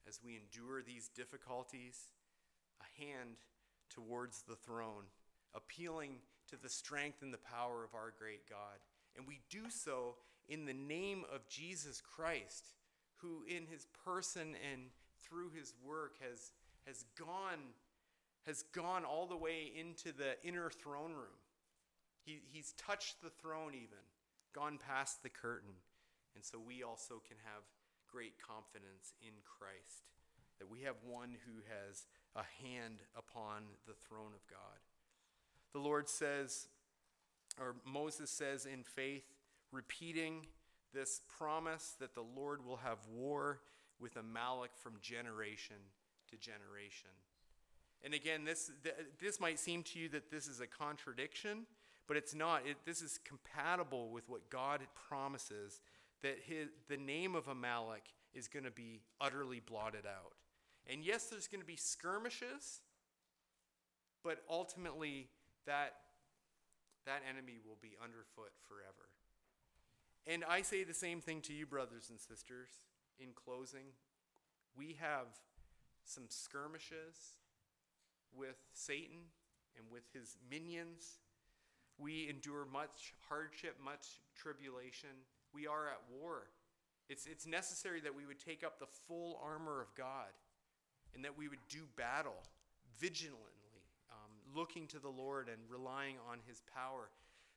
as 0.08 0.20
we 0.24 0.38
endure 0.38 0.82
these 0.82 1.10
difficulties. 1.10 2.12
A 2.82 3.04
hand 3.04 3.38
towards 3.90 4.44
the 4.44 4.56
throne, 4.56 5.06
appealing 5.56 6.18
to 6.50 6.58
the 6.62 6.70
strength 6.70 7.22
and 7.22 7.34
the 7.34 7.38
power 7.38 7.84
of 7.84 7.96
our 7.96 8.14
great 8.18 8.50
God. 8.50 8.80
And 9.16 9.28
we 9.28 9.40
do 9.50 9.70
so 9.70 10.16
in 10.50 10.66
the 10.66 10.74
name 10.74 11.24
of 11.34 11.48
Jesus 11.48 12.02
Christ, 12.02 12.74
who 13.18 13.44
in 13.48 13.66
his 13.66 13.88
person 14.06 14.56
and 14.72 14.84
through 15.22 15.52
his 15.52 15.74
work 15.86 16.16
has, 16.20 16.52
has 16.86 17.06
gone 17.18 17.74
has 18.46 18.64
gone 18.76 19.06
all 19.06 19.26
the 19.26 19.38
way 19.38 19.72
into 19.74 20.12
the 20.12 20.36
inner 20.44 20.70
throne 20.70 21.12
room. 21.12 21.40
He, 22.26 22.42
he's 22.52 22.74
touched 22.74 23.22
the 23.22 23.30
throne 23.30 23.72
even, 23.74 24.04
gone 24.54 24.78
past 24.78 25.24
the 25.24 25.30
curtain. 25.30 25.80
And 26.36 26.44
so 26.44 26.60
we 26.60 26.84
also 26.84 27.22
can 27.26 27.38
have 27.44 27.64
great 28.12 28.34
confidence 28.38 29.14
in 29.22 29.34
Christ 29.48 30.12
that 30.60 30.70
we 30.70 30.82
have 30.82 30.96
one 31.08 31.36
who 31.48 31.64
has 31.68 32.06
a 32.36 32.44
hand 32.64 33.00
upon 33.16 33.64
the 33.88 33.96
throne 34.08 34.36
of 34.36 34.46
God. 34.48 34.80
The 35.74 35.80
Lord 35.80 36.08
says, 36.08 36.68
or 37.60 37.76
Moses 37.86 38.30
says 38.30 38.66
in 38.66 38.84
faith, 38.84 39.26
repeating 39.72 40.46
this 40.94 41.22
promise 41.38 41.96
that 42.00 42.14
the 42.14 42.24
Lord 42.36 42.66
will 42.66 42.78
have 42.78 43.00
war 43.12 43.60
with 44.00 44.16
Amalek 44.16 44.72
from 44.76 44.94
generation 45.02 45.78
to 46.30 46.38
generation. 46.38 47.10
And 48.04 48.14
again, 48.14 48.44
this, 48.44 48.72
this 49.20 49.40
might 49.40 49.58
seem 49.60 49.82
to 49.84 50.00
you 50.00 50.10
that 50.10 50.30
this 50.30 50.48
is 50.48 50.60
a 50.60 50.68
contradiction, 50.68 51.66
but 52.08 52.18
it's 52.18 52.36
not. 52.36 52.68
It, 52.68 52.78
this 52.86 53.02
is 53.02 53.20
compatible 53.24 54.10
with 54.10 54.28
what 54.30 54.50
God 54.50 54.82
promises 55.08 55.80
that 56.22 56.38
his, 56.46 56.68
the 56.90 56.98
name 56.98 57.34
of 57.34 57.48
Amalek 57.48 58.04
is 58.34 58.48
going 58.48 58.66
to 58.66 58.72
be 58.72 59.02
utterly 59.22 59.62
blotted 59.66 60.06
out. 60.06 60.34
And 60.86 61.04
yes, 61.04 61.26
there's 61.26 61.48
going 61.48 61.62
to 61.62 61.68
be 61.68 61.78
skirmishes, 61.78 62.82
but 64.24 64.44
ultimately 64.50 65.30
that, 65.66 65.94
that 67.06 67.22
enemy 67.28 67.60
will 67.66 67.78
be 67.82 67.96
underfoot 68.04 68.52
forever. 68.68 69.10
And 70.26 70.44
I 70.44 70.62
say 70.62 70.84
the 70.84 70.94
same 70.94 71.20
thing 71.20 71.42
to 71.42 71.54
you, 71.54 71.66
brothers 71.66 72.10
and 72.10 72.20
sisters, 72.20 72.70
in 73.20 73.30
closing. 73.36 73.92
We 74.76 74.98
have 75.00 75.28
some 76.06 76.24
skirmishes 76.30 77.38
with 78.36 78.58
Satan 78.74 79.32
and 79.78 79.86
with 79.92 80.04
his 80.14 80.38
minions. 80.50 81.20
We 81.98 82.30
endure 82.30 82.66
much 82.72 83.14
hardship, 83.30 83.78
much 83.84 84.22
tribulation. 84.36 85.10
We 85.54 85.68
are 85.68 85.88
at 85.88 86.02
war. 86.10 86.48
It's, 87.10 87.26
it's 87.26 87.46
necessary 87.46 88.02
that 88.02 88.16
we 88.16 88.26
would 88.26 88.40
take 88.40 88.64
up 88.64 88.80
the 88.80 88.88
full 89.08 89.40
armor 89.44 89.82
of 89.82 89.94
God 89.96 90.32
and 91.14 91.24
that 91.26 91.38
we 91.38 91.48
would 91.48 91.60
do 91.70 91.82
battle 91.96 92.42
vigilantly, 93.00 93.38
um, 93.38 93.53
looking 94.56 94.88
to 94.88 95.00
the 95.00 95.10
Lord 95.10 95.48
and 95.48 95.58
relying 95.70 96.16
on 96.30 96.40
his 96.48 96.62
power. 96.74 97.10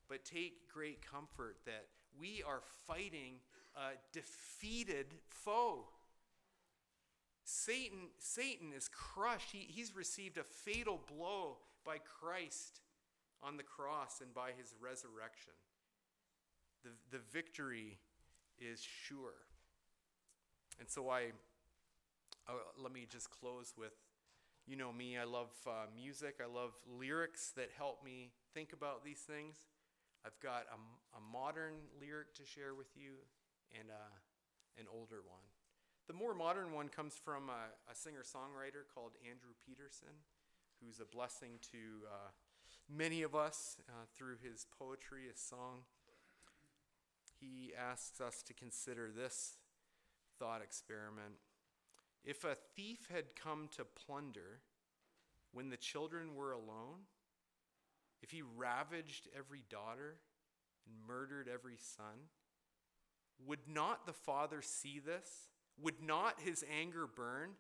But 0.08 0.24
take 0.24 0.72
great 0.72 1.04
comfort 1.04 1.56
that 1.66 1.86
we 2.18 2.42
are 2.46 2.62
fighting 2.86 3.34
a 3.76 3.96
defeated 4.12 5.06
foe. 5.28 5.84
Satan, 7.44 8.08
Satan 8.18 8.72
is 8.76 8.88
crushed. 8.88 9.50
He, 9.52 9.66
he's 9.68 9.94
received 9.94 10.38
a 10.38 10.44
fatal 10.44 11.00
blow 11.06 11.58
by 11.84 11.98
Christ 11.98 12.80
on 13.42 13.56
the 13.56 13.62
cross 13.62 14.20
and 14.20 14.32
by 14.34 14.50
his 14.56 14.74
resurrection. 14.80 15.52
The, 16.82 16.90
the 17.10 17.22
victory 17.32 17.98
is 18.58 18.80
sure. 18.80 19.34
And 20.78 20.88
so 20.88 21.08
I, 21.08 21.32
uh, 22.48 22.52
let 22.82 22.92
me 22.92 23.06
just 23.08 23.30
close 23.30 23.74
with 23.76 23.92
you 24.66 24.76
know 24.76 24.92
me, 24.92 25.16
I 25.16 25.24
love 25.24 25.50
uh, 25.66 25.86
music, 25.94 26.40
I 26.42 26.52
love 26.52 26.72
lyrics 26.98 27.52
that 27.56 27.70
help 27.76 28.04
me 28.04 28.32
think 28.52 28.72
about 28.72 29.04
these 29.04 29.20
things. 29.20 29.56
I've 30.24 30.38
got 30.40 30.66
a, 30.72 31.16
a 31.16 31.20
modern 31.20 31.74
lyric 32.00 32.34
to 32.34 32.44
share 32.44 32.74
with 32.74 32.88
you 32.96 33.22
and 33.78 33.90
uh, 33.90 34.14
an 34.78 34.86
older 34.92 35.22
one. 35.24 35.46
The 36.08 36.14
more 36.14 36.34
modern 36.34 36.72
one 36.72 36.88
comes 36.88 37.14
from 37.14 37.48
a, 37.48 37.70
a 37.90 37.94
singer 37.94 38.22
songwriter 38.22 38.82
called 38.92 39.12
Andrew 39.22 39.54
Peterson, 39.64 40.22
who's 40.82 41.00
a 41.00 41.04
blessing 41.04 41.58
to 41.70 42.06
uh, 42.06 42.30
many 42.88 43.22
of 43.22 43.34
us 43.34 43.76
uh, 43.88 44.06
through 44.16 44.36
his 44.42 44.66
poetry, 44.78 45.22
his 45.30 45.40
song. 45.40 45.82
He 47.40 47.72
asks 47.76 48.20
us 48.20 48.42
to 48.42 48.54
consider 48.54 49.10
this 49.14 49.58
thought 50.38 50.62
experiment. 50.62 51.34
If 52.26 52.42
a 52.42 52.56
thief 52.74 53.08
had 53.08 53.36
come 53.40 53.68
to 53.76 53.84
plunder 53.84 54.60
when 55.52 55.70
the 55.70 55.76
children 55.76 56.34
were 56.34 56.52
alone, 56.52 57.06
if 58.20 58.32
he 58.32 58.42
ravaged 58.42 59.28
every 59.36 59.64
daughter 59.70 60.16
and 60.84 61.06
murdered 61.06 61.48
every 61.48 61.76
son, 61.78 62.28
would 63.46 63.68
not 63.68 64.06
the 64.06 64.12
Father 64.12 64.60
see 64.60 64.98
this? 64.98 65.48
Would 65.80 66.02
not 66.02 66.40
his 66.40 66.64
anger 66.80 67.06
burn? 67.06 67.50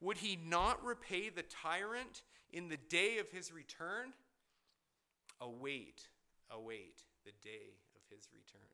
Would 0.00 0.18
he 0.18 0.36
not 0.36 0.82
repay 0.82 1.28
the 1.28 1.42
tyrant 1.42 2.22
in 2.50 2.68
the 2.68 2.76
day 2.76 3.18
of 3.18 3.30
his 3.30 3.52
return? 3.52 4.14
Oh, 5.40 5.46
await, 5.48 6.08
await 6.50 6.94
oh, 7.00 7.10
the 7.26 7.32
day 7.42 7.76
of 7.94 8.02
his 8.08 8.28
return. 8.32 8.70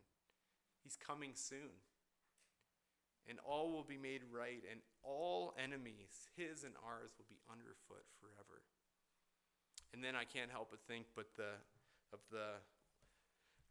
He's 0.85 0.97
coming 0.97 1.33
soon. 1.35 1.71
And 3.31 3.39
all 3.47 3.71
will 3.71 3.87
be 3.87 3.97
made 3.97 4.23
right, 4.35 4.61
and 4.69 4.81
all 5.05 5.55
enemies, 5.57 6.29
his 6.37 6.65
and 6.65 6.75
ours, 6.85 7.13
will 7.17 7.31
be 7.31 7.39
underfoot 7.49 8.05
forever. 8.19 8.63
And 9.95 10.03
then 10.03 10.17
I 10.17 10.25
can't 10.25 10.51
help 10.51 10.71
but 10.71 10.81
think 10.89 11.07
but 11.15 11.27
the, 11.37 11.55
of 12.13 12.19
the 12.31 12.59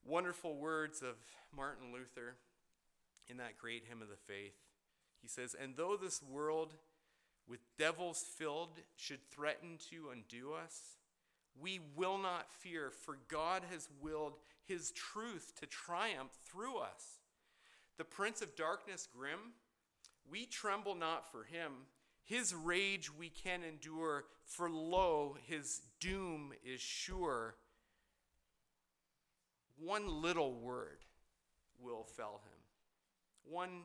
wonderful 0.06 0.56
words 0.56 1.02
of 1.02 1.16
Martin 1.56 1.92
Luther 1.94 2.36
in 3.28 3.38
that 3.38 3.58
great 3.58 3.84
hymn 3.88 4.02
of 4.02 4.10
the 4.10 4.16
faith. 4.16 4.56
He 5.22 5.28
says, 5.28 5.56
And 5.62 5.76
though 5.76 5.98
this 6.02 6.22
world 6.24 6.74
with 7.48 7.60
devils 7.78 8.24
filled 8.38 8.80
should 8.96 9.30
threaten 9.30 9.78
to 9.90 10.10
undo 10.12 10.54
us, 10.54 10.98
We 11.60 11.80
will 11.96 12.18
not 12.18 12.52
fear, 12.52 12.92
for 12.92 13.18
God 13.28 13.64
has 13.72 13.90
willed 14.02 14.38
his 14.66 14.92
truth 14.92 15.54
to 15.60 15.66
triumph 15.66 16.32
through 16.46 16.78
us. 16.78 17.19
The 18.00 18.06
prince 18.06 18.42
of 18.42 18.56
darkness, 18.56 19.10
grim, 19.14 19.52
we 20.32 20.46
tremble 20.46 20.96
not 20.96 21.30
for 21.30 21.44
him. 21.44 21.74
His 22.24 22.56
rage 22.56 23.12
we 23.14 23.28
can 23.28 23.60
endure, 23.62 24.24
for 24.46 24.70
lo, 24.70 25.36
his 25.48 25.82
doom 26.00 26.54
is 26.64 26.80
sure. 26.80 27.56
One 29.78 30.22
little 30.22 30.54
word 30.54 31.00
will 31.78 32.06
fell 32.06 32.40
him. 32.46 33.54
One 33.54 33.84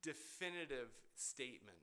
definitive 0.00 0.88
statement 1.16 1.78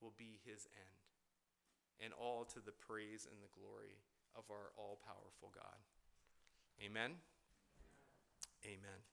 will 0.00 0.14
be 0.16 0.40
his 0.46 0.66
end. 0.72 2.02
And 2.02 2.14
all 2.14 2.44
to 2.46 2.60
the 2.64 2.72
praise 2.72 3.28
and 3.30 3.38
the 3.42 3.60
glory 3.60 3.98
of 4.34 4.44
our 4.50 4.72
all 4.78 4.98
powerful 5.04 5.52
God. 5.54 5.76
Amen. 6.82 7.12
Amen. 8.64 9.11